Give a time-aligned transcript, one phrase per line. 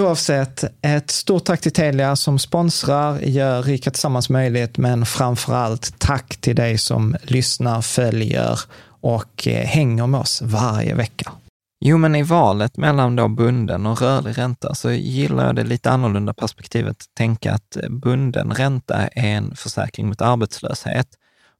[0.00, 5.98] Oavsett, ett stort tack till Telia som sponsrar, gör Rika Tillsammans möjligt, men framför allt
[5.98, 11.32] tack till dig som lyssnar, följer och eh, hänger med oss varje vecka.
[11.80, 15.90] Jo, men i valet mellan då bunden och rörlig ränta så gillar jag det lite
[15.90, 16.90] annorlunda perspektivet.
[16.90, 21.08] att Tänka att bunden ränta är en försäkring mot arbetslöshet,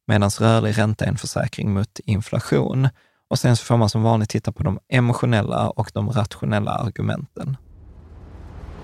[0.07, 2.89] medan rörlig ränta är en försäkring mot inflation.
[3.29, 7.57] Och sen så får man som vanligt titta på de emotionella och de rationella argumenten.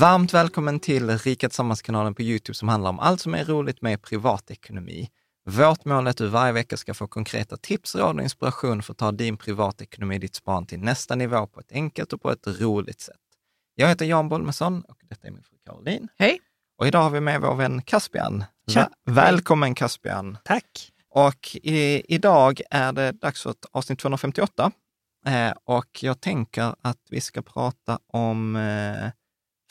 [0.00, 4.02] Varmt välkommen till Rika Tillsammans-kanalen på Youtube som handlar om allt som är roligt med
[4.02, 5.10] privatekonomi.
[5.46, 8.92] Vårt mål är att du varje vecka ska få konkreta tips, råd och inspiration för
[8.92, 12.46] att ta din privatekonomi, ditt sparande till nästa nivå på ett enkelt och på ett
[12.46, 13.16] roligt sätt.
[13.74, 16.08] Jag heter Jan Bolmesson och detta är min fru Caroline.
[16.18, 16.40] Hej!
[16.78, 18.44] Och idag har vi med vår vän Caspian.
[18.70, 18.90] Tja.
[19.04, 20.38] välkommen Caspian!
[20.44, 20.92] Tack!
[21.10, 24.70] Och i, idag är det dags för ett avsnitt 258.
[25.26, 29.10] Eh, och jag tänker att vi ska prata om eh,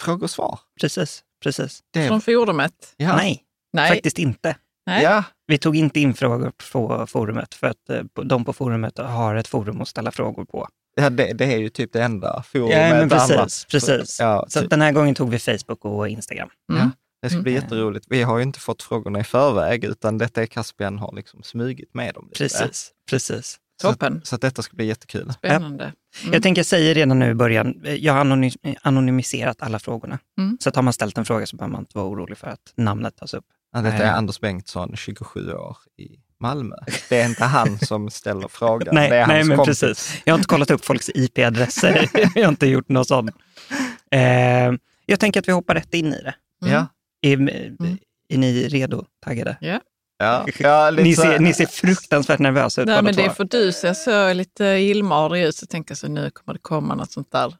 [0.03, 0.59] frågor och svar.
[0.81, 1.79] Precis, precis.
[1.93, 2.93] Det, Från forumet?
[2.97, 3.43] ja, Nej,
[3.73, 3.89] Nej.
[3.89, 4.55] faktiskt inte.
[4.85, 5.03] Nej.
[5.03, 9.35] ja, Vi tog inte in frågor på forumet för att eh, de på forumet har
[9.35, 10.67] ett forum att ställa frågor på.
[10.95, 12.71] ja det, det är ju typ det enda forumet.
[12.77, 13.65] Ja, men alla- precis.
[13.65, 14.19] precis.
[14.19, 14.69] Ja, Så typ.
[14.69, 16.49] den här gången tog vi Facebook och Instagram.
[16.73, 16.91] Mm.
[17.21, 17.63] Det ska bli Mm.
[17.63, 18.05] jätteroligt.
[18.09, 21.93] Vi har ju inte fått frågorna i förväg, utan detta är Caspian har liksom smugit
[21.93, 22.25] med dem.
[22.25, 22.37] lite.
[22.43, 23.57] Precis, precis.
[23.81, 24.21] Så, Toppen.
[24.23, 25.33] så att detta ska bli jättekul.
[25.33, 25.83] Spännande.
[25.83, 26.33] Mm.
[26.33, 30.19] Jag tänker jag säger redan nu i början, jag har anony- anonymiserat alla frågorna.
[30.37, 30.57] Mm.
[30.61, 32.73] Så att har man ställt en fråga så behöver man inte vara orolig för att
[32.77, 33.45] namnet tas upp.
[33.73, 34.09] Ja, Detta är Nej.
[34.09, 36.07] Anders Bengtsson, 27 år, i
[36.39, 36.75] Malmö.
[37.09, 39.79] Det är inte han som ställer frågan, Nej, det är nej hans men kompis.
[39.79, 40.21] precis.
[40.25, 42.09] Jag har inte kollat upp folks IP-adresser.
[42.35, 43.31] jag har inte gjort något sånt.
[44.11, 44.71] Eh,
[45.05, 46.35] jag tänker att vi hoppar rätt in i det.
[46.65, 46.73] Mm.
[46.73, 46.87] Ja,
[47.21, 47.97] Är, Mm.
[48.29, 49.05] är ni redo?
[49.25, 49.57] Taggade?
[49.61, 49.79] Ja.
[50.17, 53.71] Ja, ja lite Ni ser, ni ser fruktansvärt nervösa ut Nej, men det för du
[53.71, 57.31] ser så lite illmarig ut, så tänker jag så nu kommer det komma något sånt
[57.31, 57.55] där.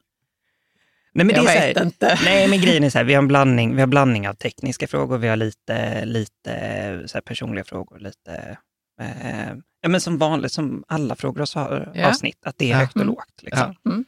[1.16, 2.18] Nej, men Jag det är vet här, inte.
[2.24, 4.86] Nej, men grejen är så här, vi har en blandning, vi har blandning av tekniska
[4.86, 8.56] frågor, vi har lite, lite så här personliga frågor, lite,
[9.00, 12.08] eh, ja men som vanligt, som alla frågor och svar, Ja.
[12.08, 12.76] avsnitt, att det är Ja.
[12.76, 13.14] högt och Mm.
[13.14, 13.42] lågt.
[13.42, 13.74] Liksom.
[13.82, 13.90] Ja.
[13.90, 14.04] Mm.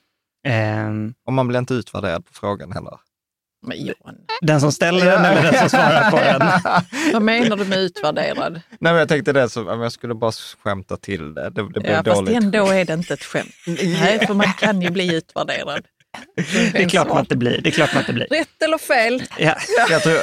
[0.46, 2.99] Ehm, Och man blir inte utvärderad på frågan heller.
[3.66, 6.50] Men Johan, den som ställer den eller den som svarar på den.
[7.12, 8.52] vad menar du med utvärderad?
[8.52, 10.32] Nej, men jag tänkte det, så, om jag skulle bara
[10.64, 11.50] skämta till det.
[11.50, 12.36] Det, det blev Ja, fast dåligt.
[12.36, 13.54] ändå är det inte ett skämt.
[13.66, 15.84] Nej, för man kan ju bli utvärderad.
[16.72, 17.60] Det är klart man inte blir.
[17.60, 18.26] Det är klart man inte blir.
[18.26, 19.22] Rätt eller fel?
[19.38, 19.56] Ja.
[19.90, 20.14] Jag tror,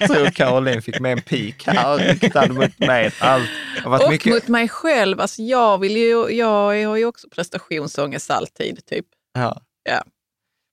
[0.00, 3.10] jag tror Caroline fick med en pik här riktad mot mig.
[3.18, 3.48] Allt
[3.84, 4.32] Och mycket...
[4.32, 5.20] mot mig själv.
[5.20, 8.86] Alltså jag, vill ju, jag har ju också prestationsångest alltid.
[8.86, 9.06] Typ.
[9.34, 9.60] Ja.
[9.90, 10.02] Ja.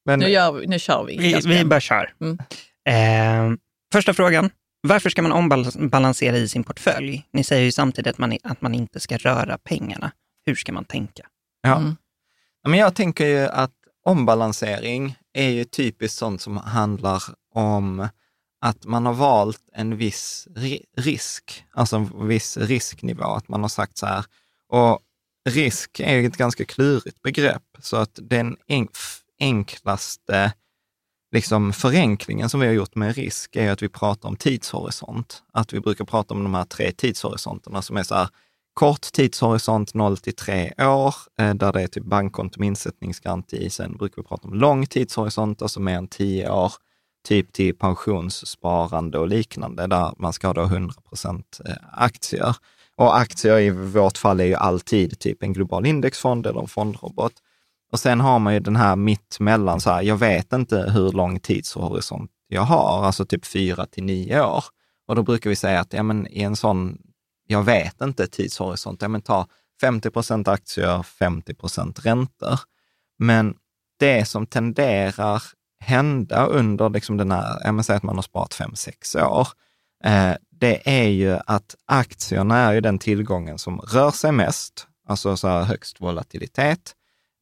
[0.07, 1.17] Men, Nu, gör vi, nu kör vi.
[1.17, 2.13] Vi, vi bara kör.
[2.21, 2.37] Mm.
[2.85, 3.57] Ehm,
[3.91, 4.49] första frågan.
[4.81, 7.27] Varför ska man ombalansera i sin portfölj?
[7.33, 10.11] Ni säger ju samtidigt att man, att man inte ska röra pengarna.
[10.45, 11.23] Hur ska man tänka?
[11.61, 11.77] ja.
[11.77, 11.95] Mm.
[12.67, 13.71] Men jag tänker ju att
[14.05, 18.07] ombalansering är ju typiskt sånt som handlar om
[18.61, 23.23] att man har valt en viss ri- risk, alltså en viss risknivå.
[23.23, 24.25] Att man har sagt så här,
[24.69, 24.99] och
[25.49, 28.57] risk är ju ett ganska klurigt begrepp, så att den
[29.39, 30.53] enklaste
[31.31, 35.43] liksom förenklingen som vi har gjort med risk är att vi pratar om tidshorisont.
[35.53, 38.29] Att vi brukar prata om de här tre tidshorisonterna som är så här,
[38.73, 43.69] kort tidshorisont 0 till 3 år, eh, där det är typ bankkonto med insättningsgaranti.
[43.69, 46.73] Sen brukar vi prata om lång tidshorisont, alltså mer än 10 år,
[47.27, 52.55] typ till pensionssparande och liknande, där man ska ha då 100 procent eh, aktier.
[52.95, 57.33] Och aktier i vårt fall är ju alltid typ en global indexfond eller en fondrobot.
[57.91, 61.11] Och sen har man ju den här mitt mellan, så här, jag vet inte hur
[61.11, 64.63] lång tidshorisont jag har, alltså typ fyra till nio år.
[65.07, 66.97] Och då brukar vi säga att ja, men i en sån
[67.47, 69.47] jag vet inte tidshorisont, ja men ta
[69.81, 72.59] 50 procent aktier, 50 procent räntor.
[73.19, 73.55] Men
[73.99, 75.43] det som tenderar
[75.79, 79.47] hända under liksom den här, ja men säg att man har sparat 5-6 år,
[80.03, 85.37] eh, det är ju att aktierna är ju den tillgången som rör sig mest, alltså
[85.37, 86.93] så här högst volatilitet.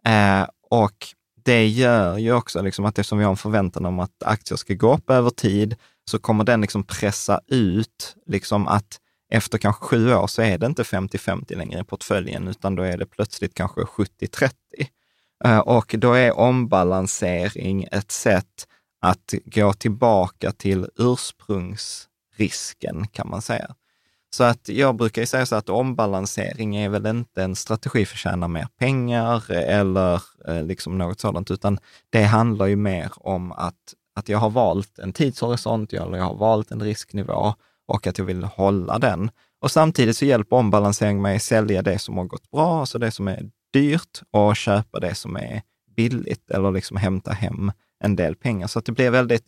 [0.07, 1.07] Eh, och
[1.45, 4.73] det gör ju också liksom att eftersom vi har en förväntan om att aktier ska
[4.73, 5.75] gå upp över tid,
[6.11, 8.99] så kommer den liksom pressa ut liksom att
[9.31, 12.97] efter kanske sju år så är det inte 50-50 längre i portföljen, utan då är
[12.97, 14.51] det plötsligt kanske 70-30.
[15.45, 18.67] Eh, Och då är ombalansering ett sätt
[19.01, 23.75] att gå tillbaka till ursprungsrisken, kan man säga.
[24.35, 28.15] Så att jag brukar ju säga så att ombalansering är väl inte en strategi för
[28.15, 31.79] att tjäna mer pengar eller eh, liksom något sådant, utan
[32.09, 36.35] det handlar ju mer om att, att jag har valt en tidshorisont, eller jag har
[36.35, 37.53] valt en risknivå
[37.87, 39.31] och att jag vill hålla den.
[39.61, 43.11] Och samtidigt så hjälper ombalansering mig att sälja det som har gått bra, alltså det
[43.11, 45.61] som är dyrt, och köpa det som är
[45.95, 47.71] billigt eller liksom hämta hem
[48.03, 48.67] en del pengar.
[48.67, 49.45] Så att det blir väldigt,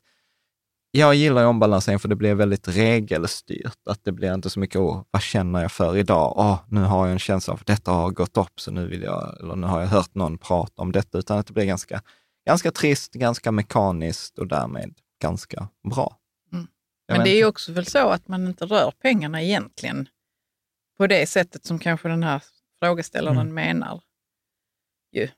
[0.91, 3.77] jag gillar ju ombalansering för det blir väldigt regelstyrt.
[3.89, 6.33] Att det blir inte så mycket, åh, vad känner jag för idag?
[6.37, 9.01] Åh, nu har jag en känsla av att detta har gått upp, så nu vill
[9.01, 12.01] jag, eller nu har jag hört någon prata om detta, utan att det blir ganska,
[12.47, 16.17] ganska trist, ganska mekaniskt och därmed ganska bra.
[16.53, 16.67] Mm.
[17.07, 20.07] Men det är ju också väl så att man inte rör pengarna egentligen
[20.97, 22.43] på det sättet som kanske den här
[22.79, 23.53] frågeställaren Mm.
[23.53, 24.01] menar.
[25.13, 25.33] Nej.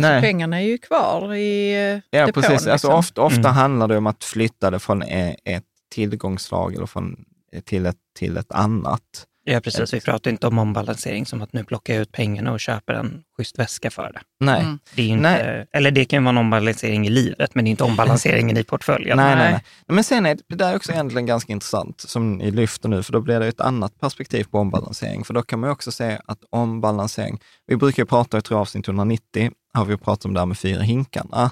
[0.00, 2.50] Pengarna är ju kvar i eh, Ja, depån, precis.
[2.66, 2.94] Alltså, liksom.
[2.94, 3.52] ofta ofta Mm.
[3.52, 7.24] handlar det om att flytta det från e- ett tillgångslag eller från,
[7.64, 9.26] till, ett, till ett annat.
[9.44, 9.94] Ja, precis.
[9.94, 13.22] Vi pratar inte om ombalansering som att nu plockar jag ut pengarna och köper en
[13.36, 14.20] schysst väska för det.
[14.40, 14.60] Nej.
[14.60, 14.78] Mm.
[14.94, 15.66] det är inte, Nej.
[15.72, 18.64] eller det kan ju vara en ombalansering i livet, men det är inte ombalanseringen i
[18.64, 19.16] portföljen.
[19.16, 19.52] Nej, nej, Nej.
[19.52, 19.62] nej.
[19.88, 23.02] Men sen är det, det där är också egentligen ganska intressant, som ni lyfter nu,
[23.02, 25.24] för då blir det ett annat perspektiv på ombalansering.
[25.24, 28.60] För då kan man ju också se att ombalansering, vi brukar ju prata, jag tror
[28.60, 31.50] avsnitt 190, har vi pratat om det här med fyra hinkarna.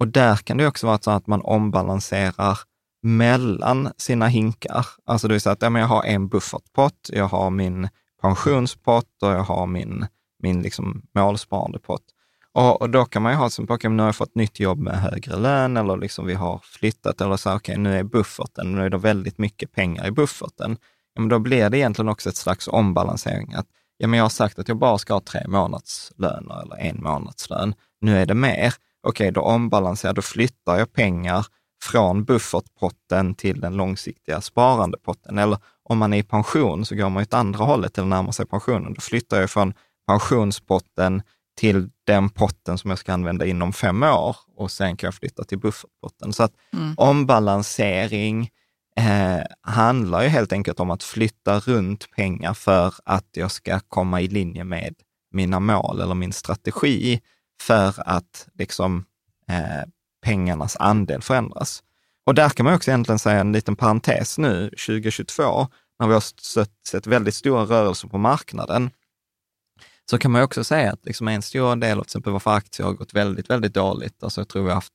[0.00, 2.58] Och där kan det också vara så att man ombalanserar
[3.06, 4.86] mellan sina hinkar.
[5.04, 7.88] Alltså det vill säga att ja, men jag har en buffertpott, jag har min
[8.22, 10.06] pensionspott och jag har min,
[10.42, 12.02] min liksom målsparandepott.
[12.52, 14.78] Och, och då kan man ju ha som, okej, nu har jag fått nytt jobb
[14.78, 18.84] med högre lön eller liksom vi har flyttat eller så, okej, nu är bufferten, nu
[18.84, 20.76] är det väldigt mycket pengar i bufferten.
[21.14, 23.54] Ja, men då blir det egentligen också ett slags ombalansering.
[23.54, 27.02] Att, ja, men jag har sagt att jag bara ska ha tre månadslöner eller en
[27.02, 27.74] månadslön.
[28.00, 28.74] Nu är det mer.
[29.02, 31.46] Okej, då ombalanserar, då flyttar jag pengar
[31.82, 35.38] från buffertpotten till den långsiktiga sparandepotten.
[35.38, 38.46] Eller om man är i pension så går man åt andra hållet eller närmar sig
[38.46, 38.94] pensionen.
[38.94, 39.74] Då flyttar jag från
[40.06, 41.22] pensionspotten
[41.58, 45.44] till den potten som jag ska använda inom fem år och sen kan jag flytta
[45.44, 46.32] till buffertpotten.
[46.32, 46.94] Så att Mm.
[46.96, 48.50] ombalansering
[48.96, 54.20] eh, handlar ju helt enkelt om att flytta runt pengar för att jag ska komma
[54.20, 54.94] i linje med
[55.32, 57.20] mina mål eller min strategi
[57.62, 59.04] för att liksom,
[59.48, 59.82] eh,
[60.26, 61.82] pengarnas andel förändras.
[62.26, 65.68] Och där kan man också egentligen säga en liten parentes nu, 2022,
[65.98, 66.24] när vi har
[66.88, 68.90] sett, väldigt stora rörelser på marknaden,
[70.10, 72.86] så kan man också säga att liksom en stor del av till exempel varför aktier
[72.86, 74.92] har gått väldigt, väldigt dåligt, alltså jag tror vi har haft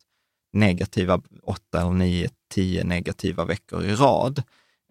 [0.53, 4.43] negativa åtta eller nio, tio negativa veckor i rad.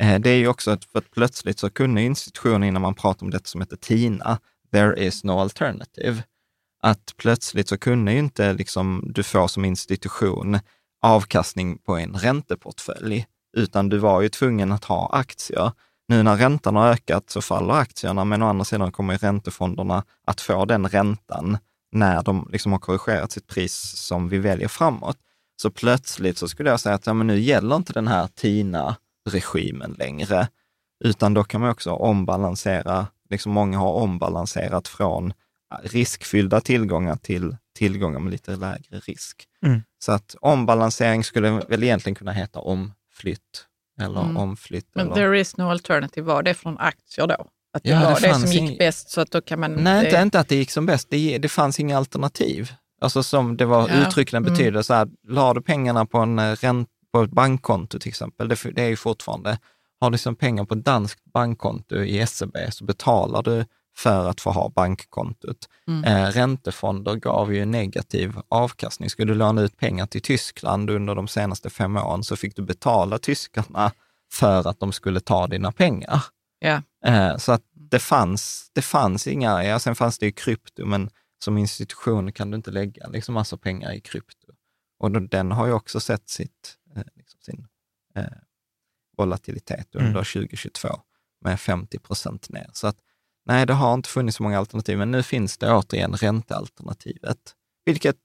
[0.03, 3.27] Eh, det är ju också att, för att plötsligt så kunde institutionen, innan man pratar
[3.27, 4.39] om detta som heter TINA,
[4.73, 6.23] there is no alternative,
[6.83, 10.59] att plötsligt så kunde ju inte liksom du få som institution
[11.03, 15.73] avkastning på en ränteportfölj, utan du var ju tvungen att ha aktier.
[16.09, 20.05] Nu när räntan har ökat så faller aktierna, men å andra sidan kommer ju räntefonderna
[20.27, 21.59] att få den räntan
[21.93, 25.17] när de liksom har korrigerat sitt pris som vi väljer framåt.
[25.63, 29.95] Så plötsligt så skulle jag säga att ja, men nu gäller inte den här TINA-regimen
[29.99, 30.49] längre,
[31.05, 35.33] utan då kan man också ombalansera, liksom många har ombalanserat från
[35.83, 39.45] riskfyllda tillgångar till tillgångar med lite lägre risk.
[39.67, 39.83] Mm.
[40.05, 43.67] Så att ombalansering skulle väl egentligen kunna heta omflytt
[44.01, 44.37] eller Mm.
[44.37, 44.87] omflytt.
[44.95, 45.15] Men eller...
[45.15, 47.47] there is no alternative, var det från aktier då?
[47.73, 49.61] Att det Ja, det var det, fanns som gick ing- bäst så att då kan
[49.61, 49.73] man...
[49.75, 51.11] Nej, det- inte, inte att det gick som bäst.
[51.11, 52.73] Det, det fanns inga alternativ.
[53.01, 54.53] Alltså som det var Ja, uttryckligen mm.
[54.55, 58.49] betyder så här, la du pengarna på, en eh, ränt, på ett bankkonto till exempel,
[58.49, 59.59] det, det är ju fortfarande,
[60.01, 63.65] har du som pengar på ett danskt bankkonto i SEB så betalar du
[63.97, 65.69] för att få ha bankkontot.
[65.89, 66.05] Mm.
[66.05, 69.11] Eh, räntefonder gav ju negativ avkastning.
[69.11, 72.63] Skulle du låna ut pengar till Tyskland under de senaste fem åren så fick du
[72.63, 73.93] betala tyskarna
[74.33, 76.25] för att de skulle ta dina pengar.
[76.59, 76.83] Ja.
[77.05, 81.11] Eh, så att det fanns, det fanns inga, ja sen fanns det ju krypto, men
[81.45, 84.53] som institution kan du inte lägga liksom massa pengar i krypto.
[84.99, 87.67] Och då, den har ju också sett sitt, eh, liksom sin
[88.17, 88.25] eh,
[89.17, 90.25] volatilitet under Mm.
[90.25, 90.89] 2022
[91.45, 92.71] med 50 procent ner.
[92.73, 92.97] Så att
[93.51, 97.39] nej, det har inte funnits så många alternativ, men nu finns det återigen räntealternativet,
[97.85, 98.17] vilket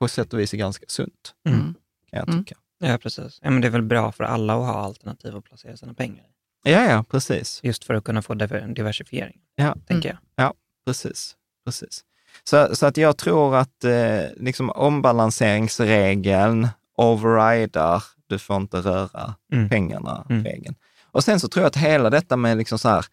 [0.00, 1.74] på sätt och vis är ganska sunt, Mm.
[2.10, 2.44] kan jag Mm.
[2.44, 2.58] tycka.
[2.78, 3.38] Ja, precis.
[3.42, 6.24] Ja, men det är väl bra för alla att ha alternativ att placera sina pengar
[6.24, 6.70] i.
[6.72, 7.60] Ja, ja, precis.
[7.62, 9.76] Just för att kunna få diver- diversifiering, Ja.
[9.86, 10.52] tänker jag.
[10.86, 12.04] Precis, precis.
[12.44, 19.68] Så, så att jag tror att eh, liksom ombalanseringsregeln overrider, du får inte röra Mm.
[19.68, 20.44] pengarna, Mm.
[20.44, 20.74] regeln.
[21.12, 23.06] Och sen så tror jag att hela detta med liksom så här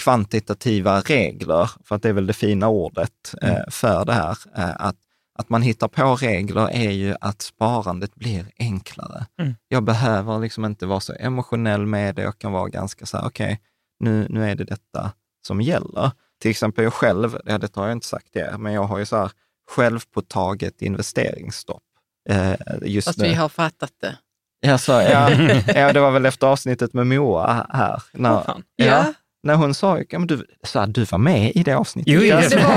[0.00, 3.62] kvantitativa regler, för att det är väl det fina ordet eh, Mm.
[3.70, 4.96] för det här, eh, att,
[5.38, 9.26] att man hittar på regler är ju att sparandet blir enklare.
[9.40, 9.54] Mm.
[9.68, 13.26] Jag behöver liksom inte vara så emotionell med det, jag kan vara ganska så här,
[13.26, 13.60] okej,
[14.00, 15.12] nu, nu är det detta
[15.46, 16.10] som gäller.
[16.40, 19.06] Till exempel jag själv, ja, det har jag inte sagt det, men jag har ju
[19.06, 19.30] så här
[19.70, 21.82] självpåtaget investeringsstopp.
[22.28, 23.24] Eh, just Fast nu.
[23.28, 24.18] vi har fattat det.
[24.60, 25.30] Ja, så, ja,
[25.74, 28.02] ja, det var väl efter avsnittet med Moa här.
[28.12, 28.62] När, Åh, fan.
[28.76, 32.12] ja, när hon sa, ja, men du, så här, du var med i det avsnittet.
[32.12, 32.76] Jo, Ja, det var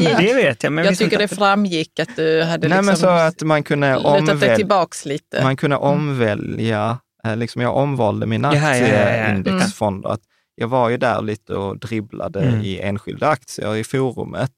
[0.00, 0.16] det.
[0.26, 0.72] det vet jag.
[0.72, 3.96] Men jag tycker det framgick att du hade Nej, liksom men så att man kunde,
[3.96, 5.42] omväl, tillbaks lite.
[5.42, 10.08] man kunde omvälja, eh, liksom jag omvalde mina Ja, aktieindexfonder.
[10.10, 10.20] Att
[10.60, 12.60] Jag var ju där lite och dribblade Mm.
[12.60, 14.52] i enskilda aktier i forumet,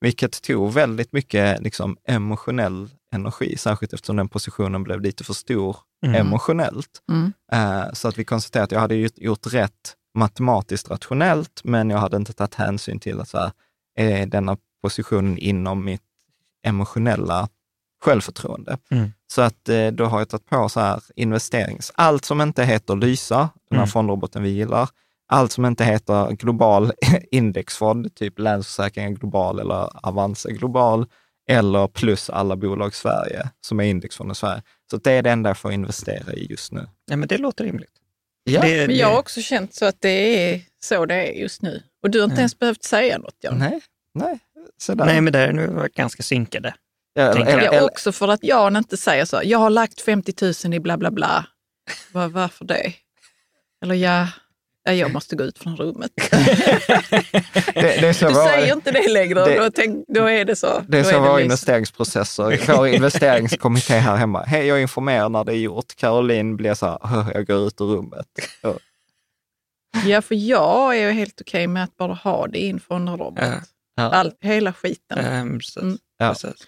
[0.00, 5.76] vilket tog väldigt mycket liksom, emotionell energi, särskilt eftersom den positionen blev lite för stor
[6.06, 6.20] Mm.
[6.26, 6.90] emotionellt.
[7.10, 7.32] Mm.
[7.52, 11.98] Eh, Så att vi konstaterade att jag hade gjort, gjort rätt matematiskt rationellt, men jag
[11.98, 13.52] hade inte tagit hänsyn till att så här,
[13.96, 16.02] är denna positionen inom mitt
[16.66, 17.48] emotionella
[18.04, 18.78] självförtroende.
[18.90, 19.12] Mm.
[19.26, 21.92] Så att eh, då har jag tagit på så här investerings...
[21.94, 23.38] Allt som inte heter Lysa,
[23.70, 23.88] den här Mm.
[23.88, 24.88] fondroboten vi gillar,
[25.28, 26.92] allt som inte heter global
[27.30, 31.06] indexfond, typ Länsförsäkringar Global eller Avanza Global,
[31.48, 34.62] eller plus alla bolag Sverige som är indexfonder i Sverige.
[34.90, 36.86] Så det är det enda jag får investera i just nu.
[37.10, 37.95] Ja, men det låter rimligt.
[38.48, 38.60] Ja.
[38.60, 40.08] Det, Men jag har också känt så att det
[40.52, 41.82] är så det är just nu.
[42.02, 42.40] Och du har inte Ja.
[42.40, 43.58] ens behövt säga något, Jan.
[43.58, 43.80] Nej,
[44.14, 44.38] nej,
[44.78, 45.04] sådär.
[45.04, 46.74] Nej, men där nu var ganska synkade.
[47.14, 47.84] Ja, tänker eller- jag.
[47.84, 49.40] Också för att Jan inte säger så.
[49.44, 50.34] Jag har lagt 50
[50.64, 51.46] 000 i bla bla bla.
[52.12, 52.92] Var, varför det?
[53.82, 54.28] Eller ja,
[54.94, 56.10] jag måste gå ut från rummet.
[57.74, 60.44] det, det är så Du våra- säger inte det längre, det- då, tänk, då är
[60.44, 60.82] det så.
[60.88, 64.42] Det är Då så våra investeringsprocesser, vår investeringskommitté här hemma.
[64.44, 65.96] Hej, jag informerar när det är gjort.
[65.96, 68.26] Caroline blir så här, "Åh, jag går ut ur rummet.
[68.62, 68.74] Ja.
[70.06, 73.16] Ja, för jag är ju helt okej med att bara ha det in från en
[73.18, 73.38] robot.
[73.44, 73.52] Ja.
[73.96, 74.02] Ja.
[74.10, 75.58] Allt, hela skiten.
[75.58, 75.76] Precis.
[75.76, 75.98] Mm.
[76.18, 76.28] Ja.
[76.28, 76.66] precis.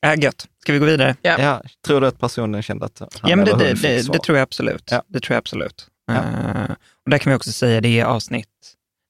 [0.00, 0.46] Ja, gött.
[0.62, 1.16] Ska vi gå vidare?
[1.22, 1.36] Ja.
[1.40, 3.90] Ja, tror du att personen kände att han Ja, men det, eller hon det, fick
[3.90, 4.14] det, svar?
[4.14, 4.88] det tror jag absolut.
[4.90, 5.02] Ja.
[5.08, 5.86] Det tror jag absolut.
[6.06, 6.14] Ja.
[6.14, 6.70] Eh,
[7.04, 8.48] och där kan vi också säga, det är avsnitt.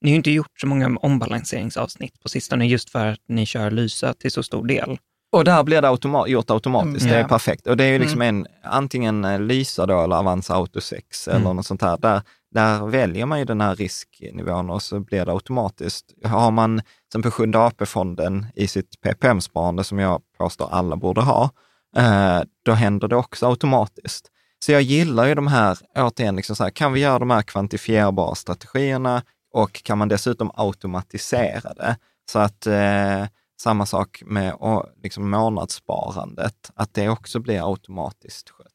[0.01, 4.15] Ni har inte gjort så många ombalanseringsavsnitt på sistone just för att ni kör Lysa
[4.15, 4.99] till så stor del.
[5.33, 7.29] Och där blir det automa- gjort automatiskt, Mm, det är ja.
[7.29, 7.67] perfekt.
[7.67, 11.41] Och det är ju liksom en, antingen eh, Lysa då eller Avanza Auto 6 eller
[11.41, 11.57] Mm.
[11.57, 11.97] något sånt här.
[11.99, 12.23] Där,
[12.55, 16.05] där väljer man ju den här risknivån och så blir det automatiskt.
[16.25, 21.51] Har man till exempel Sjunde AP-fonden i sitt PPM-sparande som jag påstår alla borde ha,
[21.97, 24.31] eh, då händer det också automatiskt.
[24.65, 27.43] Så jag gillar ju de här, återigen, liksom så här, kan vi göra de här
[27.43, 31.97] kvantifierbara strategierna och kan man dessutom automatisera det?
[32.31, 33.27] Så att eh,
[33.61, 34.55] samma sak med
[35.03, 38.67] liksom månadssparandet, att det också blir automatiskt skött.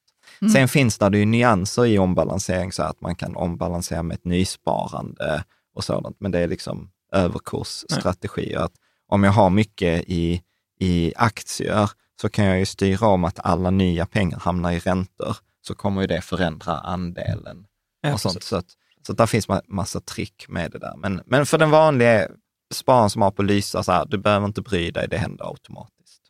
[0.41, 0.53] Mm.
[0.53, 5.43] Sen finns det ju nyanser i ombalansering, så att man kan ombalansera med ett nysparande
[5.75, 8.59] och sådant, men det är liksom överkursstrategier.
[8.59, 8.73] Att
[9.07, 10.41] om jag har mycket i,
[10.79, 11.89] i aktier
[12.21, 16.01] så kan jag ju styra om att alla nya pengar hamnar i räntor, så kommer
[16.01, 17.65] ju det förändra andelen.
[18.01, 18.43] Ja, och sånt.
[18.43, 18.65] Så, att,
[19.05, 20.95] så att där finns ma- massa trick med det där.
[20.97, 22.27] Men, men för den vanliga
[22.73, 26.21] spararen som har på Lysa, så här, du behöver inte bry dig, det händer automatiskt.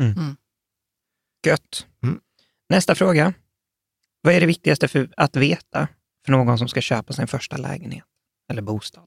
[1.46, 1.88] Gött.
[2.04, 2.20] Mm.
[2.70, 3.34] Nästa fråga.
[4.22, 5.88] Vad är det viktigaste för att veta
[6.26, 8.06] för någon som ska köpa sin första lägenhet
[8.52, 9.06] eller bostad?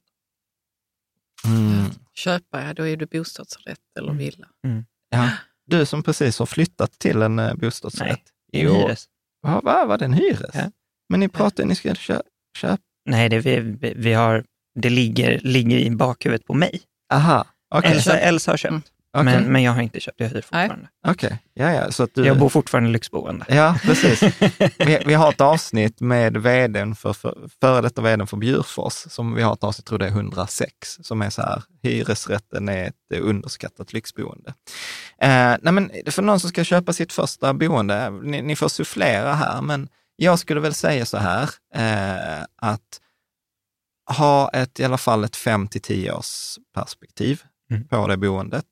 [1.45, 1.85] Mm.
[2.13, 4.17] Köpa, ja då är du bostadsrätt eller Mm.
[4.17, 4.47] villa.
[5.09, 5.29] Ja.
[5.65, 8.21] Du som precis har flyttat till en eh, bostadsrätt.
[8.53, 8.73] Nej, Jo.
[8.73, 9.05] hyres.
[9.43, 10.55] Va, va, var det en hyres?
[10.55, 10.71] Ja.
[11.09, 12.19] Men ni pratade, ni ska kö,
[12.57, 12.77] köpa.
[13.09, 13.59] Nej, det, vi,
[13.95, 14.43] vi- har,
[14.79, 16.81] det ligger, ligger i bakhuvudet på mig.
[17.13, 17.45] Aha,
[17.75, 17.91] okej.
[17.91, 18.81] Elsa, Elsa har köpt, Mm.
[19.15, 20.41] Okej, men, men jag har inte köpt, jag hyr Nej.
[20.41, 20.87] fortfarande.
[21.07, 21.39] okej.
[21.53, 22.25] Ja, ja, så att du...
[22.25, 23.45] Jag bor fortfarande i lyxboende.
[23.49, 24.23] Ja, precis.
[24.77, 29.35] vi, vi har ett avsnitt med vdn för, för, före detta vdn för Bjurfors, som
[29.35, 33.19] vi har ett avsnitt, tror det är 106, som är så här, hyresrätten är ett
[33.19, 34.53] underskattat lyxboende.
[35.21, 39.33] Eh, nej men för någon som ska köpa sitt första boende, ni, ni får sufflera
[39.33, 42.99] här, men jag skulle väl säga så här, eh, att
[44.17, 47.41] ha ett, i alla fall ett 5 till 10 års perspektiv
[47.71, 47.87] Mm.
[47.87, 48.65] på det boendet.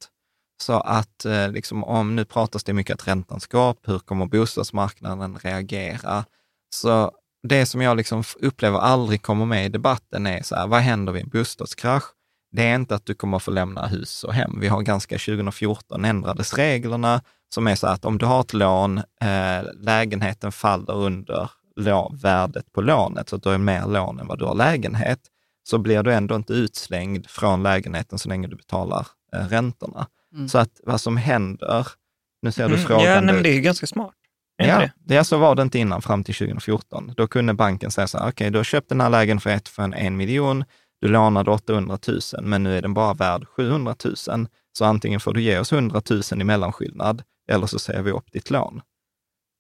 [0.62, 4.26] Så att eh, liksom, om nu pratas det mycket att räntan ska upp, hur kommer
[4.26, 6.26] bostadsmarknaden reagera?
[6.76, 7.12] Så
[7.48, 11.14] det som jag liksom upplever aldrig kommer med i debatten är så här, vad händer
[11.14, 12.04] vid en bostadskrasch?
[12.52, 14.60] Det är inte att du kommer få lämna hus och hem.
[14.60, 17.22] Vi har ganska 2014 ändrades reglerna
[17.54, 21.50] som är så att om du har ett lån, eh, lägenheten faller under
[22.22, 25.20] värdet på lånet, så att du har mer lån än vad du har lägenhet,
[25.64, 30.08] så blir du ändå inte utslängd från lägenheten så länge du betalar eh, räntorna.
[30.34, 30.48] Mm.
[30.50, 31.88] Så att vad som händer,
[32.42, 33.06] nu ser du Mm, frågan.
[33.06, 34.14] ja, nej, men det är ju ganska smart.
[34.58, 34.92] Är Ja, det?
[35.16, 35.24] det?
[35.24, 37.14] så var det inte innan fram till 2014.
[37.18, 39.94] Då kunde banken säga så här, okej, du har köpt den här lägenheten för en,
[39.94, 40.64] en miljon,
[41.02, 44.16] du lånade 800 000, men nu är den bara värd 700 000.
[44.74, 48.32] Så antingen får du ge oss 100 000 i mellanskillnad, eller så säger vi upp
[48.32, 48.82] ditt lån.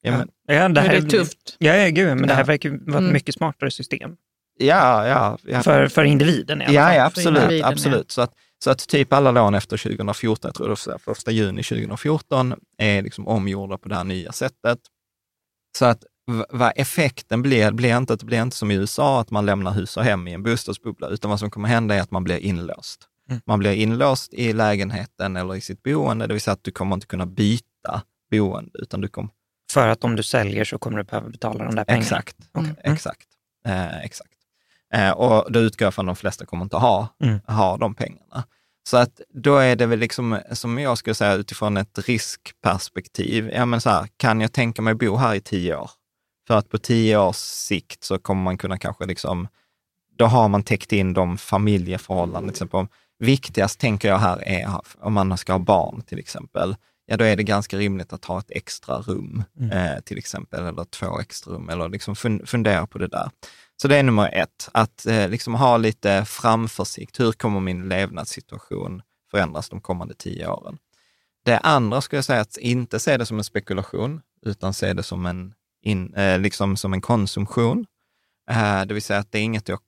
[0.01, 1.55] Ja, men, Ja, det Det här är tufft.
[1.59, 2.45] Ja, ja, gud, men det här Ja.
[2.45, 3.13] verkar vara ett Mm.
[3.13, 4.15] mycket smartare system.
[4.59, 5.37] ja, ja.
[5.43, 5.61] ja.
[5.63, 6.95] För, för individen i alla Ja, fall.
[6.95, 7.63] ja För absolut.
[7.63, 8.11] absolut.
[8.11, 11.63] Så, att, så att typ alla lån efter 2014, jag tror det var första juni
[11.63, 14.79] 2014, är liksom omgjorda på det här nya sättet.
[15.77, 16.03] Så att
[16.49, 19.97] vad effekten blir, blir inte det blir inte som i USA, att man lämnar hus
[19.97, 23.07] och hem i en bostadsbubbla, utan vad som kommer hända är att man blir inlåst.
[23.29, 23.41] Mm.
[23.45, 26.95] Man blir inlåst i lägenheten eller i sitt boende, det vill säga att du kommer
[26.95, 29.29] inte kunna byta boende, utan du kommer
[29.71, 32.03] För att om du säljer så kommer du behöva betala de där pengarna.
[32.03, 32.75] Exakt, Okej.
[32.83, 33.27] exakt.
[33.65, 34.30] Eh, exakt.
[34.93, 37.39] Eh, och då utgår jag från att de flesta kommer inte ha, Mm.
[37.47, 38.43] ha de pengarna.
[38.89, 43.65] Så att då är det väl liksom, som jag skulle säga utifrån ett riskperspektiv, ja
[43.65, 45.91] men så här, kan jag tänka mig bo här i tio år?
[46.47, 49.47] För att på tio års sikt så kommer man kunna kanske liksom,
[50.17, 52.43] då har man täckt in de familjeförhållanden.
[52.43, 52.87] Till exempel,
[53.19, 56.75] viktigast tänker jag här är om man ska ha barn till exempel,
[57.11, 59.71] ja då är det ganska rimligt att ha ett extra rum Mm.
[59.71, 63.29] eh, till exempel, eller två extra rum, eller liksom fun- fundera på det där.
[63.81, 67.19] Så det är nummer ett, att eh, liksom ha lite framförsikt.
[67.19, 70.77] Hur kommer min levnadssituation förändras de kommande tio åren?
[71.45, 75.03] Det andra skulle jag säga att inte se det som en spekulation, utan se det
[75.03, 77.85] som en, in, eh, liksom som en konsumtion.
[78.51, 79.79] Eh, det vill säga att det är inget jag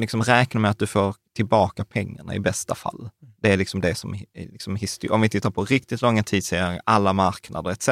[0.00, 3.10] liksom räknar med att du får tillbaka pengarna i bästa fall.
[3.42, 7.12] Det är liksom det som, liksom histori- om vi tittar på riktigt långa tidsserier, alla
[7.12, 7.88] marknader etc.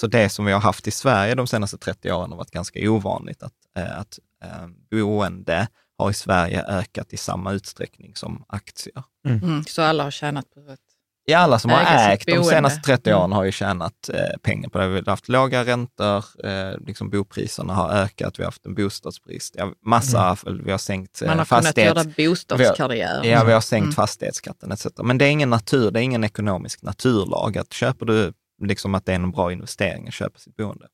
[0.00, 2.90] Så det som vi har haft i Sverige de senaste 30 åren har varit ganska
[2.90, 9.04] ovanligt, att, eh, att eh, boende har i Sverige ökat i samma utsträckning som aktier.
[9.28, 9.64] Mm.
[9.64, 10.76] Så alla har tjänat på det.
[11.24, 11.80] Ja, alla som har
[12.12, 13.20] ägt de senaste 30 Mm.
[13.22, 14.88] åren har ju tjänat eh, pengar på det.
[14.88, 19.54] Vi har haft låga räntor, eh, liksom bopriserna har ökat, vi har haft en bostadsbrist.
[19.58, 21.96] Ja, massa, vi har sänkt eh, Man har kunnat fastighets...
[22.18, 23.24] göra bostadskarriär.
[23.24, 23.92] Ja, vi har sänkt Mm.
[23.94, 24.86] fastighetsskatten etc.
[25.02, 28.32] Men det är ingen natur, det är ingen ekonomisk naturlag att köper du
[28.62, 30.86] liksom att det är en bra investering att köpa sitt boende.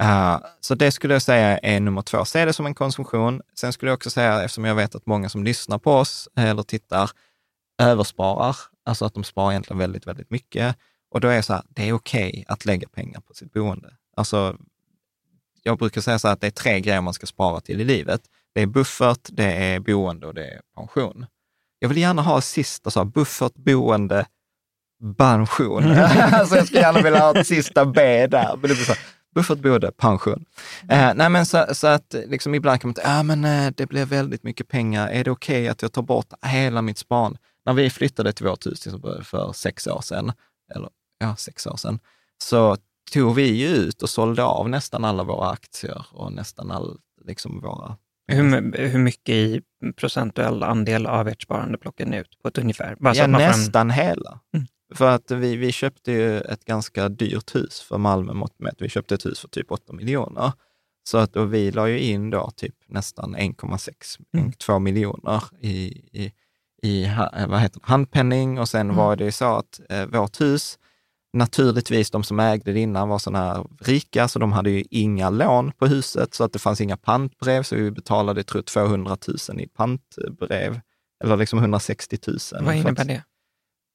[0.00, 2.24] Eh, så det skulle jag säga är nummer två.
[2.24, 3.40] Se det som en konsumtion.
[3.58, 6.44] Sen skulle jag också säga, eftersom jag vet att många som lyssnar på oss eh,
[6.44, 7.10] eller tittar
[7.82, 10.76] översparar, alltså att de sparar egentligen väldigt, väldigt mycket.
[11.10, 13.94] Och då är det så här, det är okej att lägga pengar på sitt boende.
[14.16, 14.56] Alltså,
[15.62, 17.84] jag brukar säga så här att det är tre grejer man ska spara till i
[17.84, 18.20] livet.
[18.54, 21.26] Det är buffert, det är boende och det är pension.
[21.78, 24.26] Jag vill gärna ha sista, så här, buffert, boende
[25.16, 25.90] pension.
[26.32, 28.50] alltså jag skulle gärna vilja ha ett sista B där.
[28.52, 28.94] Men det blir så,
[29.34, 30.44] buffert, bode, pension.
[30.88, 33.86] Eh, nej men så, så att liksom ibland kan man säga, ah, men eh, det
[33.86, 35.08] blir väldigt mycket pengar.
[35.08, 37.38] Är det okej okay att jag tar bort hela mitt sparande?
[37.64, 38.88] När vi flyttade till vårt hus
[39.22, 40.32] för sex år sedan,
[40.74, 41.98] eller ja, sex år sedan,
[42.42, 42.76] så
[43.12, 47.96] tog vi ut och sålde av nästan alla våra aktier och nästan all, liksom våra...
[48.32, 49.62] Hur, hur mycket i
[49.96, 52.96] procentuell andel av ert sparande plockade ni ut på ett ungefär?
[53.00, 53.90] Bara ja, nästan fram...
[53.90, 54.40] hela.
[54.54, 54.66] Mm.
[54.94, 58.76] För att vi, vi köpte ju ett ganska dyrt hus för Malmö mått mätt.
[58.78, 60.52] Vi köpte ett hus för typ 8 miljoner.
[61.04, 64.52] Så att då vi la ju in då typ nästan 1,6, mm.
[64.52, 65.72] 2 miljoner i,
[66.12, 66.32] i,
[66.82, 67.10] i
[67.48, 68.96] vad heter handpenning och sen mm.
[68.96, 70.78] var det ju så att eh, vårt hus
[71.32, 75.30] Naturligtvis, de som ägde det innan var sådana här rika, så de hade ju inga
[75.30, 79.16] lån på huset, så att det fanns inga pantbrev, så vi betalade, tror 200
[79.48, 80.80] 000 i pantbrev,
[81.24, 82.38] eller liksom 160 000.
[82.64, 83.24] Vad innebär det?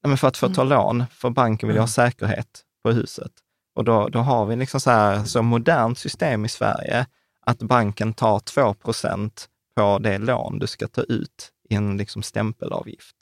[0.02, 0.78] Ja, men för att få ta mm.
[0.78, 1.82] lån, för banken vill mm.
[1.82, 3.32] ha säkerhet på huset.
[3.74, 7.06] Och då, då har vi liksom så här, så modernt system i Sverige,
[7.40, 9.30] att banken tar 2%
[9.76, 13.16] på det lån du ska ta ut i en liksom stämpelavgift.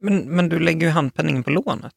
[0.00, 1.94] Men, men du lägger ju handpenningen på lånet.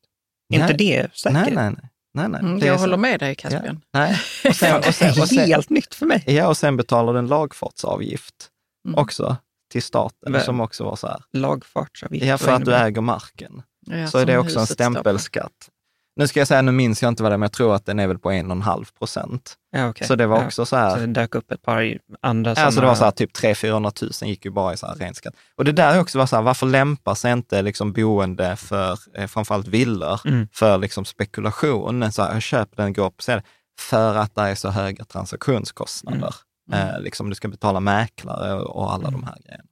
[0.53, 1.33] Är inte det säkert?
[1.33, 1.89] Nej, nej, nej.
[2.13, 2.41] nej, nej.
[2.41, 3.81] Mm, jag håller med dig, Caspian.
[3.91, 3.99] Ja.
[3.99, 4.17] Nej.
[4.49, 6.23] Och sen, och sen, och sen, helt nytt för mig.
[6.27, 8.49] Ja, och sen betalar du en lagfartsavgift
[8.87, 8.99] mm.
[8.99, 9.37] också
[9.71, 11.23] till staten, Men, som också var så här.
[11.33, 12.25] Lagfartsavgift?
[12.25, 13.61] Ja, för att du äger marken.
[13.85, 15.69] Ja, så är det också en stämpelskatt.
[16.15, 17.85] Nu ska jag säga, nu minns jag inte vad det är, men jag tror att
[17.85, 19.55] den är väl på en och en halv procent.
[19.71, 20.07] Ja, okay.
[20.07, 20.45] Så det var ja.
[20.45, 20.89] också så här.
[20.89, 22.65] Så det dök upp ett par andra sådana...
[22.65, 25.13] Alltså det var så här, typ 300 000 gick ju bara i så här ren
[25.13, 25.33] skatt.
[25.55, 28.99] Och det där är också var så här, varför lämpar sig inte liksom boende för
[29.15, 30.47] eh, framförallt villor mm.
[30.53, 32.11] för liksom spekulation?
[32.11, 33.41] Så här, jag köper den, går på sälj.
[33.79, 36.35] För att det är så höga transaktionskostnader.
[36.71, 36.81] Mm.
[36.81, 36.95] Mm.
[36.95, 39.63] Eh, liksom du ska betala mäklare och, och alla de här grejerna.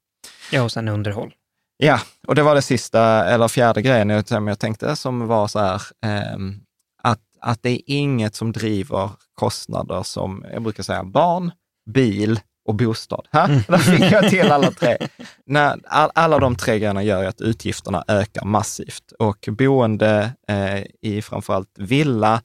[0.51, 1.33] Ja, och sen underhåll.
[1.77, 5.81] Ja, och det var det sista, eller fjärde grejen jag tänkte som var så här,
[6.05, 6.37] eh,
[7.03, 11.51] att, att det är inget som driver kostnader som, jag brukar säga, barn,
[11.89, 13.27] bil och bostad.
[13.31, 13.45] Ha?
[13.45, 13.61] Mm.
[13.67, 14.97] Där fick jag till alla tre.
[15.45, 21.21] När, all, alla de tre grejerna gör att utgifterna ökar massivt och boende eh, i
[21.21, 22.41] framförallt villa,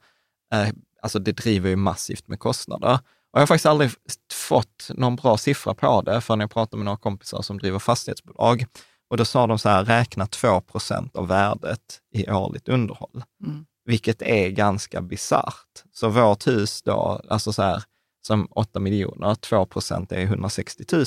[0.54, 0.68] eh,
[1.02, 2.94] alltså det driver ju massivt med kostnader.
[3.32, 3.90] Och jag har faktiskt aldrig
[4.32, 8.66] fått någon bra siffra på det förrän jag pratade med några kompisar som driver fastighetsbolag.
[9.12, 13.64] Och då sa de så här, räkna 2% av värdet i årligt underhåll, mm.
[13.84, 15.84] vilket är ganska bisarrt.
[15.92, 17.82] Så vårt hus då, alltså så här,
[18.26, 21.04] som 8 miljoner, 2% är 160 000.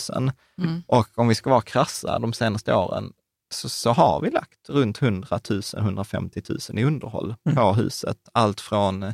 [0.58, 0.84] Mm.
[0.88, 3.14] Och om vi ska vara krassa, de senaste åren,
[3.54, 7.56] så, så har vi lagt runt 100 000, 150 000 i underhåll mm.
[7.56, 8.30] på huset.
[8.32, 9.14] Allt från,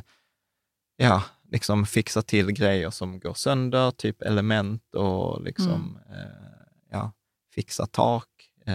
[0.96, 6.18] ja, liksom fixa till grejer som går sönder, typ element och liksom, mm.
[6.18, 7.12] eh, ja,
[7.54, 8.28] fixa tak,
[8.66, 8.74] Eh,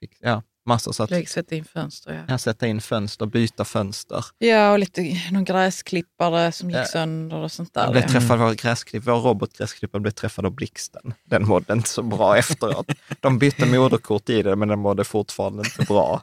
[0.00, 0.92] fick, ja, massor.
[0.92, 2.20] Så att, Lägg, sätta in fönster, ja.
[2.28, 2.38] ja.
[2.38, 4.24] Sätta in fönster, byta fönster.
[4.38, 6.84] Ja, och lite någon gräsklippare som gick ja.
[6.84, 7.82] sönder och sånt där.
[7.82, 11.14] Jag blev träffad av gräsklipp, vår robotgräsklippare blev träffad av blixten.
[11.24, 12.86] Den mådde inte så bra efteråt.
[13.20, 16.22] De bytte moderkort i det, men den mådde fortfarande inte bra.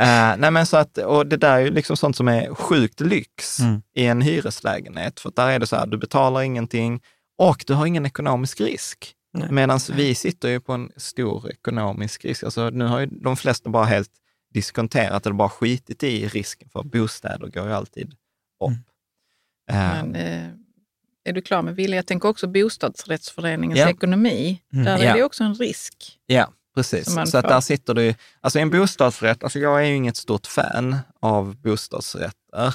[0.00, 3.00] Uh, nej men så att, och det där är ju liksom sånt som är sjukt
[3.00, 3.82] lyx mm.
[3.94, 5.20] i en hyreslägenhet.
[5.20, 7.00] För där är det så här, du betalar ingenting
[7.38, 9.14] och du har ingen ekonomisk risk.
[9.50, 12.42] Medan vi sitter ju på en stor ekonomisk risk.
[12.42, 14.10] Alltså, nu har ju de flesta bara helt
[14.54, 18.70] diskonterat eller bara skitit i risken, för bostäder går ju alltid upp.
[19.70, 20.10] Mm.
[20.10, 20.50] Men, eh,
[21.24, 21.96] är du klar med villa?
[21.96, 23.90] Jag tänker också bostadsrättsföreningens ja.
[23.90, 24.62] ekonomi.
[24.72, 24.84] Mm.
[24.84, 26.18] Där är det också en risk.
[26.26, 27.14] Ja, precis.
[27.26, 30.96] Så att där sitter du, alltså en bostadsrätt, alltså jag är ju inget stort fan
[31.20, 32.74] av bostadsrätter.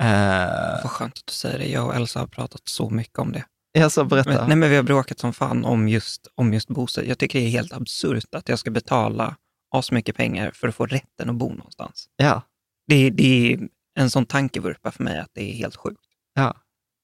[0.00, 1.68] Eh, Vad skönt att du säger det.
[1.68, 3.44] Jag och Elsa har pratat så mycket om det.
[3.78, 4.30] Ja, så berätta.
[4.30, 7.04] Men, nej, men vi har bråkat som fan om just, om just bostad.
[7.04, 9.36] Jag tycker det är helt absurt att jag ska betala
[9.70, 12.08] asmycket pengar för att få rätten att bo någonstans.
[12.16, 12.42] Ja.
[12.86, 16.00] Det, det är en sån tankevurpa för mig att det är helt sjukt.
[16.34, 16.56] Ja,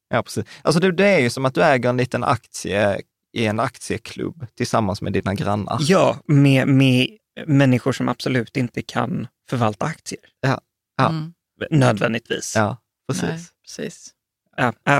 [0.08, 0.44] ja precis.
[0.62, 3.00] Alltså det, det är ju som att du äger en liten aktie
[3.32, 5.78] i en aktieklubb tillsammans med dina grannar.
[5.80, 7.08] Ja, med, med
[7.46, 10.20] människor som absolut inte kan förvalta aktier.
[10.40, 10.60] Ja.
[10.96, 11.08] ja.
[11.08, 11.32] Mm.
[11.70, 12.56] Nödvändigtvis.
[12.56, 12.76] Ja,
[13.08, 13.22] precis.
[13.22, 14.14] Nej, precis.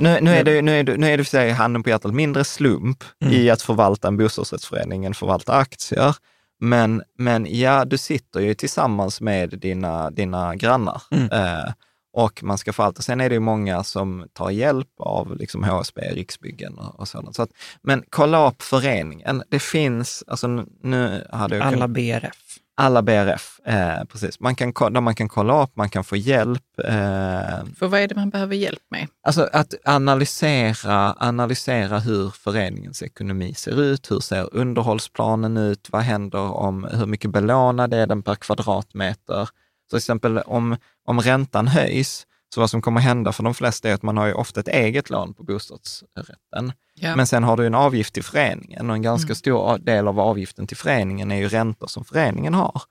[0.01, 2.15] Nu, nu, är det, nu, är det, nu är det för sig handen på hjärtat
[2.15, 3.35] mindre slump mm.
[3.35, 6.17] i att förvalta en bostadsrättsförening än förvalta aktier.
[6.61, 11.03] Men, men ja, du sitter ju tillsammans med dina, dina grannar.
[11.11, 11.31] Mm.
[11.33, 11.73] Eh,
[12.13, 13.03] och man ska förvalta.
[13.03, 17.37] Sen är det ju många som tar hjälp av liksom HSB, Riksbyggen och, och sådant.
[17.37, 17.51] Så att,
[17.83, 19.43] men kolla upp föreningen.
[19.49, 20.49] Det finns, alltså
[20.83, 21.67] nu hade jag...
[21.67, 22.42] Alla BRF.
[22.75, 24.41] Alla BRF, eh, precis.
[24.41, 26.63] Man kan, där man kan kolla upp, man kan få hjälp.
[26.85, 29.09] Eh, För vad är det man behöver hjälp med?
[29.23, 34.11] Alltså att analysera, analysera hur föreningens ekonomi ser ut.
[34.11, 35.89] Hur ser underhållsplanen ut?
[35.91, 39.49] Vad händer om hur mycket belånad är den per kvadratmeter?
[39.93, 43.95] till exempel om, om räntan höjs, så vad som kommer hända för de flesta är
[43.95, 46.73] att man har ju ofta ett eget lån på bostadsrätten.
[46.95, 47.17] Ja.
[47.17, 49.35] Men sen har du en avgift till föreningen och en ganska Mm.
[49.37, 52.83] stor del av avgiften till föreningen är ju räntor som föreningen har.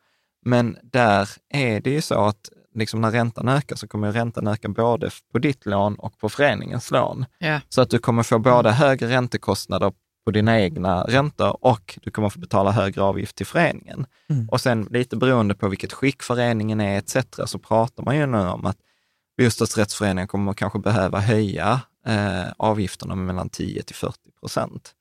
[0.45, 4.69] Men där är det ju så att liksom när räntan ökar så kommer räntan öka
[4.69, 7.26] både på ditt lån och på föreningens lån.
[7.39, 7.60] Ja.
[7.69, 9.93] Så att du kommer få både högre räntekostnader
[10.26, 14.06] på dina egna räntor och du kommer få betala högre avgift till föreningen.
[14.30, 14.50] Mm.
[14.50, 17.17] Och sen lite beroende på vilket skick föreningen är etc.
[17.45, 18.78] så pratar man ju nu om att
[19.38, 24.91] bostadsrättsföreningen kommer kanske behöva höja eh, avgifterna med mellan 10 till 40 procent.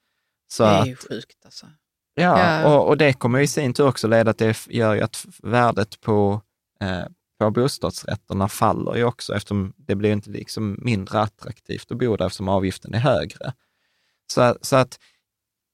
[0.48, 1.66] Så Det är ju sjukt alltså.
[2.14, 2.74] Ja, Ja.
[2.74, 6.42] Och, och det kommer i sin tur också leda till, gör ju att värdet på,
[6.80, 7.04] eh,
[7.38, 12.26] på bostadsrätterna faller ju också eftersom det blir inte liksom mindre attraktivt att bo där
[12.26, 13.52] eftersom avgiften är högre.
[14.32, 14.98] Så, så att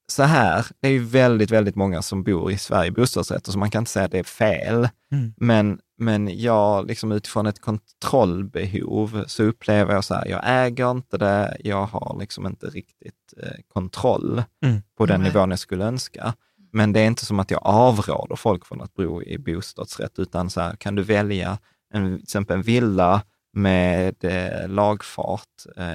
[0.09, 3.59] så här, det är ju väldigt, väldigt många som bor i Sverige i bostadsrätter, så
[3.59, 4.89] man kan inte säga att det är fel.
[5.13, 5.33] Mm.
[5.37, 11.19] Men, men jag, liksom utifrån ett kontrollbehov, så upplever jag så här, jag äger inte
[11.19, 14.83] det, jag har liksom inte riktigt eh, kontroll Mm.
[14.99, 15.31] på den Nej.
[15.31, 16.35] nivån jag skulle önska.
[16.73, 20.51] Men det är inte som att jag avråder folk från att bo i bostadsrätt, utan
[20.51, 21.59] så här, kan du välja
[21.95, 25.95] en, till exempel en villa med eh, lagfart eh,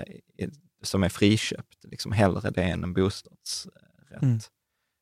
[0.84, 2.94] som är friköpt, liksom hellre det än en
[4.20, 4.24] bostadsrätt.
[4.24, 4.40] Mm.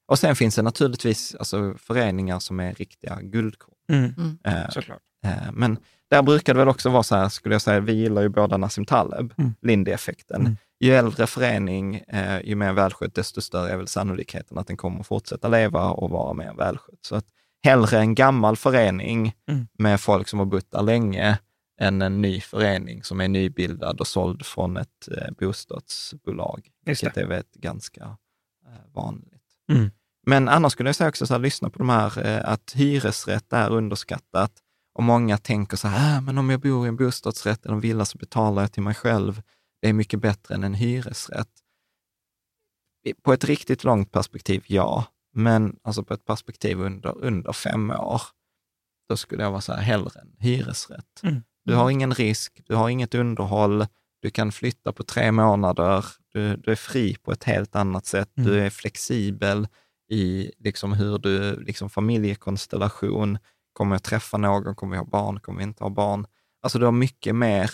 [0.07, 3.75] Och sen finns det naturligtvis alltså, föreningar som är riktiga guldkorn.
[3.91, 4.37] Mm.
[4.43, 5.01] Eh, Såklart.
[5.25, 5.77] eh, men
[6.09, 8.57] där brukar det väl också vara så här, skulle jag säga, vi gillar ju båda
[8.57, 9.53] Nassim Taleb, Mm.
[9.61, 10.41] Lindy-effekten.
[10.41, 10.57] Mm.
[10.79, 14.99] Ju äldre förening, eh, ju mer välskött, desto större är väl sannolikheten att den kommer
[14.99, 16.99] att fortsätta leva och vara mer välskött.
[17.01, 17.25] Så att
[17.63, 19.67] hellre en gammal förening Mm.
[19.79, 21.37] med folk som har bott där länge,
[21.81, 27.17] än en ny förening som är nybildad och såld från ett eh, bostadsbolag, Just vilket
[27.17, 28.17] är väl ett ganska
[28.93, 29.43] vanligt.
[29.71, 29.91] Mm.
[30.27, 33.53] Men annars skulle jag säga också så här, lyssna på de här, eh, att hyresrätt
[33.53, 34.51] är underskattat.
[34.93, 37.81] Och många tänker så här, äh, men om jag bor i en bostadsrätt eller en
[37.81, 39.41] villa så betalar jag till mig själv.
[39.81, 41.49] Det är mycket bättre än en hyresrätt.
[43.23, 45.05] På ett riktigt långt perspektiv, ja.
[45.33, 48.21] Men alltså på ett perspektiv under, under fem år,
[49.09, 51.23] då skulle jag vara så här, hellre en hyresrätt.
[51.23, 51.43] Mm.
[51.65, 53.87] Du har ingen risk, du har inget underhåll,
[54.21, 58.29] du kan flytta på tre månader, du, du är fri på ett helt annat sätt,
[58.37, 58.49] Mm.
[58.49, 59.67] du är flexibel
[60.11, 63.37] i liksom hur du, liksom familjekonstellation,
[63.73, 66.25] kommer jag träffa någon, kommer jag ha barn, kommer jag inte ha barn?
[66.61, 67.71] Alltså du har mycket mer,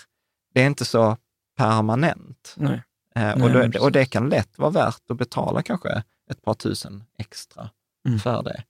[0.54, 1.18] det är inte så
[1.58, 2.54] permanent.
[2.58, 2.74] Nej.
[3.16, 6.42] Eh, Nej, och, men då, och det kan lätt vara värt att betala kanske ett
[6.42, 7.70] par tusen extra
[8.08, 8.20] Mm.
[8.20, 8.64] för det.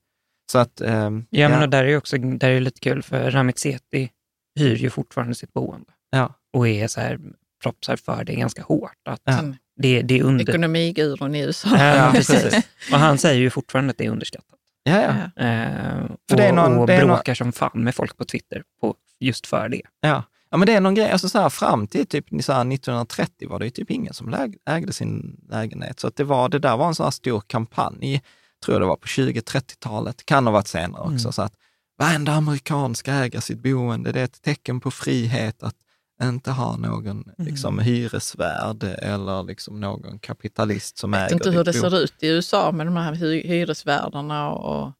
[0.52, 3.30] Så att, ehm, Ja, men och där är ju också där är lite kul, för
[3.30, 4.10] Ramit Sethi
[4.58, 7.20] hyr ju fortfarande sitt boende ja, och är så här,
[7.62, 9.08] propsar för det ganska hårt.
[9.08, 9.42] Att Ja.
[9.76, 10.48] Det, det är under...
[10.48, 11.68] Ekonomigurun i USA.
[11.78, 12.54] Ja, precis.
[12.92, 14.58] Och han säger ju fortfarande att det är underskattat.
[14.84, 15.42] ja, ja.
[15.44, 18.16] Eh, För och det är någon- och det är någon- bråkar som fan med folk
[18.16, 19.82] på Twitter på, just för det.
[20.00, 20.22] Ja.
[20.50, 23.48] ja, men det är någon grej, alltså så här, fram till typ så här, 1930
[23.48, 26.00] var det ju typ ingen som ägde sin lägenhet.
[26.00, 28.22] Så att det, var, det där var en sån här stor kampanj,
[28.64, 31.32] tror jag det var på 20-30-talet, kan ha varit senare också, Mm.
[31.32, 31.52] så att
[31.98, 35.74] varenda amerikan ska äga sitt boende, det är ett tecken på frihet att
[36.22, 37.50] inte ha någon Mm.
[37.50, 42.14] liksom, hyresvärd eller liksom, någon kapitalist som Jag äger vet inte hur det ser ut
[42.20, 44.50] i USA med de här hy hyresvärdarna.
[44.50, 44.92] Och,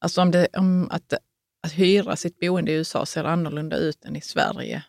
[0.00, 1.12] alltså om det, om att,
[1.66, 4.84] att hyra sitt boende i USA ser annorlunda ut än i Sverige.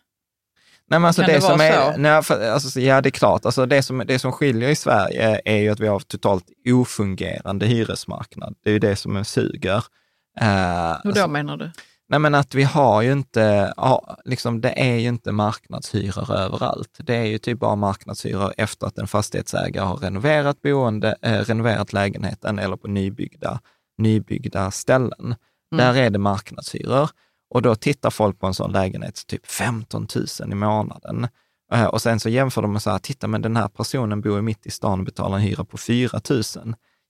[0.86, 1.98] Nej, men alltså Kan det, det som är, så?
[1.98, 3.44] nej, för, alltså, ja, det är klart.
[3.44, 7.66] Alltså, det, som, det som skiljer i Sverige är ju att vi har totalt ofungerande
[7.66, 8.54] hyresmarknad.
[8.64, 9.76] Det är ju det som suger.
[10.40, 11.70] Uh, Hur då menar du?
[12.08, 16.90] Nej, men att vi har ju inte, ja, liksom, det är ju inte marknadshyror överallt.
[16.98, 21.92] Det är ju typ bara marknadshyror efter att en fastighetsägare har renoverat boende, eh, renoverat
[21.92, 23.60] lägenheten eller på nybyggda,
[23.98, 25.34] nybyggda ställen.
[25.76, 27.10] Där är det marknadshyror.
[27.50, 30.06] Och då tittar folk på en sån lägenhet, typ 15
[30.40, 31.28] 000 i månaden.
[31.72, 34.66] Eh, Och sen så jämför de så här, titta men den här personen bor mitt
[34.66, 36.42] i stan och betalar en hyra på 4 000.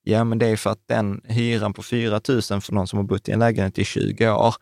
[0.02, 3.04] Ja, men det är för att den hyran på 4 000 för någon som har
[3.04, 4.54] bott i en lägenhet i 20 år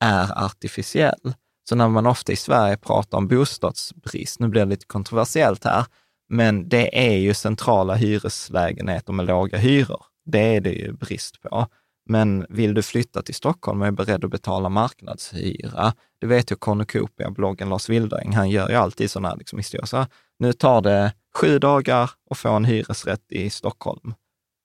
[0.00, 1.34] är artificiell.
[1.68, 5.86] Så när man ofta i Sverige pratar om bostadsbrist, nu blir det lite kontroversiellt här,
[6.28, 10.02] men det är ju centrala hyreslägenheter med låga hyror.
[10.24, 11.66] Det är det ju brist på.
[12.06, 16.56] Men vill du flytta till Stockholm och är beredd att betala marknadshyra, det vet ju
[16.56, 19.86] Cornucopia, bloggen Lars Wildering, han gör ju alltid sådana här liksom historier.
[19.86, 20.06] Så
[20.38, 24.14] nu tar det sju dagar att få en hyresrätt i Stockholm.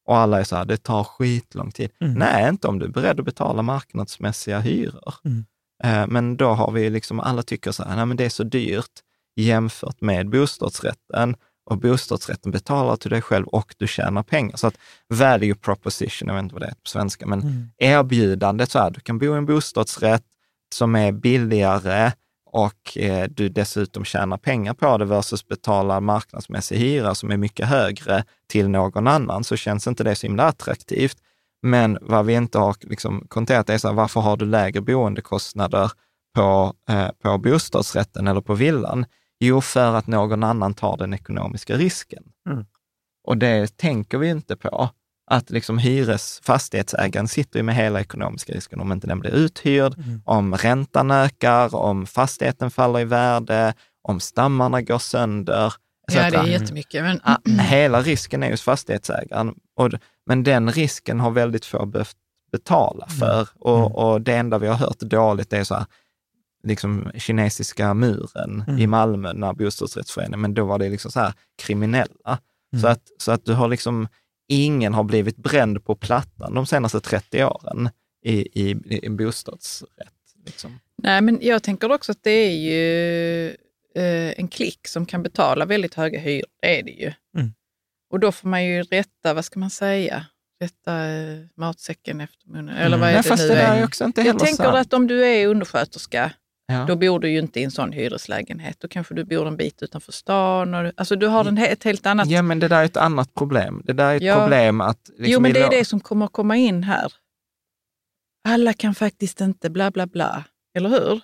[0.06, 1.90] Och alla är så här, det tar skitlång tid.
[2.02, 2.14] Mm.
[2.14, 5.14] Nej, inte om du är beredd att betala marknadsmässiga hyror.
[5.26, 5.46] Mm.
[5.84, 8.44] Eh, Men då har vi liksom, alla tycker så här, nej men det är så
[8.44, 8.92] dyrt
[9.36, 11.36] jämfört med bostadsrätten
[11.70, 14.58] och bostadsrätten betalar till dig själv och du tjänar pengar.
[14.58, 14.76] Så att
[15.08, 17.70] value proposition, jag vet inte vad det är på svenska, men Mm.
[17.78, 20.24] erbjudandet så här, du kan bo i en bostadsrätt,
[20.76, 22.12] som är billigare
[22.56, 27.68] och eh, du dessutom tjänar pengar på det versus betala marknadsmässig hyra som är mycket
[27.68, 31.18] högre till någon annan, så känns inte det så himla attraktivt.
[31.62, 35.92] Men vad vi inte har liksom konterat är så här, varför har du lägre boendekostnader
[36.36, 39.06] på, eh, på bostadsrätten eller på villan?
[39.40, 42.24] Jo, för att någon annan tar den ekonomiska risken.
[42.50, 42.66] Mm.
[43.24, 44.90] Och det tänker vi inte på.
[45.28, 49.94] Att liksom hyres, fastighetsägaren sitter ju med hela ekonomiska risken om inte den blir uthyrd,
[49.98, 50.22] Mm.
[50.26, 53.74] om räntan ökar, om fastigheten faller i värde,
[54.08, 55.74] om stammarna går sönder.
[56.14, 57.04] Ja, det är jättemycket.
[57.04, 59.56] Men, Hela risken är hos fastighetsägaren.
[59.76, 59.90] Och,
[60.26, 62.16] men den risken har väldigt få behövt
[62.52, 63.48] betala för.
[63.60, 65.86] Och, och det enda vi har hört dåligt är så här,
[66.64, 68.80] liksom kinesiska muren Mm.
[68.82, 72.38] i Malmö när bostadsrättsföreningen, men då var det liksom så här kriminella.
[72.74, 72.82] Mm.
[72.82, 74.08] Så, att, så att du har liksom,
[74.48, 77.90] ingen har blivit bränd på plattan de senaste 30 åren
[78.26, 79.90] i, i, i bostadsrätt.
[80.46, 80.80] Liksom.
[81.04, 83.48] Nej, men jag tänker också att det är ju
[83.96, 86.46] eh, en klick som kan betala väldigt höga hyror.
[86.62, 87.14] Det är det ju.
[87.38, 87.54] Mm.
[88.12, 90.26] Och då får man ju rätta, vad ska man säga,
[90.62, 92.76] rätta eh, matsäcken efter munnen.
[92.76, 93.00] Eller Mm.
[93.00, 93.86] vad är Nej, det fast nu det där är?
[93.86, 94.76] också inte Jag tänker sant.
[94.78, 96.32] att om du är undersköterska,
[96.68, 96.86] Ja.
[96.88, 98.80] då bor du ju inte i en sån hyreslägenhet.
[98.80, 100.74] Då kanske du bor en bit utanför stan.
[100.74, 102.30] Och, alltså du har en, ett helt annat...
[102.30, 103.82] Ja, men det där är ett annat problem.
[103.86, 104.36] Det där är ett Ja.
[104.36, 105.08] problem att...
[105.10, 107.14] Liksom jo, men det är det som kommer komma in här.
[108.48, 110.44] Alla kan faktiskt inte bla bla bla.
[110.78, 111.22] Eller hur?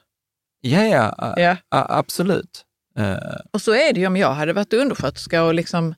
[0.62, 1.58] Ja, ja, Ja.
[1.70, 2.66] absolut.
[2.98, 3.18] Eh,
[3.52, 5.96] Och så är det ju om jag hade varit undersköterska och liksom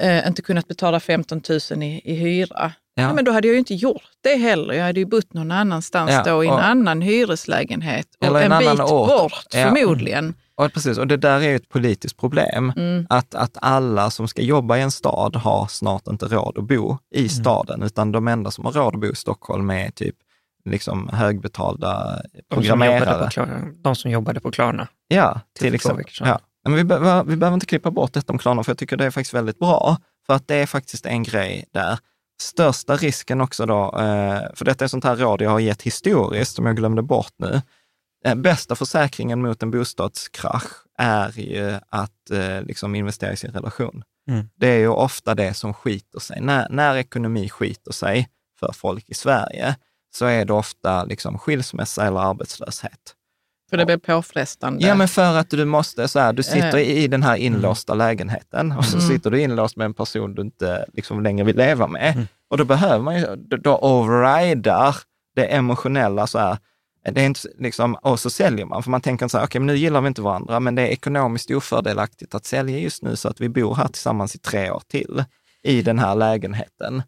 [0.00, 2.72] eh, inte kunnat betala 15 000 i, i hyra.
[3.02, 3.08] Ja.
[3.08, 3.12] Ja.
[3.14, 4.74] men då hade jag ju inte gjort det heller.
[4.74, 8.06] Jag hade ju bott någon annanstans Ja, då i en och- annan hyreslägenhet.
[8.20, 9.08] Och Eller en en, bit annan ort.
[9.08, 9.64] bort Ja.
[9.70, 10.34] förmodligen.
[10.54, 12.72] och, precis, och det där är ju ett politiskt problem.
[12.76, 13.06] Mm.
[13.08, 16.98] Att, att alla som ska jobba i en stad har snart inte råd att bo
[17.14, 17.28] i Mm.
[17.28, 20.16] staden, utan de enda som har råd att bo i Stockholm är typ
[20.64, 23.30] liksom högbetalda De som, jobbade programmerare.
[23.74, 24.88] på de som jobbade på Klarna.
[25.08, 26.04] Ja, Till till exempel.
[26.20, 26.38] Ja.
[26.64, 29.04] Men vi, behöver, vi behöver inte klippa bort detta om Klarna, för jag tycker det
[29.06, 29.96] är faktiskt väldigt bra.
[30.26, 31.98] För att det är faktiskt en grej där.
[32.40, 36.54] Största risken också då, eh, för detta är sånt här råd jag har gett historiskt,
[36.56, 37.62] som jag glömde bort nu.
[38.24, 44.04] Eh, Bästa försäkringen mot en bostadskrasch är ju att eh, liksom investera i sin relation.
[44.30, 44.48] Mm.
[44.56, 46.40] Det är ju ofta det som skiter sig.
[46.40, 48.28] När, när ekonomi skiter sig
[48.60, 49.76] för folk i Sverige,
[50.14, 53.14] så är det ofta liksom skilsmässa eller arbetslöshet.
[53.70, 54.86] För det blir påfrestande.
[54.86, 56.82] Ja, men för att du måste, så här, du sitter Eh.
[56.98, 59.08] i den här inlåsta lägenheten och så Mm.
[59.08, 62.12] sitter du inlåst med en person du inte liksom längre vill leva med.
[62.14, 62.26] Mm.
[62.50, 64.96] Och då behöver man ju, då- overrider
[65.36, 66.58] det emotionella så här,
[67.12, 69.66] det är inte liksom, och så säljer man, för man tänker så här, okej, men
[69.66, 73.28] nu gillar vi inte varandra, men det är ekonomiskt ofördelaktigt att sälja just nu så
[73.28, 75.24] att vi bor här tillsammans i tre år till
[75.62, 77.02] i den här lägenheten.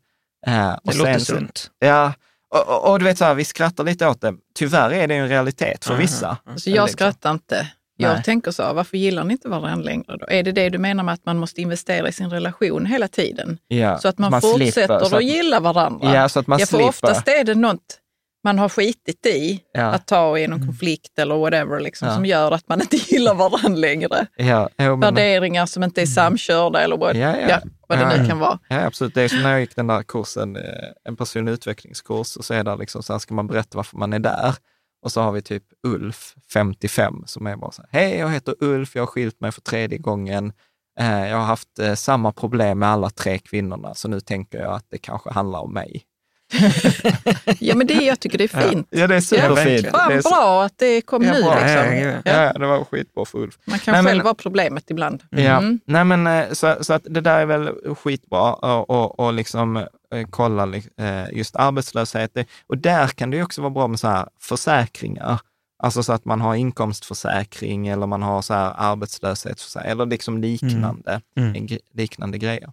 [0.46, 1.70] Eh, Det och låter sen sunt.
[1.78, 2.12] Ja,
[2.54, 4.34] och, och, och du vet, så här, vi skrattar lite åt det.
[4.54, 6.36] Tyvärr är det en realitet för vissa.
[6.56, 6.88] Så jag Liksom.
[6.88, 7.70] skrattar inte.
[7.96, 8.22] Jag Nej.
[8.22, 10.26] tänker så, varför gillar ni inte varandra längre då?
[10.28, 13.58] Är det det du menar med att man måste investera i sin relation hela tiden?
[13.68, 16.14] Ja, Så att man, slipper- fortsätter så att att- gilla varandra?
[16.14, 16.88] Ja, så att man ja, för slipper.
[16.88, 17.98] oftast är det något
[18.44, 19.82] man har skitit i Ja.
[19.84, 22.14] att ta i någon konflikt eller whatever, liksom, Ja.
[22.14, 24.26] som gör att man inte gillar varandra längre.
[24.36, 28.38] Ja, jo, men, Värderingar som inte är samkörda eller vad, Ja, vad det nu kan
[28.38, 28.58] vara.
[28.68, 29.14] ja, absolut.
[29.14, 30.62] Det är som när jag gick den där kursen, eh,
[31.04, 34.12] en personlig utvecklingskurs, och så är det liksom så här, ska man berätta varför man
[34.12, 34.54] är där.
[35.02, 38.54] Och så har vi typ Ulf, 55, som är bara så här, hej, jag heter
[38.60, 40.52] Ulf, jag har skilt mig för tredje gången.
[41.00, 44.72] Eh, Jag har haft eh, samma problem med alla tre kvinnorna, så nu tänker jag
[44.74, 46.02] att det kanske handlar om mig.
[47.58, 48.86] Ja, men det, jag tycker det är fint.
[48.90, 49.58] Ja, det är superfint.
[49.58, 49.90] verkligen.
[49.92, 51.42] Fan, Det är så- bra att det kom Ja, nu.
[51.42, 51.54] bra.
[51.54, 51.68] Liksom.
[51.68, 53.54] Ja, ja, Ja, ja, det var skitbra för Ulf.
[53.64, 55.22] Man kan Nej, men- själv vara problemet ibland.
[55.30, 55.80] Ja, Mm.
[55.84, 59.76] nej men eh, så, så att det där är väl skitbra och, och, och liksom
[59.76, 59.86] eh,
[60.30, 62.36] kolla eh, just arbetslöshet.
[62.66, 65.38] Och där kan det ju också vara bra med så här försäkringar.
[65.82, 71.20] Alltså så att man har inkomstförsäkring eller man har så här arbetslöshetsförsäkring eller liksom liknande,
[71.36, 71.54] Mm.
[71.54, 72.70] gre- liknande grejer.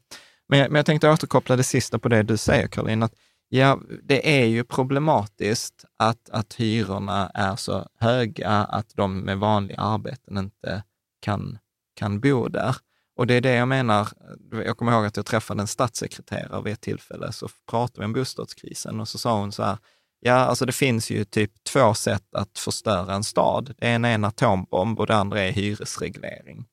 [0.50, 3.12] Men, jag- men jag tänkte återkoppla det sista på det du säger, Caroline, att
[3.50, 9.80] ja, det är ju problematiskt att, att hyrorna är så höga att de med vanliga
[9.80, 10.84] arbeten inte
[11.22, 11.58] kan,
[11.96, 12.76] kan bo där.
[13.16, 14.08] Och det är det jag menar,
[14.52, 18.14] jag kommer ihåg att jag träffade en statssekreterare vid ett tillfälle, så pratade vi om
[18.14, 19.78] bostadskrisen och så sa hon så här,
[20.20, 23.74] ja, alltså det finns ju typ två sätt att förstöra en stad.
[23.78, 26.66] Det ena är en atombomb och det andra är hyresreglering.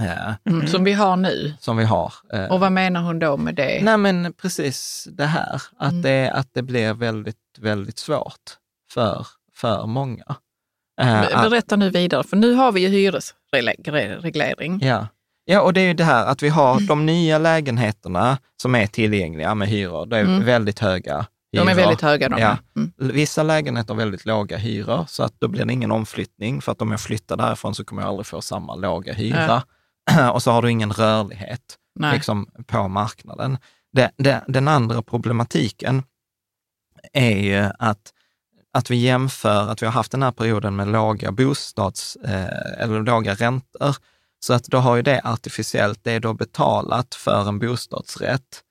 [0.00, 0.66] Ja, Mm.
[0.66, 1.54] Som vi har nu.
[1.60, 2.12] som vi har.
[2.32, 3.80] Eh, Och vad menar hon då med det?
[3.84, 6.02] Nej, men precis det här, att, Mm.
[6.02, 8.56] det, att det blir väldigt, väldigt svårt
[8.92, 10.24] för, för många.
[11.00, 14.78] Eh, Berätta nu vidare, för nu har vi ju hyresreglering.
[14.82, 15.06] Ja.
[15.44, 18.86] ja, och det är ju det här att vi har de nya lägenheterna som är
[18.86, 20.06] tillgängliga med hyror.
[20.06, 20.44] Det är Mm.
[20.44, 21.74] väldigt höga De är hyror.
[21.76, 22.40] väldigt höga de.
[22.40, 22.56] Ja.
[22.76, 22.92] Mm.
[22.96, 26.82] Vissa lägenheter har väldigt låga hyror, så att då blir det ingen omflyttning, för att
[26.82, 29.62] om jag flyttar därifrån så kommer jag aldrig få samma låga hyra.
[30.32, 32.14] Och så har du ingen rörlighet Nej.
[32.14, 33.58] liksom, på marknaden.
[33.92, 36.02] Det, det, den andra problematiken
[37.12, 38.12] är ju att,
[38.72, 43.02] att vi jämför, att vi har haft den här perioden med låga bostads, eh, eller
[43.02, 43.96] låga räntor,
[44.40, 48.62] så att då har ju det artificiellt, det du har betalat för en bostadsrätt,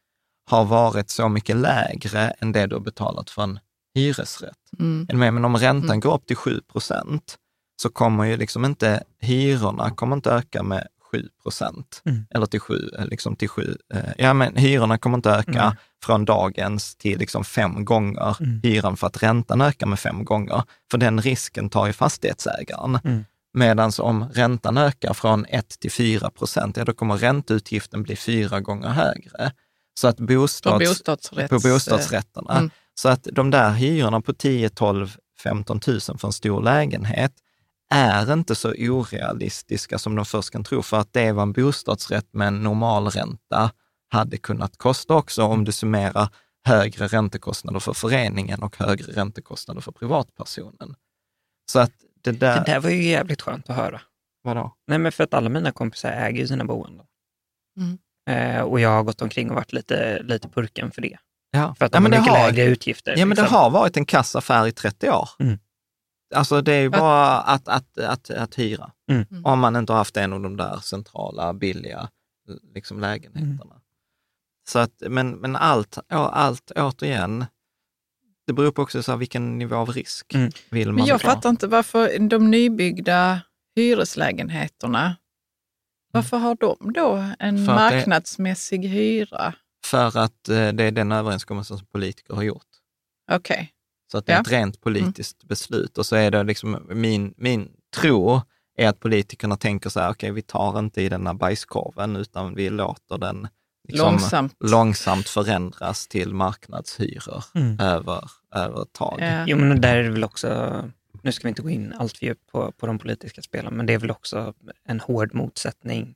[0.49, 3.59] har varit så mycket lägre än det du har betalat för en
[3.95, 4.57] hyresrätt.
[4.79, 5.33] Mm.
[5.33, 5.99] Men om räntan Mm.
[5.99, 7.37] går upp till 7 procent
[7.81, 12.01] så kommer ju liksom inte hyrorna kommer inte öka med 7 procent.
[12.05, 12.25] Mm.
[12.29, 13.77] Eller till 7, liksom till 7.
[14.17, 15.75] Ja, men hyrorna kommer inte öka Mm.
[16.03, 18.59] från dagens till liksom fem gånger Mm.
[18.63, 20.63] hyran för att räntan ökar med fem gånger.
[20.91, 22.99] För den risken tar ju fastighetsägaren.
[23.03, 23.25] Mm.
[23.53, 28.59] Medan om räntan ökar från 1 till 4 procent, ja då kommer ränteutgiften bli fyra
[28.59, 29.51] gånger högre.
[29.93, 31.49] Så att På bostads, bostadsrätts...
[31.49, 32.57] på bostadsrätterna.
[32.57, 32.69] Mm.
[32.95, 37.31] Så att de där hyrorna på 10, 12, 15 000 för en stor lägenhet
[37.91, 42.33] är inte så orealistiska som de först kan tro, för att det var en bostadsrätt
[42.33, 43.71] med en normalränta
[44.09, 46.29] hade kunnat kosta också om du summerar
[46.65, 50.95] högre räntekostnader för föreningen och högre räntekostnader för privatpersonen.
[51.71, 51.91] Så att
[52.23, 52.55] det där...
[52.55, 54.01] Det där var ju jävligt skönt att höra.
[54.43, 54.75] Vadå?
[54.87, 57.05] Nej, men för att alla mina kompisar äger ju sina boenden.
[57.77, 57.97] Mm.
[58.29, 61.17] Eh, och jag har gått omkring och varit lite, lite purken för det.
[61.51, 63.11] Ja, För att ja, de men har det mycket har, lägre utgifter.
[63.17, 63.57] ja, men det liksom.
[63.57, 65.29] har varit en kassaffär i 30 år.
[65.39, 65.59] Mm.
[66.35, 68.91] Alltså det är ju bara att, att, att, att hyra.
[69.11, 69.25] Mm.
[69.31, 69.45] Mm.
[69.45, 72.09] Om man inte har haft en av de där centrala, billiga
[72.73, 73.51] liksom, lägenheterna.
[73.71, 73.81] Mm.
[74.67, 77.45] Så att, men, men allt, ja, allt återigen,
[78.47, 80.51] det beror på också så vilken nivå av risk Mm.
[80.69, 81.27] vill man Men jag ta.
[81.27, 83.41] fattar inte varför de nybyggda
[83.75, 85.15] hyreslägenheterna,
[86.11, 89.53] varför har de då en För att det- marknadsmässig hyra?
[89.85, 92.65] För att eh, det är den överenskommelsen som politiker har gjort.
[93.31, 93.71] Okej.
[94.11, 94.39] Så att det är Ja.
[94.39, 94.45] Mm.
[94.45, 95.97] ett rent politiskt beslut.
[95.97, 98.41] Och så är det liksom min, min tro
[98.77, 102.55] är att politikerna tänker så här, okej, vi tar inte i den här bajskorven, utan
[102.55, 103.47] vi låter den
[103.87, 104.55] liksom Långsamt.
[104.59, 107.79] långsamt förändras till marknadshyror Mm.
[107.79, 108.23] över,
[108.55, 109.17] över ett tag.
[109.21, 109.43] Ja.
[109.47, 110.81] Jo, men där är det väl också,
[111.21, 113.85] nu ska vi inte gå in allt för djupt på, på de politiska spelen, men
[113.85, 114.53] det är väl också
[114.85, 116.15] en hård motsättning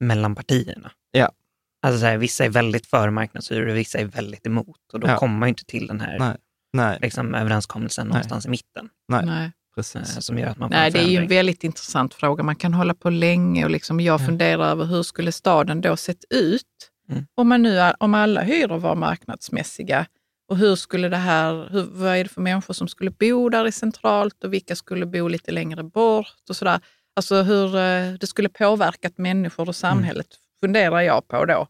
[0.00, 0.90] mellan partierna.
[1.10, 1.30] Ja.
[1.82, 4.92] Alltså så här, vissa är väldigt för marknadshyror och vissa är väldigt emot.
[4.92, 5.16] Och då Ja.
[5.18, 6.36] kommer man ju inte till den här Nej.
[6.76, 8.88] Nej, liksom, överenskommelsen någonstans i mitten.
[9.08, 9.44] nej, Nej.
[9.44, 10.24] Eh, precis.
[10.24, 12.42] som gör att man får Nej, en det är ju en väldigt intressant fråga.
[12.42, 14.26] Man kan hålla på länge och liksom jag Ja.
[14.26, 16.62] funderar över hur skulle staden då sett ut
[17.10, 17.26] Mm.
[17.34, 20.06] om, man nu, om alla hyror var marknadsmässiga?
[20.48, 23.66] Och hur skulle det här, hur, vad är det för människor som skulle bo där
[23.66, 26.80] i centralt och vilka skulle bo lite längre bort och sådär.
[27.16, 30.26] Alltså hur eh, det skulle påverkat människor och samhället
[30.60, 31.66] funderar jag på då.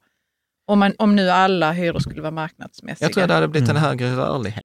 [0.66, 3.06] Om, man, om nu alla hyror skulle vara marknadsmässiga.
[3.08, 3.88] Jag tror det hade blivit en Mm.
[3.88, 4.64] högre rörlighet.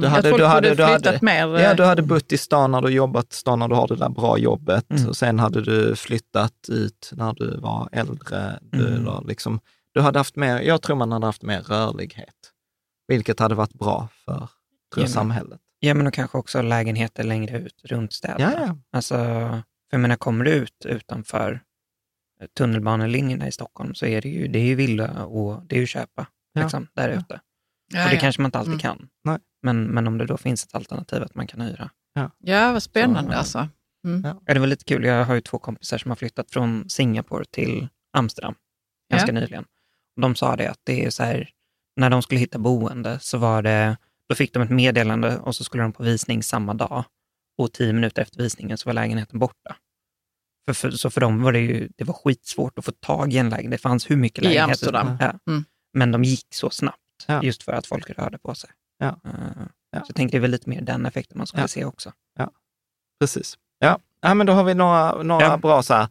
[0.00, 1.46] Du att hade- du hade- du flyttat hade- mer.
[1.60, 3.88] Ja, eh, du hade bott i stan när du jobbat i stan när du har
[3.88, 5.08] det där bra jobbet Mm.
[5.08, 8.58] och sen hade du flyttat ut när du var äldre.
[8.62, 9.00] Du, Mm.
[9.00, 9.60] eller liksom,
[9.94, 12.34] du hade haft mer, jag tror man hade haft mer rörlighet,
[13.08, 14.48] vilket hade varit bra för
[14.96, 15.06] Ja.
[15.06, 15.60] samhället.
[15.80, 18.52] Ja, men och kanske också lägenheter längre ut runt städerna.
[18.58, 18.76] Ja, ja.
[18.92, 21.60] Alltså, för jag menar, kommer du ut utanför
[22.58, 25.86] tunnelbanelinjerna i Stockholm så är det ju, det är ju villa och det är ju
[25.86, 26.62] köpa Ja.
[26.62, 27.40] liksom, där ute.
[27.94, 28.80] ja, och det kanske man inte alltid Mm.
[28.80, 29.08] kan.
[29.24, 29.38] Nej.
[29.62, 31.90] Men, men om det då finns ett alternativ att man kan hyra.
[32.38, 33.68] ja, vad spännande Så, alltså.
[34.46, 35.04] Ja, det var lite kul.
[35.04, 38.54] Jag har ju två kompisar som har flyttat från Singapore till Amsterdam
[39.10, 39.64] ganska nyligen.
[40.16, 41.50] Och de sa det att det är så här,
[41.96, 43.96] när de skulle hitta boende så var det,
[44.28, 47.04] då fick de ett meddelande och så skulle de på visning samma dag.
[47.58, 49.76] Och tio minuter efter visningen så var lägenheten borta.
[50.66, 53.38] För, för, så för dem var det ju, det var skitsvårt att få tag i
[53.38, 53.70] en lägenhet.
[53.70, 55.16] Det fanns hur mycket lägenheter Amsterdam.
[55.20, 55.52] Ja.
[55.52, 55.64] Mm.
[55.92, 57.42] Men de gick så snabbt, Ja.
[57.42, 58.70] just för att folk rörde på sig.
[59.02, 59.30] Ja.
[59.30, 59.32] Eh,
[59.94, 60.00] Ja.
[60.00, 61.68] Så jag tänkte det är väl lite mer den effekten man skulle Ja.
[61.68, 62.12] se också.
[63.20, 63.58] Precis.
[63.78, 65.56] Ja, ja men då har vi några, några Ja.
[65.56, 66.08] bra så här,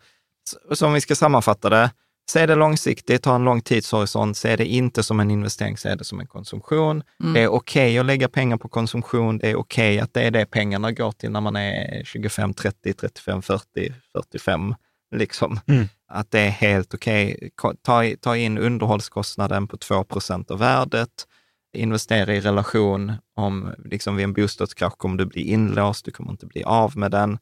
[0.73, 1.91] som vi ska sammanfatta det.
[2.29, 6.03] Se det långsiktigt, ha en lång tidshorisont, se det inte som en investering, se det
[6.03, 7.03] som en konsumtion.
[7.19, 7.33] Mm.
[7.33, 10.45] Det är okej att lägga pengar på konsumtion, det är okej att det är det
[10.45, 14.75] pengarna går till när man är 25, 30, 35, 40, 45.
[15.15, 15.59] Liksom.
[15.67, 15.87] Mm.
[16.07, 17.49] Att det är helt okej.
[17.55, 21.27] Ko- Ta, ta in underhållskostnaden på 2% av värdet,
[21.74, 23.13] investera i relation.
[23.36, 27.11] Om liksom vid en bostadskrasch kommer du bli inlåst, du kommer inte bli av med
[27.11, 27.38] den.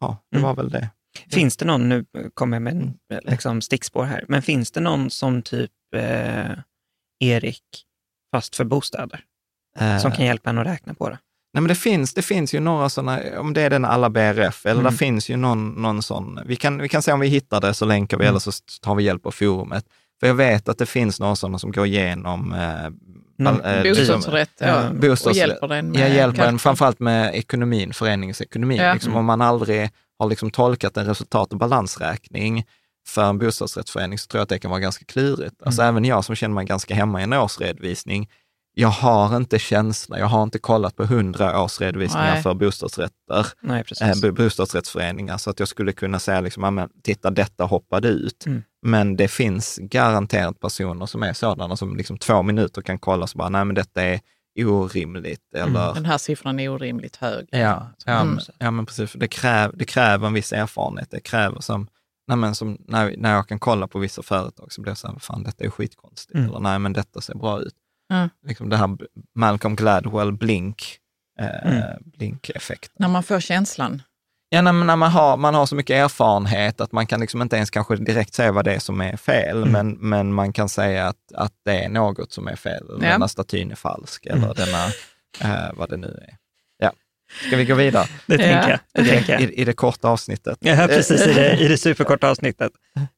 [0.00, 0.46] Ja, det Mm.
[0.48, 0.90] var väl det.
[1.30, 5.10] Finns det någon, nu kommer jag med en liksom, stickspår här, men finns det någon
[5.10, 6.50] som typ eh,
[7.20, 7.62] Erik,
[8.34, 9.20] fast för bostäder,
[10.00, 11.18] som Eh, kan hjälpa en att räkna på det?
[11.52, 14.66] Nej, men det finns, det finns ju några sådana, om det är den alla BRF,
[14.66, 14.92] eller Mm.
[14.92, 16.40] det finns ju någon, någon sån.
[16.46, 18.30] Vi kan, vi kan se om vi hittar det, så länkar vi, Mm.
[18.32, 19.84] eller så tar vi hjälp av forumet.
[20.20, 22.90] För jag vet att det finns några sådana som går igenom eh,
[23.38, 25.36] Någon ball- eh, Bostadsrätt ja, Ja, och bostadsrätt.
[25.36, 28.76] hjälper den med Jag hjälper en kanske- framförallt med ekonomin, föreningsekonomin.
[28.78, 28.92] Ja.
[28.94, 29.18] Liksom, Mm.
[29.18, 32.64] om man aldrig har liksom tolkat en resultat och balansräkning
[33.08, 35.54] för en bostadsrättsförening så tror jag att det kan vara ganska klurigt.
[35.64, 35.94] Alltså Mm.
[35.94, 38.28] även jag som känner mig ganska hemma i en årsredovisning,
[38.78, 42.42] jag har inte känsla, jag har inte kollat på hundra årsredovisningar Nej.
[42.42, 48.08] för bostadsrätter, Nej, eh, bostadsrättsföreningar, så att jag skulle kunna säga liksom, titta detta hoppade
[48.08, 48.46] ut.
[48.46, 48.62] Mm.
[48.86, 53.38] Men det finns garanterat personer som är sådana som liksom två minuter kan kolla så
[53.38, 54.20] bara, nej men detta är
[54.58, 55.54] orimligt.
[55.54, 57.48] Eller, Den här siffran är orimligt hög.
[57.50, 58.34] Ja, ja, Mm.
[58.34, 59.12] men, ja men precis.
[59.12, 61.10] Det, kräv, det kräver en viss erfarenhet.
[61.10, 61.88] Det kräver som,
[62.28, 65.08] nej men som när, när jag kan kolla på vissa företag så blir jag så
[65.08, 66.34] här, fan detta är skitkonstigt.
[66.34, 66.48] Mm.
[66.48, 67.74] Eller nej men detta ser bra ut.
[68.12, 68.28] Mm.
[68.46, 68.96] Liksom det här
[69.34, 70.98] Malcolm Gladwell blink,
[71.40, 72.02] eh, Mm.
[72.04, 72.92] blinkeffekt.
[72.98, 74.02] När man får känslan.
[74.56, 77.56] Ja, när, när man, har, man har så mycket erfarenhet att man kan liksom inte
[77.56, 79.72] ens kanske direkt säga vad det är som är fel, Mm.
[79.72, 82.84] men, men man kan säga att, att det är något som är fel.
[82.88, 82.96] Ja.
[83.08, 84.44] Denna statyn är falsk, Mm.
[84.44, 84.84] eller denna,
[85.40, 86.34] eh, vad det nu är.
[86.78, 86.92] Ja.
[87.46, 88.06] Ska vi gå vidare?
[88.26, 88.78] Det tänker jag.
[88.92, 89.42] Det tänker jag.
[89.42, 90.58] I, I det korta avsnittet.
[90.60, 92.72] Ja, precis, i det, i det superkorta avsnittet.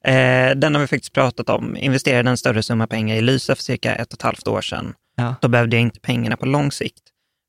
[0.04, 1.76] Eh, den har vi faktiskt pratat om.
[1.76, 4.94] Investerade en större summa pengar i Lysa för cirka ett och ett halvt år sedan.
[5.16, 5.34] Ja.
[5.40, 7.02] Då behövde jag inte pengarna på lång sikt.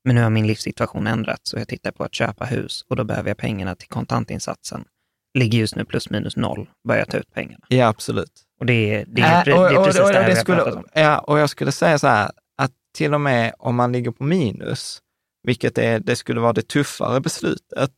[0.04, 3.04] Men nu har min livssituation ändrats och jag tittar på att köpa hus och då
[3.04, 4.84] behöver jag pengarna till kontantinsatsen.
[5.38, 7.64] Ligger just nu plus minus noll, börjar ta ut pengarna.
[7.68, 8.32] Ja, absolut.
[8.60, 10.36] Och det är, det är, Äh, och, det är och, precis och, det här vi
[10.36, 10.84] har pratat om.
[10.94, 14.24] ja, och jag skulle säga så här, att till och med om man ligger på
[14.24, 15.00] minus,
[15.42, 17.90] vilket är, det skulle vara det tuffare beslutet,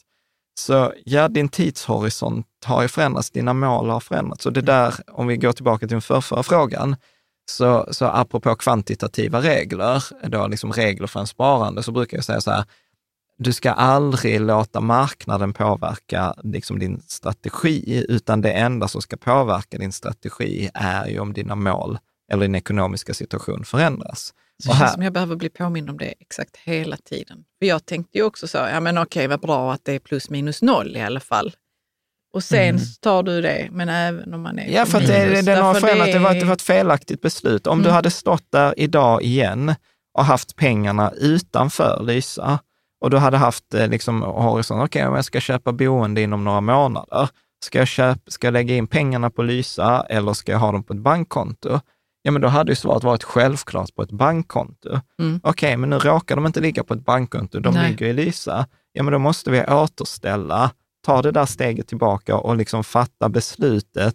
[0.60, 4.46] så ja, din tidshorisont har ju förändrats, dina mål har förändrats.
[4.46, 6.96] Och det där, om vi går tillbaka till den förrförra frågan,
[7.50, 12.40] så, så apropå kvantitativa regler, då liksom regler för en sparande, så brukar jag säga
[12.40, 12.64] så här,
[13.38, 19.78] du ska aldrig låta marknaden påverka liksom din strategi, utan det enda som ska påverka
[19.78, 21.98] din strategi är ju om dina mål
[22.32, 24.34] eller din ekonomiska situation förändras.
[24.62, 27.44] Så det här- känns som jag behöver bli påmind om det exakt hela tiden.
[27.58, 30.30] För jag tänkte ju också så, ja men okej vad bra att det är plus
[30.30, 31.52] minus noll i alla fall.
[32.32, 32.82] Och sen Mm.
[33.00, 35.64] tar du det, men även om man är Ja, för att det, minus, det, den
[35.64, 37.66] har förändrat, det, var, är- det var ett felaktigt beslut.
[37.66, 37.94] Om du Mm.
[37.94, 39.74] hade stått där idag igen
[40.18, 42.58] och haft pengarna utanför Lysa
[43.04, 46.60] och du hade haft eh, liksom horisont, okej, om jag ska köpa boende inom några
[46.60, 47.28] månader,
[47.64, 50.82] ska jag, köpa, ska jag lägga in pengarna på Lysa eller ska jag ha dem
[50.84, 51.80] på ett bankkonto?
[52.22, 55.00] Ja, men då hade ju svaret varit självklart på ett bankkonto.
[55.20, 55.40] Mm.
[55.42, 57.90] Okej, men nu råkar de inte ligga på ett bankkonto, de Nej.
[57.90, 58.66] ligger i Lysa.
[58.92, 60.70] Ja, men då måste vi återställa
[61.02, 64.14] ta det där steget tillbaka och liksom fatta beslutet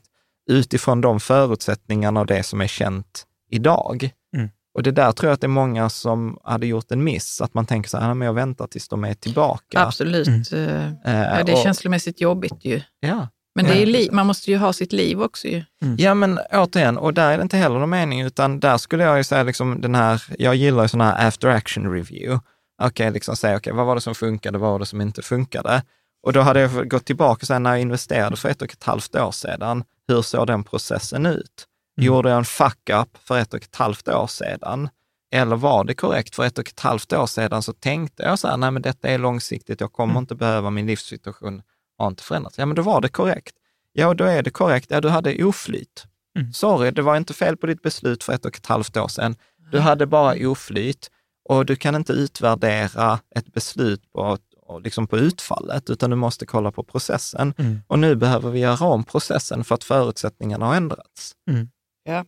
[0.49, 4.09] utifrån de förutsättningarna och det som är känt idag.
[4.35, 4.49] Mm.
[4.73, 7.53] Och det där tror jag att det är många som hade gjort en miss, att
[7.53, 9.79] man tänker så här, "Ja, men jag väntar tills de är tillbaka.
[9.81, 10.27] Absolut.
[10.27, 10.41] Mm.
[10.53, 12.81] Eh, Eh, Ja, det är och- känslomässigt jobbigt ju.
[12.99, 13.27] Ja.
[13.55, 14.11] Men det är li- precis.
[14.11, 15.63] man måste ju ha sitt liv också ju.
[15.97, 19.17] Ja, men återigen, och där är det inte heller någon mening, utan där skulle jag
[19.17, 22.39] ju säga liksom den här, jag gillar ju sån här after action review.
[22.83, 25.83] Okej, liksom säga, okej, vad var det som funkade, vad var det som inte funkade?
[26.23, 29.15] Och då hade jag gått tillbaka säga, när jag investerade för ett och ett halvt
[29.15, 31.67] år sedan, hur såg den processen ut?
[32.01, 34.89] Gjorde jag en fuck-up för ett och ett halvt år sedan?
[35.31, 36.35] Eller var det korrekt?
[36.35, 39.07] För ett och ett halvt år sedan så tänkte jag så här, nej men detta
[39.07, 41.61] är långsiktigt, jag kommer inte behöva, min livssituation
[41.97, 42.57] har inte förändrats.
[42.57, 43.55] Ja, men då var det korrekt.
[43.93, 44.91] Ja, då är det korrekt.
[44.91, 46.05] Ja, du hade oflyt.
[46.39, 46.53] Mm.
[46.53, 49.35] Sorry, det var inte fel på ditt beslut för ett och ett halvt år sedan.
[49.71, 51.11] Du hade bara oflyt
[51.49, 54.37] och du kan inte utvärdera ett beslut på,
[54.83, 57.53] liksom på utfallet, utan du måste kolla på processen.
[57.57, 57.79] Mm.
[57.87, 61.31] Och nu behöver vi göra om processen för att förutsättningarna har ändrats.
[61.49, 61.69] Mm.
[62.03, 62.25] Ja.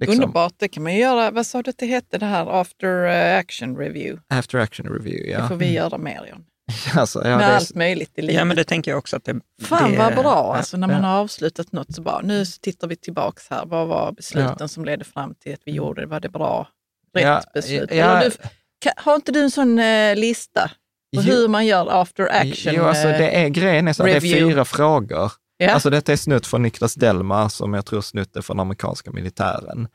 [0.00, 1.30] Liksom, Underbart, det kan man göra.
[1.30, 4.22] Vad sa du att det hette, det här after eh, action review?
[4.28, 5.48] After action review, Det ja.
[5.48, 6.44] får vi göra mer John.
[6.96, 8.36] Alltså, ja, Med det är, allt möjligt i livet.
[8.36, 9.40] Ja, men det tänker jag också att det...
[9.62, 12.96] Fan det, vad bra, alltså när man har avslutat något så bara, nu tittar vi
[12.96, 13.66] tillbaks här.
[13.66, 14.68] Vad var besluten Ja.
[14.68, 16.06] som ledde fram till att vi gjorde det?
[16.06, 16.68] Var det bra?
[17.14, 17.90] Rätt Ja, beslut?
[17.92, 20.70] ja, du, har inte du en sån eh, lista
[21.12, 21.22] Jo.
[21.22, 22.74] hur man gör after action?
[22.76, 25.32] Jo, alltså eh, det är grejen är så det är fyra frågor.
[25.56, 25.70] ja?
[25.72, 29.88] Alltså detta är snutt från Niklas Delmar, som jag tror snutt är från amerikanska militären.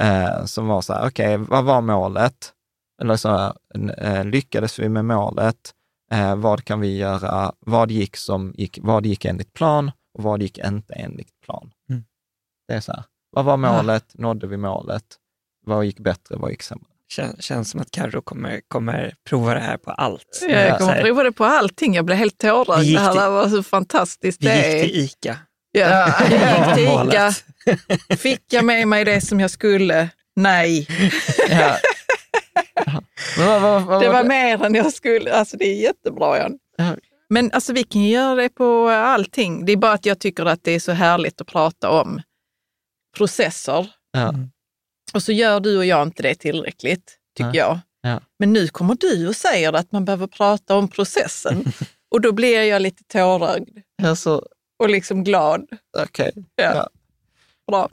[0.00, 2.52] Eh, som var så här, okej, vad var målet?
[3.02, 3.52] Eller så här,
[3.98, 5.72] eh, lyckades vi med målet?
[6.12, 7.52] Eh, vad kan vi göra?
[7.60, 11.70] Vad gick, som gick, vad gick enligt plan och vad gick inte enligt plan?
[11.90, 12.04] Mm.
[12.68, 14.14] Det är så här, vad var målet?
[14.14, 15.04] Nådde vi målet?
[15.66, 16.36] Vad gick bättre?
[16.36, 16.91] Vad gick sämre?
[17.12, 20.38] Kän, känns som att Carro kommer, kommer prova det här på allt.
[20.42, 21.94] Ja, jag kommer här, prova det på allting.
[21.94, 22.80] Jag blev helt tårögd.
[22.80, 24.42] Vi gick Det här var så fantastiskt.
[24.42, 25.36] Vi Det gick till ICA.
[25.72, 27.08] Ja, jag gick till.
[27.08, 28.16] ICA.
[28.16, 30.08] Fick jag med mig det som jag skulle?
[30.36, 30.86] Nej,
[31.50, 31.76] Ja.
[33.38, 35.32] Men vad- vad- vad- det var mer än jag skulle.
[35.34, 36.58] Alltså det är jättebra Jan.
[36.76, 36.96] Ja.
[37.28, 39.64] Men alltså, vi kan ju göra det på allting.
[39.64, 42.22] Det är bara att jag tycker att det är så härligt att prata om
[43.16, 43.86] processer.
[44.12, 44.34] Ja.
[45.14, 47.56] Och så gör du och jag inte det tillräckligt, tycker Nej.
[47.58, 47.78] jag.
[48.02, 48.20] Ja.
[48.38, 51.64] Men nu kommer du och säger att man behöver prata om processen.
[52.10, 54.44] och då blir jag lite tårögd Alltså,
[54.78, 55.66] och liksom glad.
[55.98, 56.32] okej.
[56.56, 56.74] Ja.
[56.74, 56.88] Ja.
[57.66, 57.88] Bra.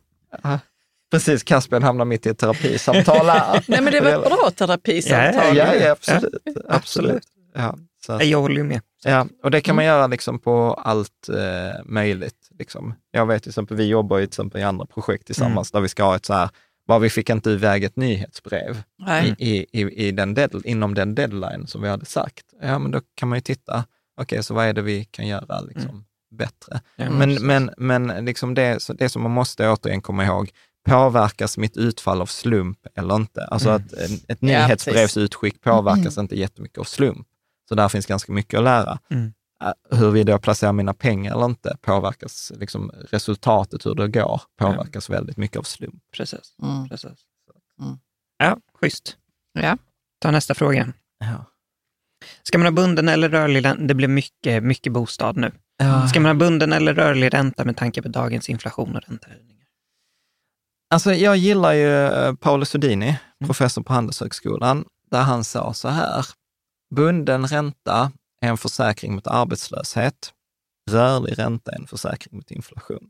[1.12, 3.26] Precis, Caspian hamnar mitt i ett terapisamtal.
[3.68, 5.58] Nej, men det var ett bra terapisamtal.
[5.58, 6.24] Ja, ja, absolut.
[6.46, 6.66] absolut.
[6.70, 7.24] absolut.
[7.56, 8.82] Ja, så att, Jag håller ju med.
[9.04, 9.76] ja, och det kan Mm.
[9.76, 12.50] man göra liksom på allt eh, möjligt.
[12.60, 12.94] Liksom.
[13.12, 15.90] Jag vet till exempel, vi jobbar ju till exempel i andra projekt tillsammans där vi
[15.90, 16.50] ska ha ett så här,
[16.90, 19.36] bara vi fick inte iväg ett nyhetsbrev Nej.
[19.38, 22.46] i, i, i den dead, inom den deadline som vi hade sagt.
[22.62, 23.86] Ja, men då kan man ju titta,
[24.22, 26.82] okej, så vad är det vi kan göra liksom, bättre?
[26.96, 30.50] Ja, Men, men, men liksom det, så det som man måste återigen komma ihåg,
[30.88, 33.46] påverkas mitt utfall av slump eller inte?
[33.46, 33.82] Alltså Mm.
[33.86, 37.28] att ett Ja, nyhetsbrevsutskick påverkas inte jättemycket av slump.
[37.70, 39.00] Så där finns ganska mycket att lära.
[39.12, 39.34] Mm.
[39.64, 45.10] Äh, Huruvida jag placerar mina pengar eller inte påverkas, liksom resultatet, hur det går, påverkas
[45.10, 46.04] väldigt mycket av slump.
[46.18, 46.56] Precis.
[46.64, 46.90] Mm.
[46.90, 47.20] precis.
[47.82, 47.98] Mm.
[48.38, 49.18] Ja, schysst.
[49.54, 49.78] Ja.
[50.22, 50.94] Ta nästa fråga.
[51.20, 51.46] Ja.
[52.44, 53.84] Ska man ha bunden eller rörlig ränta?
[53.84, 55.52] Det blir mycket, mycket bostad nu.
[56.10, 59.68] Ska man ha bunden eller rörlig ränta med tanke på dagens inflation och räntehöjningar?
[60.94, 63.06] Alltså jag gillar ju eh, Paolo Sodini,
[63.42, 63.48] Mm.
[63.48, 66.26] professor på Handelshögskolan, där han sa så här,
[66.96, 70.34] bunden ränta är en försäkring mot arbetslöshet,
[70.92, 73.10] rörlig ränta är en försäkring mot inflation.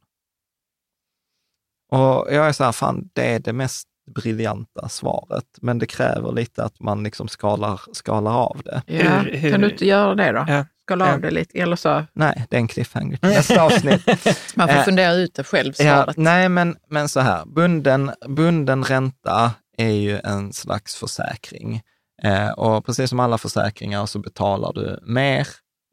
[1.91, 6.31] Och jag är så här, fan det är det mest briljanta svaret, men det kräver
[6.31, 8.81] lite att man liksom skalar, skalar av det.
[8.85, 8.95] Ja.
[9.19, 10.45] Hur- hur- Kan du inte göra det då?
[10.47, 10.65] Ja.
[10.81, 11.13] Skala Ja.
[11.13, 12.05] av det lite, eller så.
[12.13, 14.05] Nej, det är en cliffhanger till nästa avsnitt.
[14.55, 16.17] Man får Eh, fundera ut det själv, Ja, svaret.
[16.17, 21.81] nej, men, men så här, bunden, bunden ränta är ju en slags försäkring.
[22.23, 25.47] Eh, och precis som alla försäkringar så betalar du mer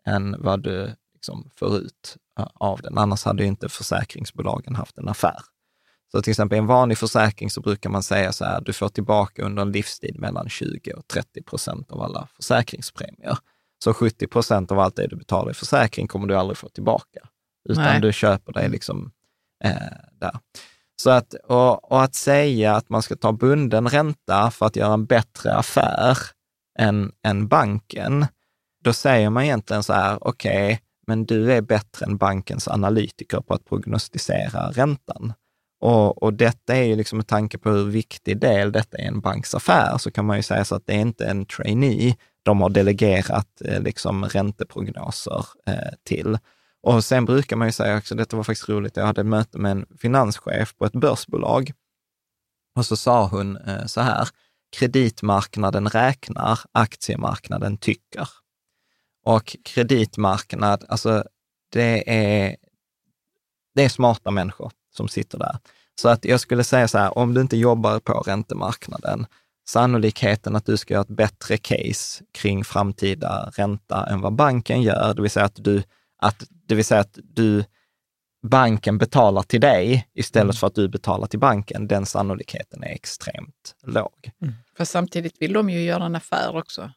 [0.06, 2.98] än vad du liksom får ut eh, av den.
[2.98, 5.40] Annars hade ju inte försäkringsbolagen haft en affär.
[6.12, 8.88] Så till exempel i en vanlig försäkring så brukar man säga så här, du får
[8.88, 13.38] tillbaka under en livstid mellan 20 och 30 procent av alla försäkringspremier.
[13.84, 17.20] Så 70 procent av allt det du betalar i försäkring kommer du aldrig få tillbaka,
[17.68, 18.00] utan Nej.
[18.00, 19.12] du köper det liksom
[19.64, 19.70] eh,
[20.20, 20.38] där.
[20.96, 24.94] Så att, och, och att säga att man ska ta bunden ränta för att göra
[24.94, 26.18] en bättre affär
[26.78, 28.26] än, än banken,
[28.84, 33.54] då säger man egentligen så här, okej, men du är bättre än bankens analytiker på
[33.54, 35.32] att prognostisera räntan.
[35.80, 39.20] Och, och detta är ju liksom med tanke på hur viktig del detta är en
[39.20, 42.60] banks affär, så kan man ju säga så att det är inte en trainee de
[42.60, 46.38] har delegerat eh, liksom ränteprognoser eh, till.
[46.86, 49.58] Och sen brukar man ju säga också, detta var faktiskt roligt, jag hade ett möte
[49.58, 51.72] med en finanschef på ett börsbolag
[52.76, 54.28] och så sa hon eh, så här,
[54.76, 58.28] kreditmarknaden räknar, aktiemarknaden tycker.
[59.24, 61.24] Och kreditmarknad, alltså
[61.72, 62.56] det är,
[63.74, 65.58] det är smarta människor som sitter där.
[66.00, 69.26] Så att jag skulle säga så här, om du inte jobbar på räntemarknaden,
[69.68, 75.14] sannolikheten att du ska göra ett bättre case kring framtida ränta än vad banken gör,
[75.14, 75.82] det vill säga att du,
[76.18, 77.64] att, det vill säga att du
[78.46, 80.54] banken betalar till dig istället mm.
[80.54, 84.30] för att du betalar till banken, den sannolikheten är extremt låg.
[84.42, 84.54] Mm.
[84.78, 86.90] Fast samtidigt vill de ju göra en affär också.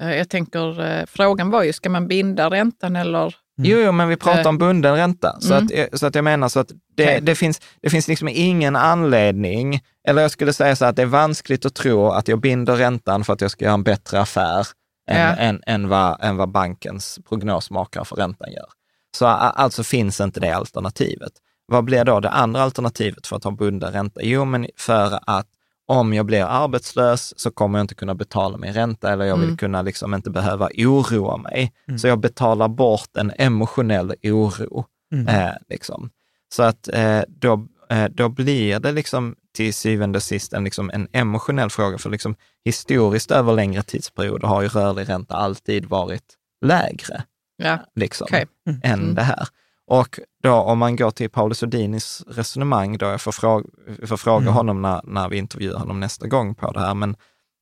[0.00, 3.34] Eh, jag tänker, eh, frågan var ju, ska man binda räntan eller?
[3.58, 3.70] Mm.
[3.70, 5.40] Jo, jo, men vi pratar om bunden ränta.
[5.40, 5.68] Så, mm.
[5.92, 7.20] att, så att jag menar så att det, okay.
[7.20, 11.06] det, finns, det finns liksom ingen anledning, eller jag skulle säga så att det är
[11.06, 14.66] vanskligt att tro att jag binder räntan för att jag ska göra en bättre affär
[15.06, 15.36] än, ja.
[15.36, 18.68] än, än, vad, än vad bankens prognosmakare för räntan gör.
[19.16, 21.32] Så alltså finns inte det alternativet.
[21.66, 24.20] Vad blir då det andra alternativet för att ha bunden ränta?
[24.22, 25.46] Jo, men för att
[25.86, 29.44] om jag blir arbetslös så kommer jag inte kunna betala min ränta eller jag vill
[29.44, 29.56] mm.
[29.56, 31.72] kunna liksom inte behöva oroa mig.
[31.88, 31.98] Mm.
[31.98, 34.84] Så jag betalar bort en emotionell oro.
[35.12, 35.28] Mm.
[35.28, 36.10] Eh, liksom.
[36.54, 40.90] Så att eh, då, eh, då blir det liksom till syvende och sist en, liksom
[40.94, 41.98] en emotionell fråga.
[41.98, 46.34] För liksom, historiskt över längre tidsperioder har ju rörlig ränta alltid varit
[46.64, 47.24] lägre
[47.56, 47.78] ja.
[47.94, 48.44] liksom, okay.
[48.68, 48.80] mm.
[48.84, 49.14] än mm.
[49.14, 49.48] det här.
[49.86, 53.66] Och då om man går till Paulus Odinis resonemang, då jag får fråga,
[54.06, 54.54] får fråga mm.
[54.54, 57.16] honom när, när vi intervjuar honom nästa gång på det här, men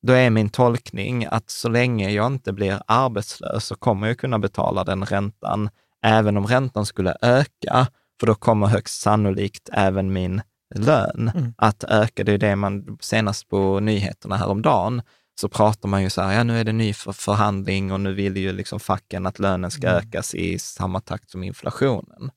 [0.06, 4.38] då är min tolkning att så länge jag inte blir arbetslös så kommer jag kunna
[4.38, 5.70] betala den räntan,
[6.02, 7.86] även om räntan skulle öka,
[8.20, 10.42] för då kommer högst sannolikt även min
[10.74, 11.54] lön mm.
[11.56, 12.24] att öka.
[12.24, 15.02] Det är det man senast på nyheterna häromdagen
[15.40, 18.14] så pratar man ju så här, ja nu är det ny för förhandling och nu
[18.14, 19.98] vill ju liksom facken att lönen ska mm.
[19.98, 22.30] ökas i samma takt som inflationen.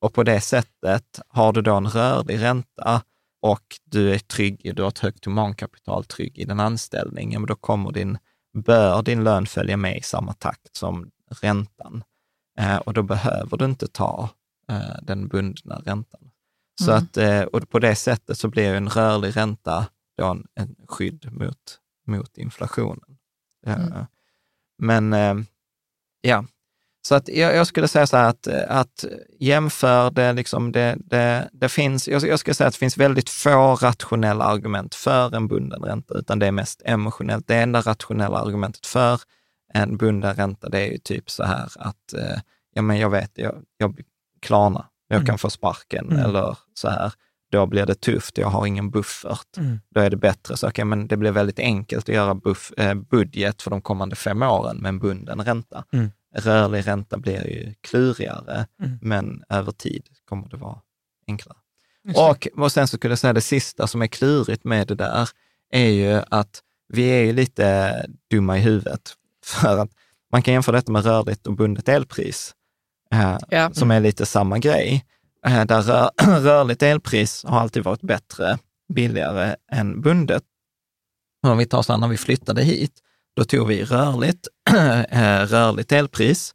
[0.00, 3.02] Och på det sättet, har du då en rörlig ränta
[3.42, 7.54] och du är trygg, du har ett högt humankapital trygg i din anställning, men då
[7.54, 8.18] kommer din,
[8.64, 11.10] bör din lön följa med i samma takt som
[11.42, 12.04] räntan.
[12.58, 14.28] Eh, och då behöver du inte ta
[14.68, 16.21] eh, den bundna räntan.
[16.84, 17.04] Så mm.
[17.04, 19.86] att, eh, och på det sättet så blir en rörlig ränta
[20.18, 23.16] då en, en skydd mot mot inflationen.
[23.66, 24.06] Mm.
[24.78, 25.34] Men eh,
[26.20, 26.44] ja,
[27.08, 29.04] så att jag, jag, skulle säga så här att, att
[29.38, 33.30] jämför det, liksom det, det, det finns, jag, jag skulle säga att det finns väldigt
[33.30, 37.46] få rationella argument för en bunden ränta, utan det är mest emotionellt.
[37.46, 39.20] Det enda rationella argumentet för
[39.74, 42.40] en bunden ränta, det är ju typ så här att, eh,
[42.74, 44.00] ja men jag vet, jag, jag
[44.40, 45.38] Klarna, jag kan mm.
[45.38, 46.24] få sparken mm.
[46.24, 47.12] eller så här
[47.52, 49.56] då blir det tufft, jag har ingen buffert.
[49.56, 49.80] Mm.
[49.90, 52.94] Då är det bättre, så okay, men det blir väldigt enkelt att göra buff, eh,
[52.94, 55.84] budget för de kommande fem åren med en bunden ränta.
[55.92, 56.10] Mm.
[56.34, 58.98] Rörlig ränta blir ju klurigare, mm.
[59.02, 60.78] men över tid kommer det vara
[61.26, 61.56] enklare.
[62.16, 65.28] Och, och sen så skulle jag säga det sista som är klurigt med det där,
[65.70, 67.94] är ju att vi är ju lite
[68.30, 69.14] dumma i huvudet.
[69.44, 69.90] För att
[70.32, 72.54] man kan jämföra detta med rörligt och bundet elpris,
[73.12, 73.70] eh, ja.
[73.72, 75.04] som är lite samma grej.
[75.46, 76.10] Eh, där rör,
[76.40, 78.58] rörligt elpris har alltid varit bättre,
[78.94, 80.42] billigare än bundet.
[81.46, 82.92] Om vi tar så här, när vi flyttade hit,
[83.36, 84.48] då tog vi rörligt,
[85.10, 86.54] eh, rörligt elpris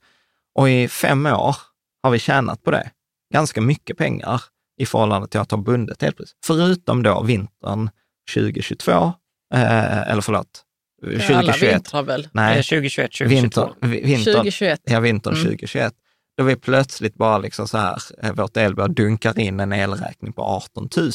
[0.56, 1.56] och i fem år
[2.04, 2.92] har vi tjänat på det.
[3.34, 4.42] Ganska mycket pengar
[4.78, 6.36] i förhållande till att ha bundet elpris.
[6.46, 7.90] Förutom då vintern
[8.34, 9.14] 2022,
[9.54, 10.64] eh, eller förlåt,
[11.02, 11.32] 2021.
[11.32, 12.28] Alla vintrar väl?
[12.32, 13.74] Nej, 2021, 2022.
[13.82, 14.82] Vinter, vinter, 2021.
[14.84, 15.46] Ja, vintern mm.
[15.46, 15.94] 2021
[16.38, 20.42] då vi plötsligt bara liksom så här, eh, vårt elbolag dunkar in en elräkning på
[20.42, 21.12] 18 000.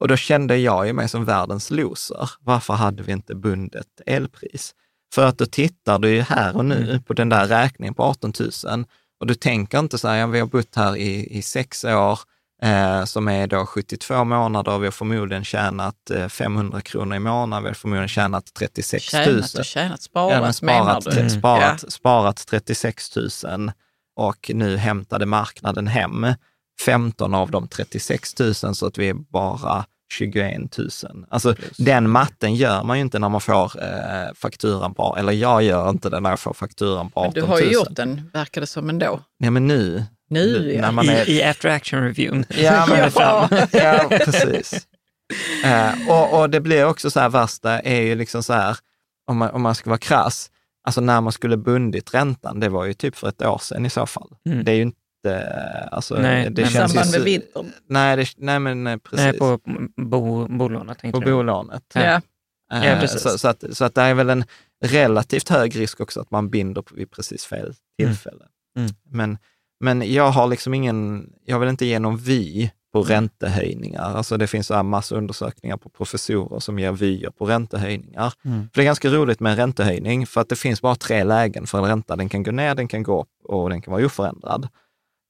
[0.00, 2.30] Och då kände jag ju mig som världens loser.
[2.40, 4.74] Varför hade vi inte bundet elpris?
[5.14, 7.02] För att då tittar du ju här och nu mm.
[7.02, 8.32] på den där räkningen på 18
[8.64, 8.84] 000
[9.20, 12.18] och du tänker inte så här, ja, vi har bott här i, i sex år,
[12.62, 17.18] eh, som är då 72 månader och vi har förmodligen tjänat eh, 500 kronor i
[17.18, 19.24] månaden, vi har förmodligen tjänat 36 000.
[19.24, 21.20] Tjänat och tjänat, sparat, ja, sparat menar du?
[21.20, 21.30] Mm.
[21.30, 23.72] Sparat, sparat 36 000
[24.16, 26.26] och nu hämtade marknaden hem
[26.84, 30.88] 15 av de 36 000 så att vi är bara 21 000.
[31.30, 31.76] Alltså Plus.
[31.76, 35.90] den matten gör man ju inte när man får eh, fakturan på, eller jag gör
[35.90, 37.42] inte det när jag får fakturan på 18 000.
[37.42, 39.20] Men du har ju gjort den, verkar det som ändå.
[39.38, 40.04] Ja, men nu.
[40.28, 40.80] Nu, ja.
[40.80, 41.28] När man är...
[41.28, 42.44] I, I after action reviewn.
[42.48, 43.48] Ja, men ja.
[43.72, 44.86] ja, precis.
[45.64, 48.76] Eh, och, och det blir också så här, värsta är ju liksom så här,
[49.26, 50.50] om man, om man ska vara krass,
[50.86, 53.90] Alltså när man skulle bundit räntan, det var ju typ för ett år sedan i
[53.90, 54.36] så fall.
[54.48, 54.64] Mm.
[54.64, 55.48] Det är ju inte,
[55.90, 57.72] alltså, nej, det men känns samband med vintern?
[57.88, 59.26] Nej, det, nej men nej, precis.
[59.26, 59.60] Nej, på
[59.96, 61.02] bo, bolånet.
[61.12, 61.82] På bolånet.
[61.94, 62.02] Ja.
[62.02, 62.20] Ja.
[62.68, 63.20] ja eh, precis.
[63.20, 64.44] Så, så, att, så att det är väl en
[64.84, 68.44] relativt hög risk också att man binder vid precis fel tillfälle.
[68.78, 68.90] Mm.
[69.10, 69.38] Men,
[69.80, 74.16] men jag har liksom ingen, jag vill inte ge någon vy på räntehöjningar.
[74.16, 78.32] Alltså det finns massa undersökningar på professorer som ger vyer på räntehöjningar.
[78.44, 78.60] Mm.
[78.60, 81.66] För det är ganska roligt med en räntehöjning, för att det finns bara tre lägen
[81.66, 82.16] för en ränta.
[82.16, 84.68] Den kan gå ner, den kan gå upp och den kan vara oförändrad.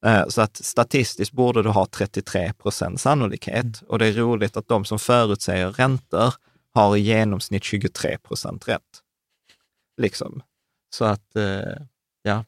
[0.07, 3.65] Eh, Så att statistiskt borde du ha 33 procent sannolikhet.
[3.65, 3.89] Mm.
[3.89, 6.35] Och det är roligt att de som förutsäger räntor
[6.75, 9.03] har i genomsnitt 23 procent rätt.
[10.03, 10.43] Liksom.
[10.95, 11.83] Så att, eh,
[12.23, 12.45] ja.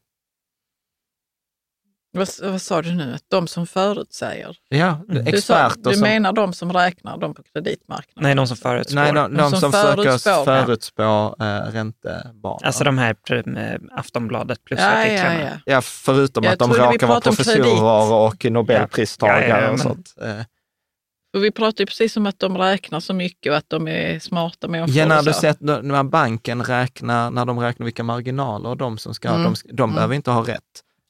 [2.12, 3.14] Vad, vad sa du nu?
[3.14, 4.56] Att de som förutsäger?
[4.68, 5.24] Ja, Mm.
[5.24, 6.02] Du, sa, experter du som...
[6.02, 8.22] menar de som räknar, de på kreditmarknaden?
[8.22, 8.94] Nej, de som förutspår.
[8.94, 12.64] Nej, de, de, De som, som försöker förutspår, förutspå äh, räntebanor.
[12.64, 15.50] Alltså de här med Aftonbladet plus ja, ja, ja.
[15.66, 19.78] Ja, förutom Jag att de råkar vara professorer och nobelpristagare Ja, ja, ja, och men-
[19.78, 20.14] sånt.
[20.22, 20.44] Eh,
[21.34, 24.18] För vi pratar ju precis om att de räknar så mycket och att de är
[24.18, 24.96] smarta människor.
[24.96, 29.14] Ja, när och du sett när banken räknar, när de räknar vilka marginaler de som
[29.14, 29.42] ska, Mm.
[29.42, 29.94] de, de Mm.
[29.94, 30.62] behöver inte ha rätt.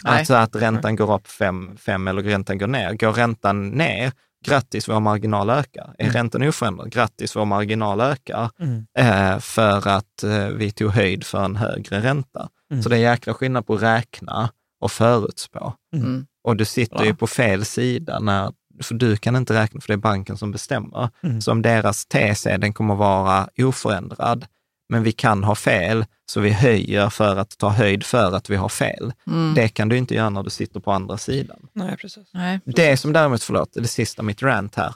[0.05, 0.19] Nej.
[0.19, 2.95] Alltså att räntan går upp fem, fem eller räntan går ner.
[2.95, 4.13] Går räntan ner,
[4.47, 5.95] grattis, vår marginal ökar.
[5.99, 6.13] Är Mm.
[6.15, 8.51] räntan oförändrad, grattis, vår marginal ökar.
[8.61, 8.87] Mm.
[8.99, 12.49] Eh, för att eh, vi tog höjd för en högre ränta.
[12.71, 12.83] Mm.
[12.83, 15.73] Så det är jäkla skillnad på att räkna och förutspå.
[15.97, 16.27] Mm.
[16.45, 17.07] Och du sitter Bra.
[17.07, 20.53] ju på fel sida, när, för du kan inte räkna, för det är banken som
[20.53, 21.09] bestämmer.
[21.23, 21.41] Mm.
[21.41, 24.47] Så om deras tes är den kommer vara oförändrad,
[24.89, 28.57] men vi kan ha fel, så vi höjer för att ta höjd för att vi
[28.57, 29.13] har fel.
[29.27, 29.55] Mm.
[29.55, 31.69] Det kan du inte göra när du sitter på andra sidan.
[31.73, 32.31] Nej, precis.
[32.35, 32.61] Nej.
[32.65, 34.95] Det som däremot, förlåt, det sista mitt rant här.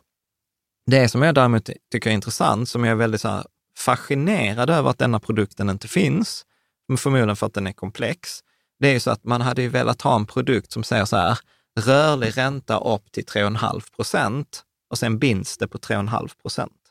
[0.86, 3.44] Det som jag däremot tycker är intressant, som jag är väldigt så här
[3.78, 6.44] fascinerad över att denna produkten inte finns,
[6.88, 8.40] men förmodligen för att den är komplex,
[8.80, 11.16] det är ju så att man hade ju velat ha en produkt som säger så
[11.16, 11.38] här,
[11.80, 16.81] rörlig ränta upp till 3,5 procent och sen binds det på 3,5 procent.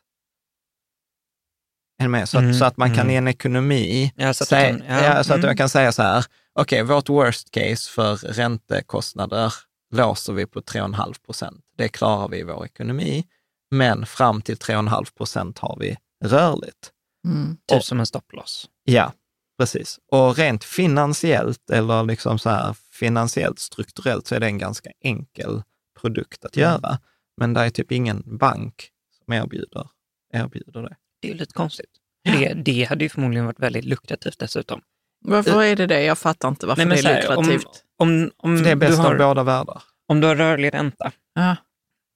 [2.07, 2.29] Med?
[2.29, 3.09] Så, Mm, att, så att man kan mm.
[3.11, 5.47] i en ekonomi, Ja, så att säga, kan- ja, ja, så att mm.
[5.47, 9.53] man kan säga så här, okej, vårt worst case för räntekostnader
[9.93, 11.65] låser vi på 3,5 procent.
[11.77, 13.25] Det klarar vi i vår ekonomi,
[13.71, 16.91] men fram till 3,5 procent har vi rörligt.
[17.25, 17.57] Mm.
[17.67, 18.69] Typ Och- som en stopploss.
[18.83, 19.13] Ja,
[19.59, 19.99] precis.
[20.11, 25.63] Och rent finansiellt eller liksom så här finansiellt strukturellt så är det en ganska enkel
[26.01, 26.69] produkt att Mm.
[26.69, 26.99] göra.
[27.37, 28.89] Men det är typ ingen bank
[29.25, 29.87] som erbjuder,
[30.33, 30.95] erbjuder det.
[31.21, 31.89] Det är ju lite konstigt.
[32.23, 34.81] Det, det hade ju förmodligen varit väldigt lukrativt dessutom.
[35.25, 36.03] Varför är det det?
[36.03, 37.83] Jag fattar inte varför Nej, men det är här, om, lukrativt.
[37.99, 39.83] om, om, För det är du bäst av har, båda världar.
[40.07, 41.55] om du har rörlig ränta Ja.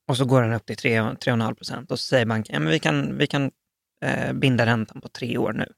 [0.09, 2.79] och så går den upp till 3,5 procent och så säger banken, ja, men vi
[2.79, 3.51] kan, vi kan
[4.05, 5.71] eh, binda räntan på tre år nu.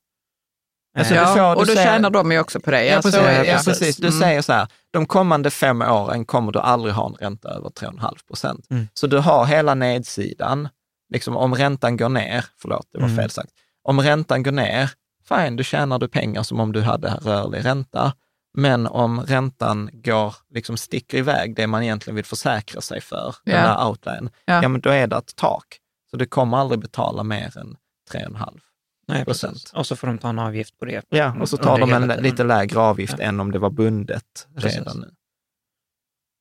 [0.97, 2.85] Alltså, Eh, du får- ja, och du då säger- tjänar de ju också på det.
[2.85, 3.19] Ja, så precis.
[3.27, 3.49] är det.
[3.49, 3.97] Ja, precis.
[3.97, 4.19] Du Mm.
[4.19, 8.23] säger så här, de kommande fem åren kommer du aldrig ha en ränta över 3,5
[8.27, 8.67] procent.
[8.69, 8.87] Mm.
[8.93, 10.69] Så du har hela nedsidan,
[11.09, 13.17] liksom om räntan går ner, förlåt, det var Mm.
[13.17, 13.51] fel sagt.
[13.83, 14.91] Om räntan går ner,
[15.29, 18.13] fine, då tjänar du pengar som om du hade rörlig ränta.
[18.53, 23.55] Men om räntan går, liksom sticker iväg det man egentligen vill försäkra sig för, den
[23.55, 23.61] Ja.
[23.61, 24.61] där outline, Ja.
[24.63, 24.69] ja.
[24.69, 25.79] men då är det ett tak.
[26.11, 27.77] Så du kommer aldrig betala mer än
[28.11, 28.59] 3,5.
[29.07, 29.53] Nej, procent.
[29.53, 29.73] precis.
[29.73, 31.05] Och så får de ta en avgift på det.
[31.09, 32.23] Ja, och så tar de en tiden.
[32.23, 33.25] lite lägre avgift Ja.
[33.25, 34.77] än om det var bundet Precis.
[34.77, 35.11] redan nu.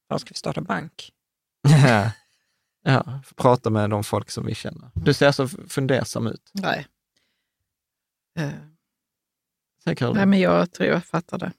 [0.09, 1.11] Ja, ska vi starta bank?
[2.89, 4.91] Ja, prata med de folk som vi känner.
[4.95, 6.51] Du ser så fundersam ut.
[6.53, 6.87] Nej.
[8.39, 10.16] Eh, Caroline.
[10.16, 11.53] Nej, men jag tror jag fattar det.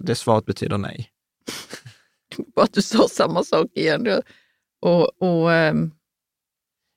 [0.00, 1.10] Det svaret betyder nej.
[2.54, 4.22] Bara att du sa samma sak igen.
[4.80, 5.90] Och, och, ehm,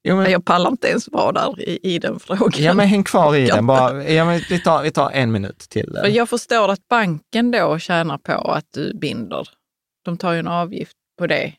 [0.03, 2.51] Jo, men, Jag pallar inte ens vara där i, i den frågan.
[2.57, 3.67] ja, men häng kvar i den.
[3.67, 5.97] Bara, ja, men vi, tar, vi tar en minut till.
[6.01, 9.49] För jag förstår att banken då tjänar på att du binder.
[10.05, 11.53] De tar ju en avgift på det.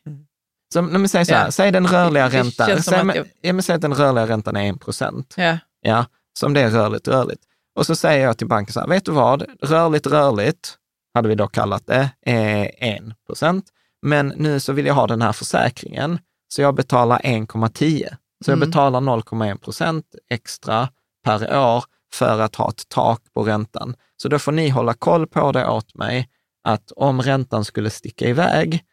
[0.73, 1.51] Så, nej, men säg så här, Ja.
[1.51, 2.83] säg den rörliga Det räntan.
[2.83, 5.33] Säg, jag- ja, men säg att den rörliga räntan är 1 procent.
[5.37, 5.57] Ja.
[5.81, 6.05] Ja,
[6.39, 7.41] som det är rörligt rörligt.
[7.75, 10.77] Och så säger jag till banken så här, vet du vad, rörligt rörligt,
[11.13, 13.65] hade vi då kallat det, är 1 procent.
[14.01, 18.07] Men nu så vill jag ha den här försäkringen, så jag betalar 1,10.
[18.45, 18.69] Så jag Mm.
[18.69, 20.89] betalar 0,1 procent extra
[21.25, 23.95] per år för att ha ett tak på räntan.
[24.17, 26.29] Så då får ni hålla koll på det åt mig,
[26.63, 28.83] att om räntan skulle sticka iväg,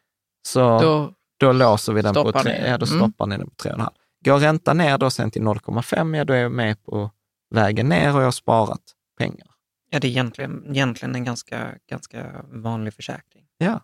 [0.46, 2.68] så då, Då, låser vi den på stoppar tre, ni det.
[2.68, 2.98] ja, då Mm.
[2.98, 3.88] stoppar ni den på 3,5.
[4.24, 7.10] Går räntan ner då sen till 0,5, ja då är jag med på
[7.54, 8.80] vägen ner och jag har sparat
[9.18, 9.46] pengar.
[9.90, 13.44] Ja, det är egentligen, egentligen en ganska, ganska vanlig försäkring.
[13.58, 13.80] Ja.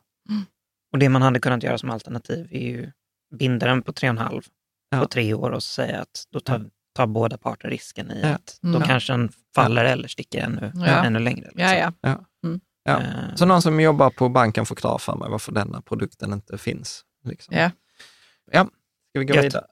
[0.92, 2.90] Och det man hade kunnat göra som alternativ är ju
[3.38, 4.42] binda den på 3,5
[4.90, 5.00] Ja.
[5.00, 8.28] på tre år och säga att då tar, tar båda parter risken i Ja.
[8.28, 8.82] att då Mm.
[8.82, 10.86] kanske den faller eller sticker ännu, Ja.
[11.05, 11.50] ännu längre.
[11.55, 11.61] liksom.
[11.76, 12.18] ja, ja.
[12.84, 13.00] Ja.
[13.00, 17.02] Eh, Så någon som jobbar på banken förklarar för mig varför denna produkten inte finns.
[17.24, 17.56] Liksom.
[17.56, 17.70] Ja.
[18.50, 18.64] ja.
[19.10, 19.44] Ska vi gå Gött.
[19.44, 19.66] vidare?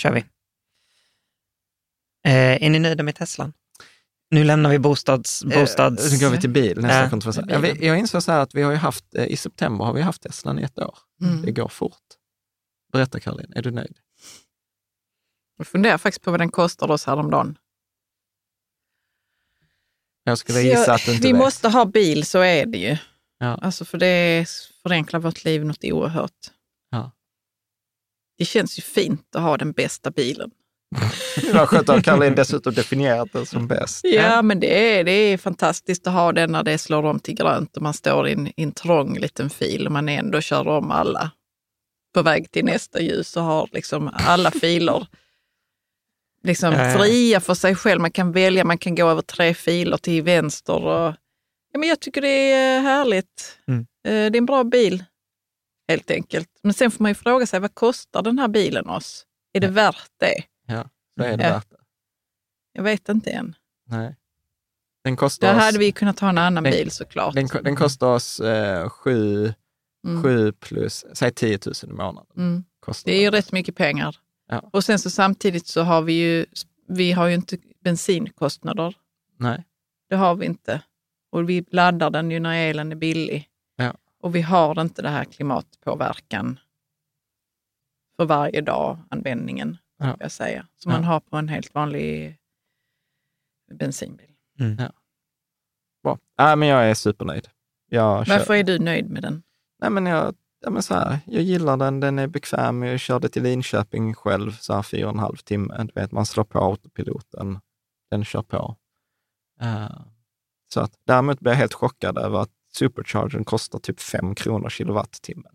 [0.00, 0.20] kör vi.
[2.24, 3.52] Eh, är ni nöjda med Teslan?
[4.30, 5.44] Nu lämnar vi bostads...
[5.44, 6.04] bostads...
[6.04, 7.64] Eh, Så går vi till bil, nästa bilen.
[7.64, 10.02] Jag, jag insåg så här att vi har ju haft, eh, i september har vi
[10.02, 10.98] haft Teslan i ett år.
[11.22, 11.42] Mm.
[11.42, 12.02] Det går fort.
[12.92, 13.98] Berätta Caroline, är du nöjd?
[15.56, 17.58] Jag funderar faktiskt på vad den kostar oss häromdagen.
[20.24, 21.38] Jag skulle gissa att du inte vi vet.
[21.38, 22.96] måste ha bil, så är det ju.
[23.38, 23.46] Ja.
[23.62, 24.46] Alltså för det
[24.82, 26.50] förenklar vårt liv något oerhört.
[28.38, 30.50] Det känns ju fint att ha den bästa bilen.
[31.42, 34.00] Det var skönt att Caroline dessutom definierat den som bäst.
[34.04, 37.34] Ja, men det är, det är fantastiskt att ha den när det slår om till
[37.34, 40.68] grönt och man står i en, i en trång liten fil och man ändå kör
[40.68, 41.30] om alla
[42.14, 45.06] på väg till nästa ljus och har liksom alla filer
[46.44, 46.98] liksom Ja, ja.
[46.98, 48.00] fria för sig själv.
[48.00, 50.84] Man kan välja, man kan gå över tre filer till vänster.
[50.84, 51.14] Och,
[51.72, 53.58] ja, men jag tycker det är härligt.
[53.68, 53.80] Mm.
[53.80, 55.04] Eh, Det är en bra bil,
[55.88, 56.48] helt enkelt.
[56.62, 59.26] Men sen får man ju fråga sig, vad kostar den här bilen oss?
[59.52, 59.72] Är det Ja.
[59.72, 60.42] värt det?
[61.18, 61.50] Så är det Ja.
[61.54, 61.76] värt det.
[62.72, 63.54] Jag vet inte än.
[63.86, 64.16] Nej.
[65.04, 67.34] Den kostar Där oss, hade vi kunnat ha en annan Den- bil såklart.
[67.34, 69.54] den, den kostar oss eh, sju,
[70.06, 70.22] Mm.
[70.22, 72.26] sju plus, säg 10 000 i månaden.
[72.36, 72.64] Mm.
[73.04, 74.16] Det är ju rätt mycket pengar.
[74.48, 74.70] Ja.
[74.72, 76.46] Och sen så samtidigt så har vi ju,
[76.88, 78.94] vi har ju inte bensinkostnader.
[79.36, 79.64] Nej.
[80.08, 80.80] Det har vi inte.
[81.30, 83.48] Och vi laddar den ju när elen är billig.
[84.20, 84.26] Ja.
[84.28, 86.58] Och vi har inte det här klimatpåverkan
[88.16, 90.06] för varje dag användningen, Ja.
[90.06, 90.16] ja.
[90.20, 90.98] jag säga, som Ja.
[90.98, 92.38] man har på en helt vanlig
[93.74, 94.30] bensinbil.
[96.02, 96.18] Bra.
[96.38, 97.48] Nej, men jag är supernöjd.
[97.90, 98.38] Jag kör.
[98.38, 99.42] Varför är du nöjd med den?
[99.80, 102.82] Nej, men jag, ja, men så här, jag gillar den, den är bekväm.
[102.82, 105.84] Jag körde till Linköping själv, så här fyra och en halv timme.
[105.94, 107.58] Du vet, man slår på autopiloten,
[108.10, 108.76] den kör på.
[109.60, 110.00] Eh,
[110.72, 115.52] så att, däremot blev jag helt chockad över att superchargern kostar typ 5 kronor kilowattimmen.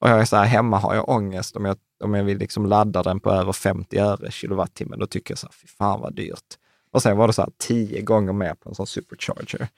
[0.00, 2.66] Och jag är så här, hemma har jag ångest om jag, om jag vill liksom
[2.66, 4.98] ladda den på över 50 öre kilowattimmen.
[4.98, 6.38] Då tycker jag så här, fy fan vad dyrt.
[6.92, 9.68] Och sen var det så här 10 gånger mer på en sån supercharger.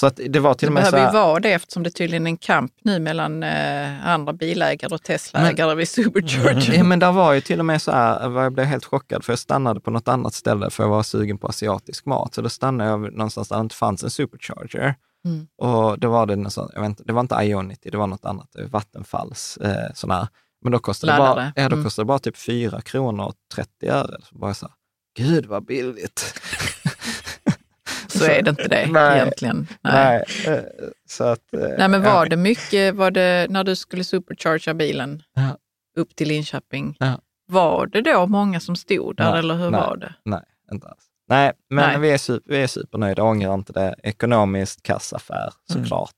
[0.00, 1.82] Så att det var till Det och med så behöver här, ju vara det eftersom
[1.82, 6.74] det tydligen är en kamp nu mellan eh, andra bilägare och Teslaägare vid Supercharger.
[6.74, 9.32] Ja, men där var ju till och med så här, jag blev helt chockad, för
[9.32, 12.34] jag stannade på något annat ställe för jag var sugen på asiatisk mat.
[12.34, 14.94] Så då stannade jag någonstans där det inte fanns en supercharger.
[15.24, 15.46] Mm.
[15.56, 18.06] Och då var det, en sån, jag vet inte, det var inte Ionity, det var
[18.06, 20.28] något annat, var Vattenfalls eh, sån här.
[20.62, 21.84] Men då kostade, det bara, ja, då Mm.
[21.84, 24.16] kostade det bara typ 4 kronor och 30 öre.
[24.22, 24.74] Så bara så här,
[25.16, 26.40] gud vad billigt.
[28.08, 29.16] Så är det inte det Nej.
[29.18, 29.66] egentligen.
[29.80, 30.24] Nej.
[30.46, 30.62] Nej, eh,
[31.08, 32.24] så att, eh, Nej, men var ja.
[32.28, 35.58] det mycket, var det, när du skulle supercharga bilen Ja.
[35.96, 37.18] upp till Linköping, Ja.
[37.46, 39.80] var det då många som stod där eller hur nej.
[39.80, 40.14] var det?
[40.24, 40.42] Nej,
[40.72, 41.04] inte alls.
[41.28, 41.98] Nej, men Nej.
[41.98, 43.94] Vi, är super, vi är supernöjda, ångrar inte det.
[44.02, 46.14] Ekonomiskt kassaffär såklart.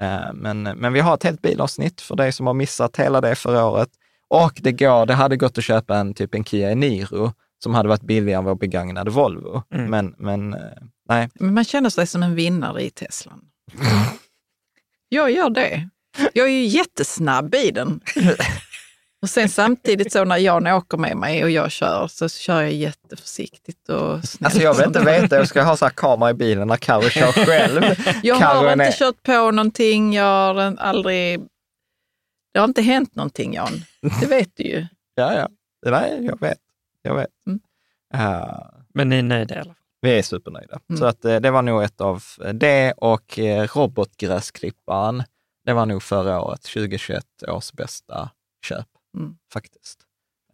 [0.00, 3.34] Eh, Men, men vi har ett helt bilavsnitt för dig som har missat hela det
[3.34, 3.88] förra året.
[4.28, 7.32] Och det går, det hade gått att köpa en typ en Kia Niro
[7.62, 9.62] som hade varit billigare än vår begagnade Volvo.
[9.74, 9.90] Mm.
[9.90, 10.60] Men, men eh,
[11.08, 13.40] nej, Men man känner sig som en vinnare i Teslan.
[15.08, 15.88] Jag gör det.
[16.34, 18.00] Jag är ju jättesnabb i den.
[19.22, 22.72] Och sen samtidigt så när Jan åker med mig och jag kör så kör jag
[22.72, 24.44] jätteförsiktigt och snällt.
[24.44, 27.08] alltså jag vill inte veta, jag ska ha så här kamera i bilen när Carro
[27.08, 27.82] kör själv.
[28.22, 28.94] Jag Karo har är inte med.
[28.94, 31.40] kört på någonting, jag har aldrig...
[32.52, 33.84] Det har inte hänt någonting Jan,
[34.20, 34.86] det vet du ju.
[35.14, 35.48] Ja, ja.
[35.90, 36.58] Nej, jag vet.
[37.02, 37.28] Jag vet.
[37.46, 37.60] Mm.
[38.14, 38.58] Eh,
[38.94, 39.74] Men ni är nöjda i alla fall?
[40.00, 40.78] Vi är supernöjda.
[40.90, 40.98] Mm.
[41.00, 45.22] Så att, eh, det var nog ett av det och eh, robotgräsklipparen.
[45.64, 48.30] Det var nog förra året, 2021 års bästa
[48.66, 48.86] köp
[49.16, 49.36] Mm.
[49.52, 50.00] faktiskt.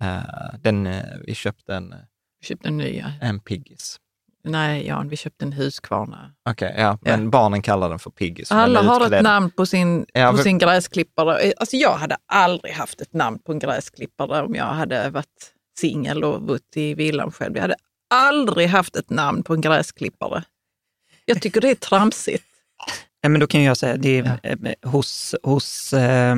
[0.01, 1.95] Eh, den, eh, vi köpte en,
[2.41, 2.99] Vi köpte en ny.
[2.99, 3.07] ja.
[3.21, 4.01] en piggis.
[4.47, 6.35] Nej Jan, vi köpte en Husqvarna.
[6.51, 8.53] Okej, ja, men barnen kallar den för piggis.
[8.53, 11.53] Alla har ett namn på sin, Ja, på sin gräsklippare.
[11.57, 16.25] Alltså jag hade aldrig haft ett namn på en gräsklippare om jag hade varit singel
[16.25, 17.55] och bott i villan själv.
[17.57, 17.77] Jag hade
[18.15, 20.45] aldrig haft ett namn på en gräsklippare.
[21.25, 22.45] Jag tycker det är tramsigt.
[23.23, 26.37] Nej, men då kan jag säga, det är eh, hos, hos eh, eh,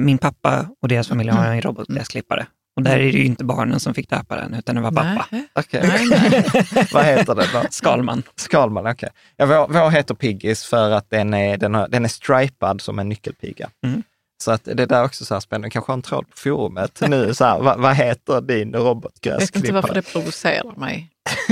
[0.00, 2.46] min pappa och deras familj har en robotgräsklippare.
[2.76, 5.26] Och där är det ju inte barnen som fick döpa den, utan det var pappa.
[5.30, 5.44] Nej.
[5.52, 5.80] Okej.
[5.88, 6.86] Nej, nej.
[6.92, 7.62] Vad heter den då?
[7.70, 8.22] Skalman.
[8.36, 9.08] Skalman, okej.
[9.36, 12.98] Ja, vår, vår heter Piggis för att den är, den har, den är stripad som
[12.98, 13.70] en nyckelpiga.
[13.86, 14.02] Mm.
[14.42, 15.70] Så att det där är också så här spännande.
[15.70, 17.34] Kanske har en tråd på forumet nu.
[17.34, 19.72] Så här, vad, vad heter din Jag vet inte robotgräsklippare?
[19.72, 21.08] varför det provocerar mig.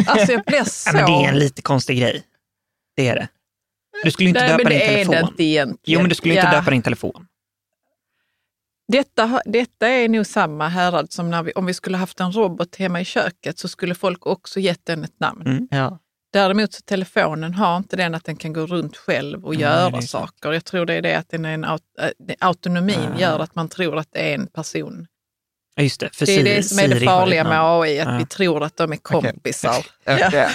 [0.07, 0.91] Alltså jag blir så...
[0.97, 2.23] Ja, men det är en lite konstig grej.
[2.97, 3.29] Det är det.
[4.05, 5.13] Du skulle inte Nej, döpa men din telefon.
[5.15, 5.79] det inte egentligen.
[5.85, 6.59] Jo, men du skulle inte Ja.
[6.59, 7.27] döpa din telefon.
[8.93, 12.77] Detta, detta är nog samma härad som när vi, om vi skulle haft en robot
[12.77, 15.43] hemma i köket så skulle folk också gett den ett namn.
[15.47, 15.69] Mm.
[15.71, 15.99] Ja.
[16.33, 20.03] Däremot så telefonen har inte den att den kan gå runt själv och Nej, göra
[20.03, 20.53] saker.
[20.53, 22.09] Jag tror det är det att den är en aut äh,
[22.41, 23.21] autonomin Ah.
[23.21, 25.07] gör att man tror att det är en person.
[25.75, 26.11] Ja, just det.
[26.13, 27.59] För Det är Siri- det som är det farliga med.
[27.63, 28.19] AI, att Ja.
[28.19, 29.87] vi tror att de är kompisar.
[30.05, 30.19] Ja.
[30.33, 30.49] Ja.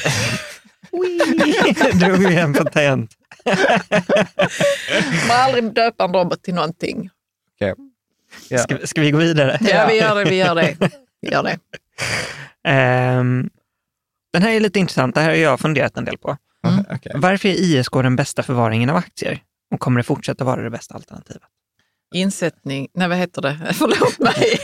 [1.94, 3.12] Drog vi en på tangent.
[5.28, 7.10] Man aldrig döpa en robot till någonting.
[8.50, 8.58] Ja.
[8.58, 9.58] Ska, ska vi gå vidare?
[9.62, 10.30] Ja, vi gör det.
[10.30, 10.76] Vi gör det.
[11.22, 11.58] Vi gör det.
[12.68, 13.50] Ehm,
[14.34, 15.16] den här är lite intressant.
[15.16, 16.38] Det här har jag funderat en del på.
[16.90, 17.12] Okej.
[17.16, 19.42] Varför är ISK den bästa förvaringen av aktier?
[19.74, 21.42] Och kommer det fortsätta vara det bästa alternativet?
[22.14, 23.58] Insättning, nej vad heter det?
[23.74, 24.60] Förlåt mig.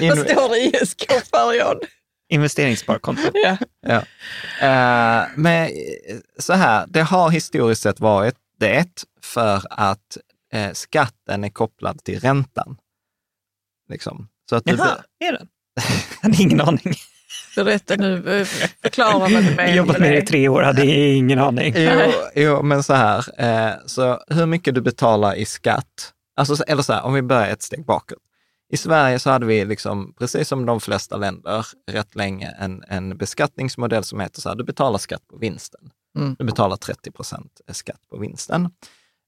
[0.08, 1.80] vad står det ISK för John?
[2.28, 3.30] Investeringssparkonto.
[3.34, 3.56] Ja.
[3.86, 4.02] Ja.
[4.60, 5.70] Eh, men
[6.38, 10.18] så här, det har historiskt sett varit det för att
[10.56, 12.76] eh, skatten är kopplad till räntan.
[13.88, 14.28] Liksom.
[14.50, 15.48] Så att du, Jaha, är den?
[16.22, 16.94] Jag hade ingen aning.
[17.56, 18.46] Berätta nu, eh,
[18.82, 21.74] förklara vad du menar Jag jobbat med det i tre år, hade ingen aning.
[21.76, 26.82] jo, jo, men så här, eh, så hur mycket du betalar i skatt, alltså, eller
[26.82, 28.18] så här, om vi börjar ett steg bakåt.
[28.72, 33.16] I Sverige så hade vi, liksom, precis som de flesta länder, rätt länge en, en
[33.16, 35.90] beskattningsmodell som heter så här, du betalar skatt på vinsten.
[36.18, 36.36] Mm.
[36.38, 38.70] Du betalar 30 procent skatt på vinsten.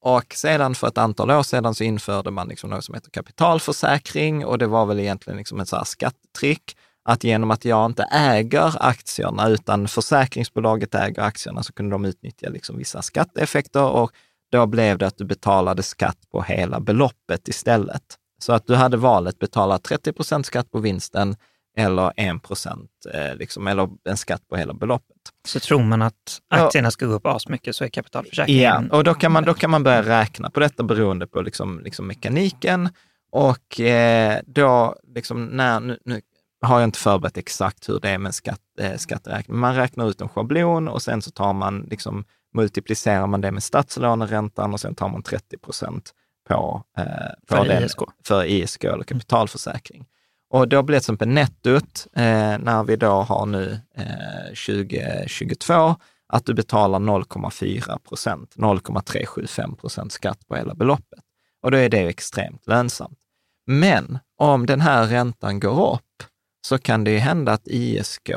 [0.01, 4.45] Och sedan för ett antal år sedan så införde man liksom något som heter kapitalförsäkring
[4.45, 8.03] och det var väl egentligen liksom ett så här skattetrick att genom att jag inte
[8.03, 14.13] äger aktierna utan försäkringsbolaget äger aktierna så kunde de utnyttja liksom vissa skatteeffekter och
[14.53, 18.03] då blev det att du betalade skatt på hela beloppet istället.
[18.39, 21.37] Så att du hade valet betala 30 procent skatt på vinsten
[21.79, 25.17] eller 1 procent, eh, liksom, eller en skatt på hela beloppet.
[25.49, 28.89] Så tror man att aktierna ska gå upp asmycket så är kapitalförsäkringen...
[28.91, 31.81] Ja, och då kan man, då kan man börja räkna på detta beroende på liksom,
[31.85, 32.89] liksom mekaniken.
[33.33, 36.21] Och eh, då, liksom, när, nu, nu
[36.61, 39.59] har jag inte förberett exakt hur det är med skatt, eh, skatteräkning.
[39.59, 42.25] Man räknar ut en schablon och sen så tar man, liksom,
[42.55, 46.15] multiplicerar man det med statslåneräntan och sen tar man 30 procent
[46.49, 47.05] på, eh,
[47.47, 47.99] på För den, ISK.
[48.25, 50.07] för ISK eller kapitalförsäkring.
[50.51, 55.97] Och då blir det till exempel nettot, eh, när vi då har nu eh, 2022,
[56.29, 61.21] att du betalar 0,4 procent, 0,375 procent skatt på hela beloppet.
[61.63, 63.19] Och då är det extremt lönsamt.
[63.67, 66.23] Men om den här räntan går upp
[66.67, 68.31] så kan det ju hända att ISK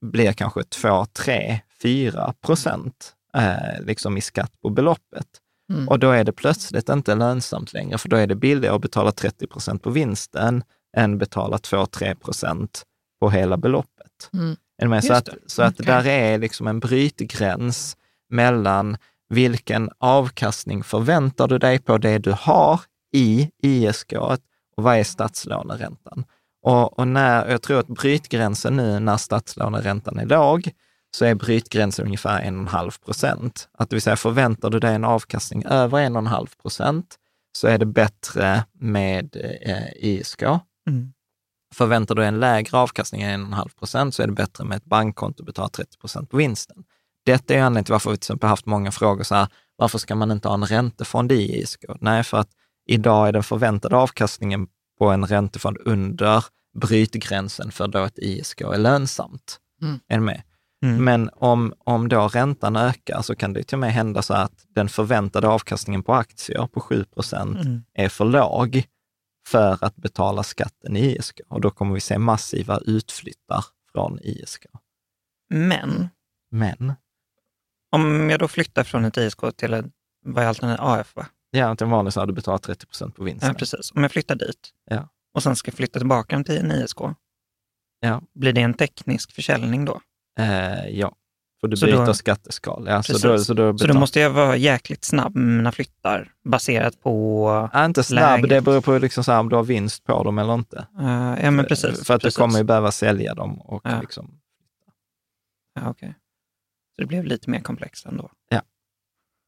[0.00, 5.26] blir kanske 2, 3, 4 procent eh, liksom i skatt på beloppet.
[5.72, 5.88] Mm.
[5.88, 9.12] Och då är det plötsligt inte lönsamt längre, för då är det billigare att betala
[9.12, 10.62] 30 procent på vinsten
[10.96, 12.82] än betala 2-3 procent
[13.20, 14.30] på hela beloppet.
[14.32, 14.56] Mm.
[14.90, 15.04] Med?
[15.04, 17.96] Så att, så att där är liksom en brytgräns
[18.30, 18.96] mellan
[19.28, 22.80] vilken avkastning förväntar du dig på det du har
[23.12, 24.38] i ISK och
[24.76, 26.24] vad är statslåneräntan?
[26.62, 30.70] Och, och när, jag tror att brytgränsen nu när statslåneräntan är låg,
[31.16, 33.68] så är brytgränsen ungefär 1,5 procent.
[33.72, 37.16] Att det vill säga förväntar du dig en avkastning över 1,5 procent
[37.52, 40.42] så är det bättre med eh, ISK.
[40.90, 41.12] Mm.
[41.74, 44.84] Förväntar du dig en lägre avkastning än 1,5 procent så är det bättre med ett
[44.84, 46.84] bankkonto och betala 30 procent på vinsten.
[47.26, 50.14] Detta är anledningen till varför vi till exempel haft många frågor så här, varför ska
[50.14, 51.84] man inte ha en räntefond i ISK?
[52.00, 52.50] Nej, för att
[52.86, 54.66] idag är den förväntade avkastningen
[54.98, 56.44] på en räntefond under
[56.80, 59.58] brytgränsen för då ett ISK är lönsamt.
[59.82, 60.00] Mm.
[60.08, 60.42] Är med?
[60.84, 61.04] Mm.
[61.04, 64.64] Men om, om då räntan ökar så kan det till och med hända så att
[64.74, 67.82] den förväntade avkastningen på aktier på 7 procent Mm.
[67.94, 68.84] är för låg
[69.50, 71.40] för att betala skatten i ISK.
[71.48, 74.66] Och då kommer vi se massiva utflyttar från ISK.
[75.54, 76.08] Men
[76.50, 76.92] Men,
[77.92, 79.84] om jag då flyttar från ett ISK till ett,
[80.24, 80.80] vad är alternativet?
[81.00, 81.26] AF va?
[81.50, 83.48] ja, till vanligt så har du betalat 30 procent på vinsten.
[83.48, 83.92] Ja, precis.
[83.94, 85.08] Om jag flyttar dit Ja.
[85.34, 86.98] och sen ska flytta tillbaka till en ISK,
[88.00, 88.22] Ja.
[88.34, 90.00] blir det en teknisk försäljning då?
[90.38, 91.16] Eh, ja,
[91.60, 92.84] för du Så byter då- skatteskal.
[92.88, 96.32] Ja, så då, så då, Så då måste jag vara jäkligt snabb med mina flyttar
[96.44, 97.46] baserat på...
[97.72, 98.48] Ja, inte snabb, läget.
[98.50, 100.86] det beror på liksom så här, om du har vinst på dem eller inte.
[101.00, 102.06] eh, ja, men precis.
[102.06, 102.36] För att precis.
[102.36, 103.60] du kommer ju behöva sälja dem.
[103.60, 104.00] Och Ja.
[104.00, 104.36] liksom,
[105.74, 106.14] Ja, okej.
[106.96, 108.30] Så det blev lite mer komplext ändå.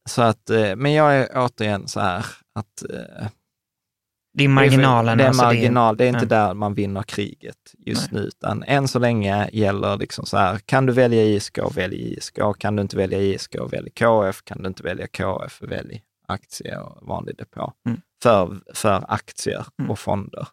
[0.08, 3.26] så att, eh, men jag är återigen så här att eh,
[4.34, 5.18] Det är marginalen.
[5.18, 6.46] Det är alltså marginal, det är inte ja.
[6.46, 8.22] där man vinner kriget just Nej.
[8.22, 12.38] nu, utan än så länge gäller liksom så här, kan du välja ISK, välj ISK.
[12.58, 14.42] Kan du inte välja ISK, välj KF.
[14.44, 17.72] Kan du inte välja KF, välj aktie och vanlig depå.
[17.86, 18.00] Mm.
[18.22, 19.90] För, för aktier Mm.
[19.90, 20.48] och fonder.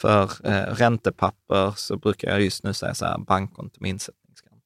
[0.00, 4.64] För eh, räntepapper så brukar jag just nu säga så här, bankkonto med insättningsgaranti.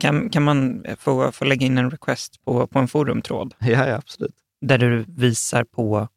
[0.00, 3.94] Kan, kan man få, få lägga in en request på, på en forumtråd Ja, ja,
[3.94, 4.34] absolut.
[4.60, 6.08] där du visar på,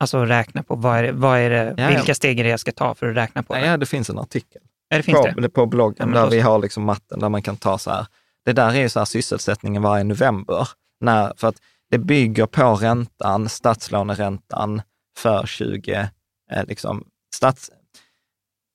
[0.00, 2.60] alltså räkna på vad är det, vad är det, Ja, vilka steg är det jag
[2.60, 3.66] ska ta för att räkna på Ja, det?
[3.66, 4.62] ja, det finns en artikel.
[4.88, 5.48] Ja, det finns på, det.
[5.48, 8.06] på bloggen där vi har liksom matten där man kan ta så här,
[8.44, 10.68] det där är ju så här sysselsättningen varje november.
[11.00, 11.56] När, för att
[11.90, 14.82] det bygger på räntan, statslåneräntan
[15.18, 16.08] för 20,
[16.52, 17.04] eh, liksom,
[17.34, 17.70] stats,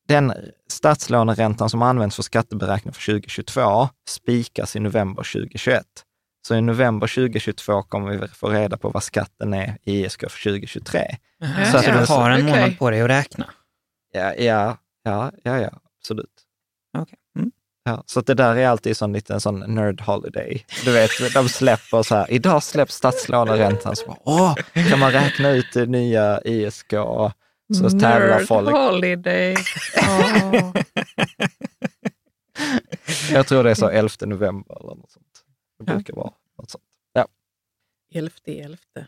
[0.08, 0.34] den
[0.68, 5.86] statslåneräntan som används för skatteberäkning för 2022 spikas i november 2021.
[6.48, 10.44] Så i november 2022 kommer vi få reda på vad skatten är i ISK för
[10.44, 11.18] 2023.
[11.40, 13.46] Jaha, Så att du det- har en månad på dig att räkna?
[14.14, 15.70] Ja, ja, ja, ja, ja
[16.00, 16.28] absolut.
[16.98, 17.18] Okej.
[17.40, 17.52] Mm.
[17.84, 20.66] Ja, så att det där är alltid sån liten sån nerd holiday.
[20.86, 24.56] Du vet, de släpper så här, idag släpps statslåneräntan, så bara, åh,
[24.90, 26.90] kan man räkna ut det nya ISK?
[27.74, 28.70] Så tävlar Nerd folk.
[28.70, 29.56] holiday.
[30.02, 30.72] Åh.
[33.32, 35.26] Jag tror det är så 11 november eller något sånt.
[35.86, 36.84] Det brukar vara något sånt.
[38.14, 39.08] Elfte, elfte.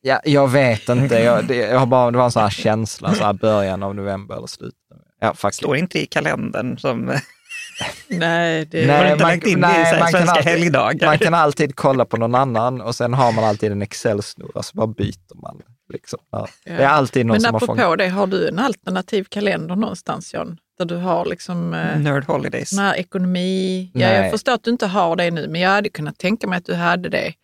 [0.00, 3.14] Ja, jag vet inte, jag, det, jag har bara, det var en sån här känsla,
[3.14, 4.78] så här början av november eller slutet.
[5.20, 5.58] Ja, faktiskt.
[5.62, 7.04] Står inte i kalendern som...
[8.08, 10.44] Nej, det Nej, har du inte man- lagt in nej, i så här svenska alltid-
[10.52, 11.06] helgdagar?
[11.06, 14.76] Man kan alltid kolla på någon annan och sen har man alltid en Excel-snurra, så
[14.76, 15.62] bara byter man.
[15.92, 16.18] Liksom.
[16.30, 16.48] Ja.
[16.64, 17.98] Det är alltid någon Men som har apropå fångat...
[17.98, 20.58] det, har du en alternativ kalender någonstans John?
[20.78, 22.78] Där du har liksom eh, Nerd Holidays.
[22.78, 23.90] här ekonomi.
[23.94, 24.22] Ja, Nej.
[24.22, 26.64] jag förstår att du inte har det nu, men jag hade kunnat tänka mig att
[26.64, 27.34] du hade det.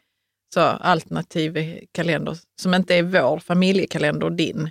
[0.55, 4.71] Så alternativ kalender som inte är vår familjekalender och din.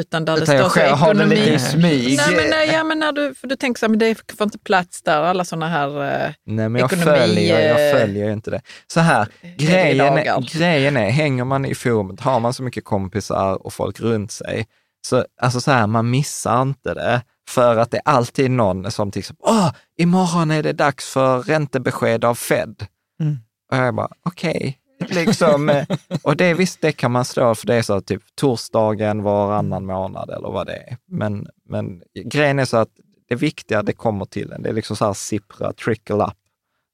[0.00, 1.58] Utan där det Utan står jag lite i ekonomi.
[1.58, 2.16] smyg.
[2.16, 4.44] Nej, men, nej, ja, men när du, för du tänker så här, men det får
[4.44, 5.88] inte plats där, alla sådana här...
[5.88, 8.62] Eh, Nej, men jag ekonomi, följer, jag eh, följer ju inte det.
[8.86, 12.84] Så här, heliga grejen är, grejen är, hänger man i forumet, har man så mycket
[12.84, 14.66] kompisar och folk runt sig,
[15.06, 17.22] så, alltså så här, man missar inte det.
[17.48, 21.42] För att det är alltid någon som till exempel, åh, imorgon är det dags för
[21.42, 22.86] räntebesked av Fed.
[23.20, 23.38] Mm.
[23.70, 24.78] Och jag bara, okej.
[25.10, 25.86] Liksom, eh,
[26.22, 30.30] och det visst, det kan man slå för det är så typ torsdagen varannan månad
[30.30, 30.96] eller vad det är.
[31.08, 32.88] Men, men grejen är så att
[33.28, 34.62] det viktiga, det kommer till en.
[34.62, 36.34] Det är liksom så här sippra, trickle up,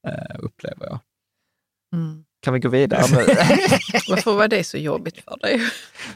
[0.09, 0.99] eh, upplever jag.
[1.95, 2.25] mm.
[2.43, 3.17] Kan vi gå vidare nu?
[4.09, 5.61] Varför var det så jobbigt för dig?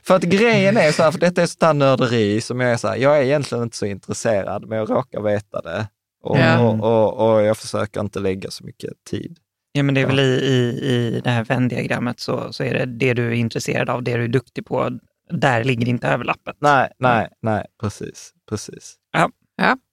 [0.03, 2.77] för att grejen är så här, för detta är sånt där nörderi som jag är
[2.77, 5.89] så här, jag är egentligen inte så intresserad, men jag råkar veta det.
[6.23, 6.59] Och, Ja.
[6.59, 9.39] och, och, och jag försöker inte lägga så mycket tid.
[9.73, 12.87] Ja, men det är väl i, i, i det här Venn-diagrammet så, så är det
[12.87, 14.99] det du är intresserad av, det du är duktig på,
[15.31, 16.57] där ligger inte överlappet.
[16.61, 18.97] Nej, nej, nej, precis, precis.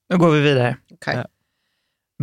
[0.10, 0.78] Då går vi vidare.
[0.94, 1.16] Okej.
[1.16, 1.26] Ja.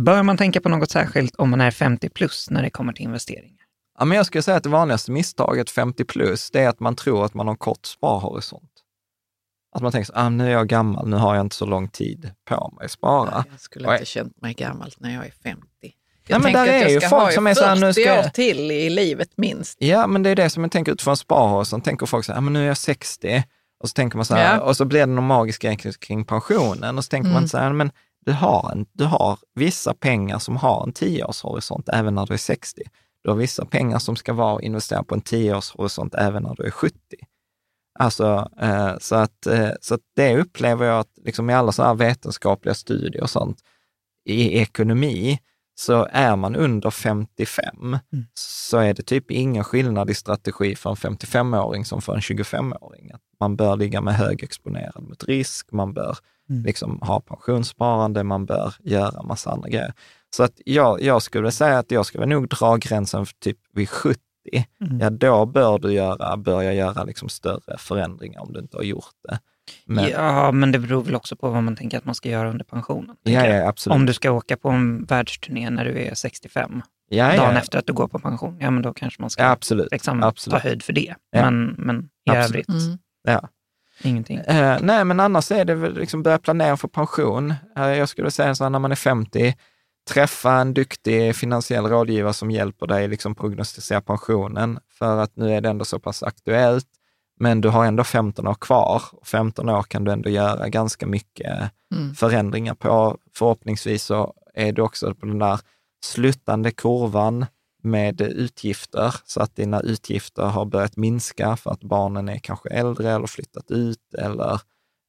[0.03, 3.05] Bör man tänka på något särskilt om man är 50 plus när det kommer till
[3.05, 3.65] investeringar?
[3.99, 6.95] Ja, men jag skulle säga att det vanligaste misstaget 50 plus, det är att man
[6.95, 8.71] tror att man har kort sparhorisont.
[9.75, 11.87] Att man tänker så, ah, nu är jag gammal, nu har jag inte så lång
[11.87, 13.45] tid på mig att spara.
[13.51, 15.65] Jag skulle inte känt mig gammal när jag är 50.
[16.29, 18.01] Nej, Jag men tänker där är ju folk som är så här, 40 nu ska
[18.01, 19.77] jag- år till i livet minst.
[19.81, 21.85] Ja, men det är det som jag tänker utifrån sparhorisont.
[21.85, 23.43] Tänker folk så här, men nu är jag 60
[23.83, 24.61] och så tänker man så här, Ja.
[24.61, 27.41] och så blir det någon magisk grej kring- pensionen och så tänker Mm.
[27.41, 27.91] man så här, men
[28.25, 32.37] du har, en, du har vissa pengar som har en 10-årshorisont även när du är
[32.37, 32.81] 60.
[33.23, 36.71] Du har vissa pengar som ska vara investerade på en 10-årshorisont även när du är
[36.71, 36.95] 70.
[37.99, 41.89] Alltså, eh, så, att, eh, så att det upplever jag att liksom i alla sådana
[41.93, 43.57] här vetenskapliga studier och sånt,
[44.25, 45.39] i ekonomi,
[45.79, 47.97] så är man under 55
[48.33, 53.11] så är det typ ingen skillnad i strategi för en 55-åring som för en 25-åring.
[53.11, 56.17] Att Man bör ligga med hög exponerad mot risk, man bör
[56.49, 56.63] Mm.
[56.63, 59.93] liksom ha pensionssparande, man bör göra massa andra grejer.
[60.35, 63.89] Så att jag, jag skulle säga att jag skulle nog dra gränsen för typ vid
[63.89, 64.19] 70.
[64.81, 64.99] Mm.
[64.99, 69.15] Ja, då bör du göra, börja göra liksom större förändringar om du inte har gjort
[69.27, 69.39] det.
[69.85, 72.49] Men, Ja, men det beror väl också på vad man tänker att man ska göra
[72.49, 73.15] under pensionen.
[73.23, 73.95] ja, ja, absolut.
[73.95, 77.79] Om du ska åka på en världsturné när du är 65, ja, ja, dagen efter
[77.79, 79.91] att du går på pension, ja men då kanske man ska Ja, absolut.
[79.91, 80.61] liksom, absolut.
[80.61, 81.15] ta höjd för det.
[81.31, 81.51] Ja.
[81.51, 82.49] Men, men i Absolut.
[82.69, 82.97] övrigt, Mm.
[83.23, 83.49] Ja.
[84.03, 84.37] ingenting.
[84.37, 87.53] Eh, nej, men annars är det väl liksom börja planera för pension.
[87.77, 89.55] Eh, jag skulle säga så här, när man är 50,
[90.09, 94.79] träffa en duktig finansiell rådgivare som hjälper dig liksom prognostisera pensionen.
[94.99, 96.85] För att nu är det ändå så pass aktuellt,
[97.39, 99.01] men du har ändå 15 år kvar.
[99.11, 102.15] Och 15 år kan du ändå göra ganska mycket Mm.
[102.15, 103.17] förändringar på.
[103.35, 105.59] Förhoppningsvis så är du också på den där
[106.05, 107.45] sluttande kurvan
[107.83, 113.11] med utgifter, så att dina utgifter har börjat minska för att barnen är kanske äldre
[113.11, 114.61] eller flyttat ut eller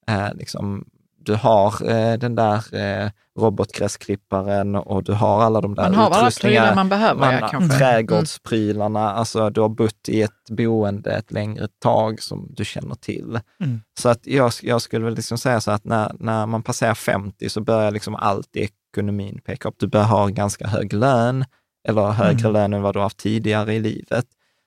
[0.09, 0.84] eh, liksom,
[1.19, 2.74] du har eh, den där
[3.05, 6.74] eh, robotgräsklipparen och du har alla de där Man har alla prylar utrustningarna.
[6.74, 7.78] man behöver, Man, ja, kanske.
[7.78, 13.40] trädgårdsprylarna, alltså du har bott i ett boende ett längre tag som du känner till.
[13.65, 13.81] Mm.
[14.01, 17.49] Så att jag, jag skulle väl liksom säga så att när, när man passerar 50
[17.49, 19.77] så börjar liksom allt i ekonomin peka upp.
[19.78, 21.45] Du bör ha en ganska hög lön,
[21.89, 22.53] eller högre Mm.
[22.53, 24.24] lön än vad du har haft tidigare i livet.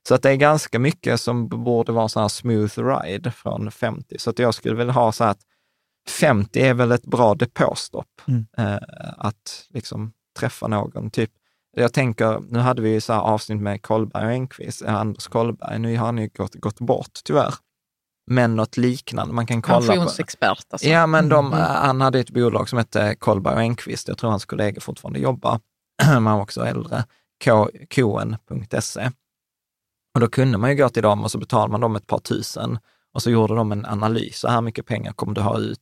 [0.07, 4.15] Så att det är ganska mycket som borde vara så här smooth ride från 50.
[4.19, 5.38] Så att jag skulle väl ha så att
[6.10, 8.22] 50 är väl ett bra depåstopp.
[8.28, 8.45] Mm.
[8.57, 8.80] Eh,
[9.18, 11.10] att liksom träffa någon.
[11.11, 11.32] Typ,
[11.78, 15.28] jag tänker, nu hade vi ju så här avsnitt med Kollberg och Enquist, eh, Anders
[15.28, 15.80] Kollberg.
[15.80, 17.53] Nu har han ju gått, gått bort tyvärr.
[18.28, 19.34] men något liknande.
[19.34, 20.88] Man kan kolla Pensionsexpert alltså.
[20.88, 21.60] Ja, men de, Mm.
[21.60, 24.07] han hade ett bolag som hette Kollberg och Enquist.
[24.07, 25.60] Jag tror hans kollegor fortfarande jobbar,
[26.03, 27.03] men han var också äldre.
[27.45, 29.11] K- Koen.se.
[30.15, 32.19] Och då kunde man ju gå till dem och så betalade man dem ett par
[32.19, 32.80] tusen
[33.13, 34.38] och så gjorde de en analys.
[34.39, 35.79] Så här mycket pengar kommer du ha ut,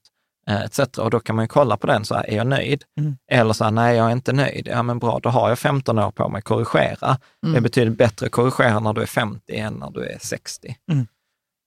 [0.47, 0.79] eh, etc.
[0.79, 2.83] Och då kan man ju kolla på den, så här, är jag nöjd?
[2.99, 3.17] Mm.
[3.31, 4.67] Eller så här, nej, jag är inte nöjd.
[4.67, 7.17] Ja, men bra, då har jag 15 år på mig att korrigera.
[7.43, 7.53] Mm.
[7.55, 10.75] Det betyder bättre att korrigera när du är 50 än när du är 60.
[10.91, 11.07] Mm.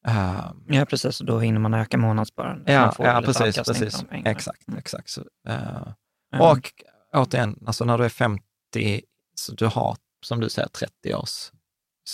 [0.07, 1.21] Eh, Ja, precis.
[1.21, 2.69] Och då hinner man öka månadssparandet.
[2.75, 3.57] Ja, ja precis.
[3.57, 4.05] precis.
[4.25, 4.79] Exakt, Mm.
[4.79, 5.09] exakt.
[5.11, 5.23] Så,
[6.31, 6.51] Ja.
[6.53, 6.73] och
[7.13, 8.43] återigen, alltså när du är 50,
[9.35, 11.51] så du har, som du säger, 30 års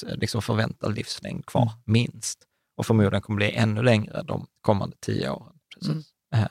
[0.02, 1.74] liksom förväntad livslängd kvar, Mm.
[1.84, 2.38] minst.
[2.78, 5.52] Och förmodligen kommer bli ännu längre de kommande 10 åren.
[5.74, 5.90] Precis.
[6.34, 6.44] Mm.
[6.44, 6.48] Eh,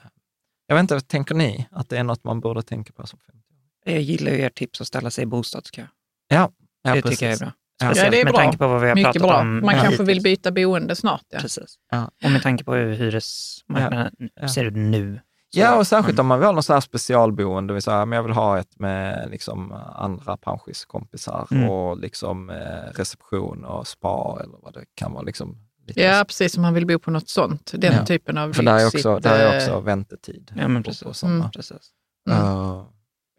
[0.68, 3.44] jag vet inte, tänker ni att det är något man borde tänka på som 50
[3.86, 5.88] Jag gillar ju ert tips att ställa sig i bostadskö.
[6.28, 6.52] Ja,
[6.84, 7.20] ja det precis.
[7.20, 7.52] tycker jag är bra.
[7.82, 8.42] Speciellt Ja, det är med bra.
[8.44, 9.40] tanke på vad vi har Mycket pratat bra.
[9.42, 11.24] om Man ja, kanske vill byta boende snart.
[11.30, 11.40] Ja.
[11.40, 11.76] Precis.
[11.92, 12.12] Ja.
[12.24, 14.48] Och med tanke på hur hyresmarknaden Ja.
[14.48, 15.22] ser ut nu.
[15.50, 16.20] Ja, och särskilt Mm.
[16.24, 18.80] om man vill ha något så här specialboende, vill säga, men jag vill ha ett
[18.80, 21.70] med liksom andra pensionärskompisar Mm.
[21.70, 25.24] och liksom eh, reception och spa eller vad det kan vara.
[25.24, 25.58] Liksom,
[25.88, 26.56] lite Ja, precis.
[26.58, 27.72] Om man vill bo på något sånt.
[27.76, 28.06] Den Ja.
[28.06, 30.52] typen av För där är också, där är eh, också väntetid.
[30.56, 31.04] Ja, men på- precis.
[31.04, 31.36] på sådana.
[31.38, 31.52] Mm.
[31.52, 31.90] precis.
[32.30, 32.42] Mm.
[32.44, 32.86] Uh,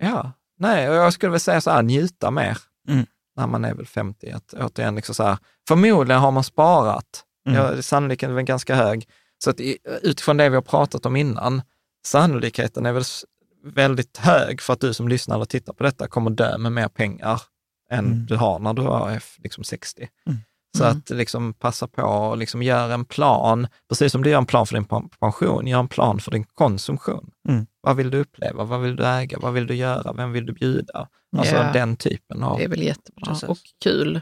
[0.03, 2.59] ja, nej, jag skulle väl säga så här, njuta mer
[2.89, 3.07] Mm.
[3.37, 4.31] när man är väl 50.
[4.31, 5.39] Att, återigen, liksom så här,
[5.69, 7.25] förmodligen har man sparat.
[7.49, 7.59] Mm.
[7.63, 9.09] Ja, sannolikheten är väl ganska hög.
[9.45, 9.61] Så att
[10.03, 11.63] utifrån det vi har pratat om innan,
[12.07, 13.05] sannolikheten är väl
[13.65, 16.89] väldigt hög för att du som lyssnar eller tittar på detta kommer dö med mer
[16.89, 17.43] pengar
[17.91, 18.27] än Mm.
[18.27, 20.09] du har när du är liksom 60.
[20.27, 20.39] Mm.
[20.77, 20.99] Så Mm.
[20.99, 24.67] att liksom passa på och liksom göra en plan, precis som du gör en plan
[24.67, 27.31] för din pen- pension, gör en plan för din konsumtion.
[27.49, 27.67] Mm.
[27.81, 28.65] Vad vill du uppleva?
[28.65, 29.39] Vad vill du äga?
[29.39, 30.13] Vad vill du göra?
[30.13, 31.09] Vem vill du bjuda?
[31.37, 31.73] Alltså Ja.
[31.73, 32.59] den typen av...
[32.59, 33.49] Det är väl jättebra Precis.
[33.49, 34.21] och kul.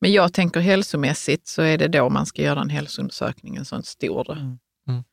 [0.00, 3.82] Men jag tänker hälsomässigt så är det då man ska göra en hälsoundersökning, en sån
[3.82, 4.32] stor.
[4.32, 4.58] Mm.
[4.88, 5.04] Mm.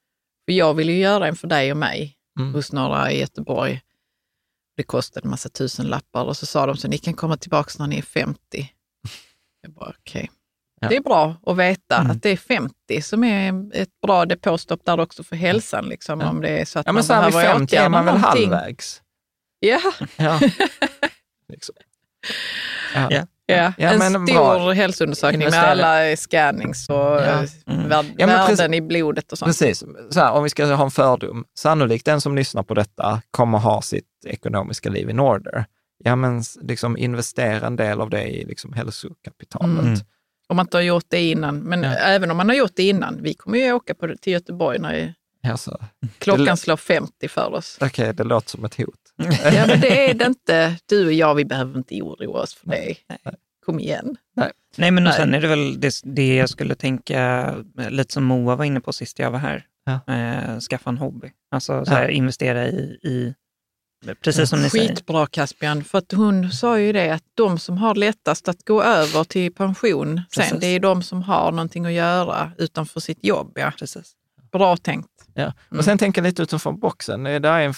[0.45, 2.53] För jag vill ju göra en för dig och mig Mm.
[2.53, 3.81] hos några i Göteborg.
[4.77, 7.71] Det kostade en massa tusen lappar och så sa de så ni kan komma tillbaka
[7.79, 8.69] när ni är 50.
[9.61, 10.31] Jag bara okej.
[10.83, 10.89] Ja.
[10.89, 12.11] Det är bra att veta Mm.
[12.11, 15.85] att det är 50 som är ett bra depåstopp där också för hälsan.
[15.85, 16.29] Liksom, Ja.
[16.29, 18.05] Om det är så att Ja, men man så här vid behöver 50 är man
[18.05, 18.49] väl någonting.
[18.51, 19.01] halvvägs?
[19.59, 19.79] Ja,
[20.15, 20.39] Ja.
[21.49, 21.75] liksom.
[22.95, 23.09] ja.
[23.45, 23.73] Ja.
[23.77, 24.71] Ja, en stor bra.
[24.71, 27.19] hälsoundersökning med alla scannings och Ja.
[27.21, 27.91] eh, Mm.
[28.17, 29.47] Ja, värden precis- i blodet och sånt.
[29.49, 29.83] Precis.
[30.09, 33.57] Så här, om vi ska ha en fördom, sannolikt den som lyssnar på detta kommer
[33.57, 35.65] ha sitt ekonomiska liv in order.
[36.03, 39.79] Ja, men liksom investera en del av det i liksom hälsokapitalet.
[39.85, 39.99] Mm.
[40.47, 41.59] Om man inte har gjort det innan.
[41.59, 41.89] Men Ja.
[41.93, 43.23] även om man har gjort det innan.
[43.23, 45.13] Vi kommer ju åka på, till Göteborg när
[45.47, 45.79] Alltså,
[46.17, 47.77] klockan slår 50 för oss.
[47.81, 48.99] Okej, det låter som ett hot.
[49.53, 50.75] Ja, men det är det inte.
[50.85, 52.95] Du och jag, vi behöver inte oroa oss för det.
[53.65, 54.17] Kom igen.
[54.77, 55.13] Nej, men och Nej.
[55.13, 57.45] sen är det väl det, det jag skulle tänka,
[57.89, 60.13] lite som Moa var inne på sist jag var här, Ja.
[60.13, 61.31] eh, skaffa en hobby.
[61.51, 61.95] Alltså så Ja.
[61.95, 63.33] här, investera i, i,
[64.23, 64.87] precis som ni säger.
[64.89, 68.83] Skitbra Caspian, för att hon sa ju det att de som har lättast att gå
[68.83, 70.59] över till pension sen, Precis.
[70.59, 73.51] det är de som har någonting att göra utanför sitt jobb.
[73.55, 73.71] Ja.
[73.79, 74.11] Precis.
[74.51, 75.09] Bra tänkt.
[75.33, 75.41] Ja.
[75.43, 75.53] Mm.
[75.77, 77.23] Och sen tänka lite utanför boxen.
[77.23, 77.73] Det är en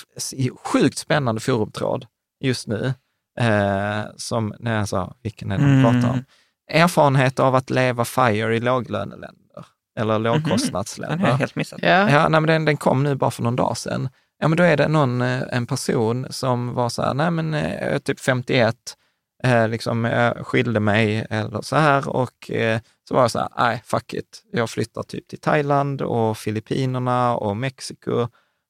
[0.64, 2.06] sjukt spännande forumtråd
[2.43, 2.93] just nu.
[3.39, 5.84] Eh, som, när jag sa, vilken är det de Mm.
[6.02, 6.23] pratar om?
[6.72, 9.65] Erfarenhet av att leva FIRE i låglöneländer
[9.99, 11.27] eller Den har lågkostnadsländer.
[11.27, 11.80] jag helt missat.
[11.81, 12.10] Ja.
[12.11, 14.10] Ja, nej, men den, den kom nu bara för någon dag sedan.
[14.40, 17.53] Ja, men då är det någon, eh, en person som var så här, nej men
[17.53, 18.98] eh, jag är typ 51,
[19.44, 23.49] eh, liksom, jag skilde mig eller så här och eh, så var jag så här,
[23.57, 28.28] nej fuck it, jag flyttar typ till Thailand och Filippinerna och Mexiko.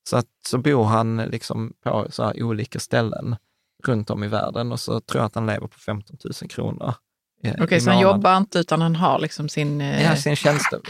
[0.10, 3.36] Så, att, så bor han liksom på så här olika ställen
[3.84, 6.94] runt om i världen och så tror jag att han lever på 15 000 kronor
[7.44, 9.82] eh, Okej, i så han jobbar inte utan han har liksom sin...
[9.82, 10.80] eh, Ja, sin tjänste,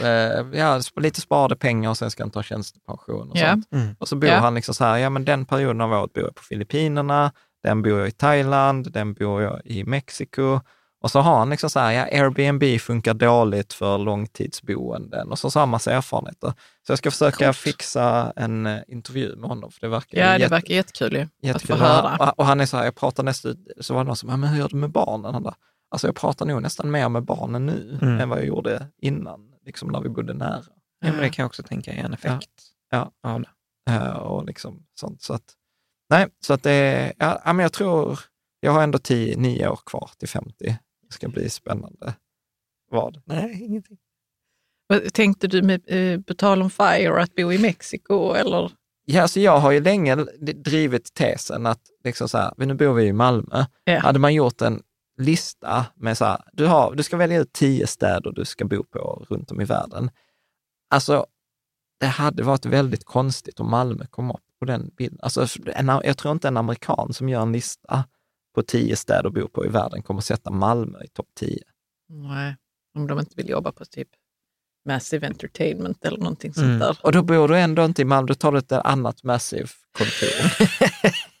[0.52, 3.50] eh, ja, lite sparade pengar och sen ska han ta tjänstepension och Ja.
[3.50, 3.72] sånt.
[3.72, 3.96] Mm.
[3.98, 4.38] Och så bor Ja.
[4.38, 7.32] han liksom så här, ja men den perioden av året bor jag på Filippinerna,
[7.62, 10.60] den bor jag i Thailand, den bor jag i Mexiko.
[11.02, 15.48] Och så har han liksom så här, ja Airbnb funkar dåligt för långtidsboenden och så
[15.48, 16.52] har han massa erfarenheter.
[16.86, 17.56] Så jag ska försöka Coolt.
[17.56, 21.20] fixa en eh, intervju med honom, för det verkar ja, det verkar jättekul ju.
[21.22, 21.76] Att få jättekul.
[21.76, 22.16] höra.
[22.16, 24.36] Och, och han är så här, jag pratar nästan, så var det någon som, ja,
[24.36, 25.34] men hur gör du med barnen?
[25.34, 25.54] Han bara,
[25.90, 28.20] alltså jag pratar nog nästan mer med barnen nu Mm.
[28.20, 30.62] än vad jag gjorde innan, liksom när vi bodde nära.
[31.00, 32.50] Ja, men det kan jag också tänka är en effekt
[32.90, 33.12] Ja.
[33.22, 33.48] av det.
[33.90, 35.22] Eh, och liksom sånt.
[35.22, 35.54] Så att,
[36.10, 38.18] nej, så att det är, ja, ja, men jag tror,
[38.60, 40.54] jag har ändå tio, nio år kvar till 50.
[41.06, 42.14] Det ska bli spännande.
[42.90, 43.22] Vad?
[43.24, 43.98] Nej, ingenting.
[44.86, 48.72] Vad Tänkte du med eh, på tal om FIRE att bo i Mexiko eller?
[49.04, 50.14] Ja, alltså jag har ju länge
[50.64, 53.98] drivit tesen att, liksom så här, nu bor vi i Malmö, Ja.
[53.98, 54.82] hade man gjort en
[55.16, 58.84] lista med så här, du, har, du ska välja ut tio städer du ska bo
[58.84, 60.10] på runt om i världen.
[60.90, 61.26] alltså,
[62.00, 65.18] det hade varit väldigt konstigt om Malmö kom upp på den bilden.
[65.22, 68.04] Alltså, en, jag tror inte en amerikan som gör en lista
[68.54, 71.64] på tio städer att bo på i världen kommer sätta Malmö i topp tio.
[72.08, 72.56] Nej,
[72.94, 74.08] om de inte vill jobba på typ
[74.86, 76.78] Massive Entertainment eller någonting sånt Mm.
[76.78, 76.96] där.
[77.02, 79.68] Och då bor du ändå inte i Malmö, då tar du ett annat Massive
[79.98, 80.52] kontor.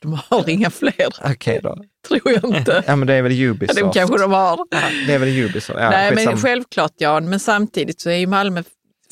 [0.02, 1.76] De har inga fler, Okej då.
[2.08, 2.82] tror jag inte.
[2.86, 3.80] Ja, men det är väl Ja, Ubisoft.
[3.80, 4.58] de kanske de har.
[5.06, 5.78] Det är väl Ubisoft.
[5.80, 8.62] Ja, Nej, men självklart Jan, men samtidigt så är ju Malmö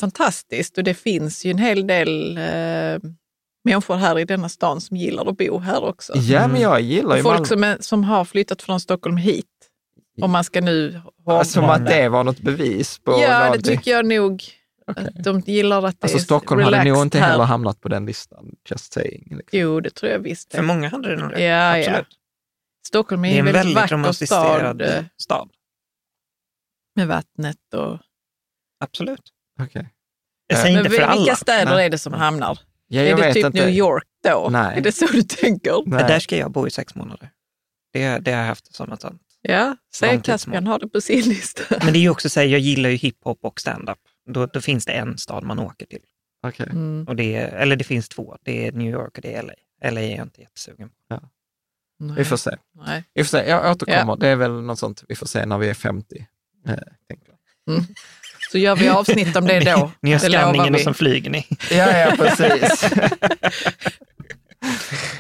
[0.01, 3.11] fantastiskt och det finns ju en hel del eh,
[3.65, 6.13] människor här i denna stan som gillar att bo här också.
[6.17, 7.47] Ja, men jag gillar ju folk Malmö.
[7.47, 9.47] som, är, som har flyttat från Stockholm hit.
[10.23, 13.77] Om man ska nu Alltså, Som att det var något bevis på Ja, det någonting.
[13.79, 14.43] tycker jag nog.
[14.87, 17.31] Att de gillar att det Alltså är Stockholm hade nog inte här.
[17.31, 19.23] heller hamnat på den listan, just saying.
[19.37, 19.59] Liksom.
[19.59, 20.55] Jo, det tror jag visst.
[20.55, 21.41] För många hade det nog det.
[21.43, 21.89] Ja, ja.
[21.91, 22.09] Absolut.
[22.87, 25.51] Stockholm är, Det är en väldigt väldigt vacker stad stad.
[26.97, 27.75] med vattnet.
[27.75, 27.99] Och...
[28.81, 29.23] Absolut.
[29.61, 29.89] Okej.
[30.47, 31.37] Jag säger Men inte för vilka alla.
[31.37, 31.87] städer Nej.
[31.87, 32.59] är det som hamnar?
[32.89, 33.59] Ja, är det vet typ inte.
[33.61, 34.49] New York då?
[34.51, 34.77] Nej.
[34.79, 35.83] Är det så du tänker?
[35.87, 36.05] Nej.
[36.09, 37.31] Där ska jag bo i sex månader.
[37.93, 39.21] Det, det har jag haft som ett sånt.
[39.49, 40.35] Ja, säg Långtidsmål.
[40.35, 41.63] Caspian har det på sin lista.
[41.85, 43.99] Men det är ju också så här, jag gillar ju hiphop och stand-up.
[44.31, 46.03] Då, då finns det en stad man åker till.
[46.47, 46.67] Okej.
[46.71, 47.07] Mm.
[47.09, 48.37] Och det är, eller det finns två.
[48.43, 49.91] Det är New York och det är LA.
[49.91, 51.21] LA är jag inte jättesugen på.
[52.17, 52.51] Vi får se.
[52.87, 53.05] Nej.
[53.15, 53.49] Vi får se.
[53.49, 54.17] Jag återkommer.
[54.17, 56.27] Det är väl något sånt vi får se när vi är 50.
[56.69, 56.75] Eh,
[57.09, 57.29] tänker
[57.67, 57.85] jag.
[58.53, 59.93] Så gör vi avsnitt om det då.
[60.01, 61.47] Ni har Det lovar skanningen och sen flyger ni.
[61.71, 62.91] Ja, ja, precis.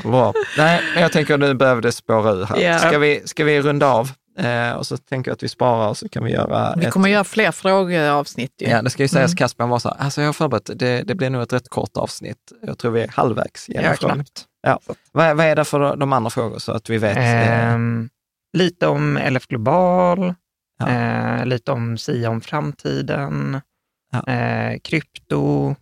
[0.03, 0.33] Bra.
[0.59, 2.59] Nej, men jag tänker nu behöver det spåra ur här.
[2.61, 2.79] Ja.
[2.79, 4.11] Ska, vi, ska vi runda av?
[4.39, 6.93] Eh, och så tänker jag att vi sparar och så kan vi göra Vi ett...
[6.93, 8.67] kommer göra fler frågeavsnitt ju.
[8.69, 9.37] Ja, det ska ju sägas, Mm.
[9.37, 11.97] Caspian var så här, alltså jag har förberett, det, det blir nog ett rätt kort
[11.97, 12.39] avsnitt.
[12.63, 14.17] Jag tror vi är halvvägs genom Ja, frågan.
[14.17, 14.45] knappt.
[14.63, 14.79] Ja.
[15.13, 17.17] Vad, vad är det för de andra frågor så att vi vet?
[17.17, 18.09] eh, Ehm,
[18.57, 20.35] lite om LF Global,
[20.79, 20.89] Ja.
[20.89, 23.61] eh, lite om SIA om framtiden,
[24.13, 24.33] Ja.
[24.33, 25.75] eh, krypto,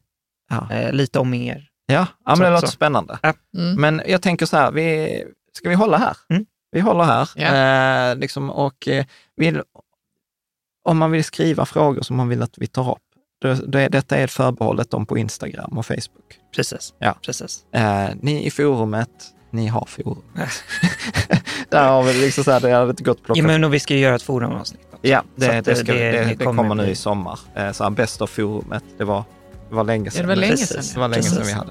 [0.50, 0.68] ja.
[0.76, 1.68] eh, lite om er.
[1.92, 2.72] Ja, ja men det låter så.
[2.72, 3.18] spännande.
[3.56, 3.80] Mm.
[3.80, 6.16] Men jag tänker så här, vi, ska vi hålla här?
[6.30, 6.46] Mm.
[6.72, 7.30] Vi håller här.
[7.34, 8.10] Ja.
[8.10, 9.04] Eh, liksom, och eh,
[9.36, 9.62] vill,
[10.84, 12.98] om man vill skriva frågor som man vill att vi tar upp,
[13.42, 16.38] då, då är, detta är förbehållet dem på Instagram och Facebook.
[16.56, 16.94] Precis.
[16.98, 17.14] Ja.
[17.22, 17.64] Precis.
[17.72, 19.10] Eh, ni i forumet,
[19.50, 20.22] ni har forum.
[21.68, 23.80] Där har vi liksom så här, det hade inte gått plocka Ja, men och vi
[23.80, 24.86] ska göra ett forumavsnitt.
[25.02, 27.38] Ja, Så det, att det, ska, det, det, kommer kommer nu i sommar.
[27.54, 29.24] Eh, Så här, bäst av forumet, det var, det
[29.74, 30.22] var länge Ja, sedan.
[30.22, 30.82] det var länge sedan.
[30.94, 31.70] Det var länge sedan vi hade.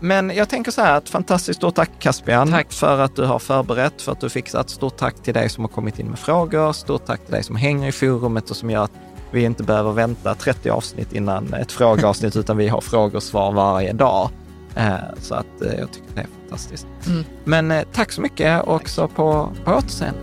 [0.00, 2.72] Men jag tänker så här, ett fantastiskt stort tack Caspian Tack.
[2.72, 4.70] för att du har förberett, för att du fixat.
[4.70, 6.72] Stort tack till dig som har kommit in med frågor.
[6.72, 8.90] Stort tack till dig som hänger i forumet och som gör att
[9.30, 13.52] vi inte behöver vänta 30 avsnitt innan ett frågeavsnitt, utan vi har frågor och svar
[13.52, 14.30] varje dag.
[14.74, 16.86] Eh, Så att eh, jag tycker det är fantastiskt.
[17.06, 17.24] Mm.
[17.44, 20.20] Men eh, tack så mycket och så på, på återseende.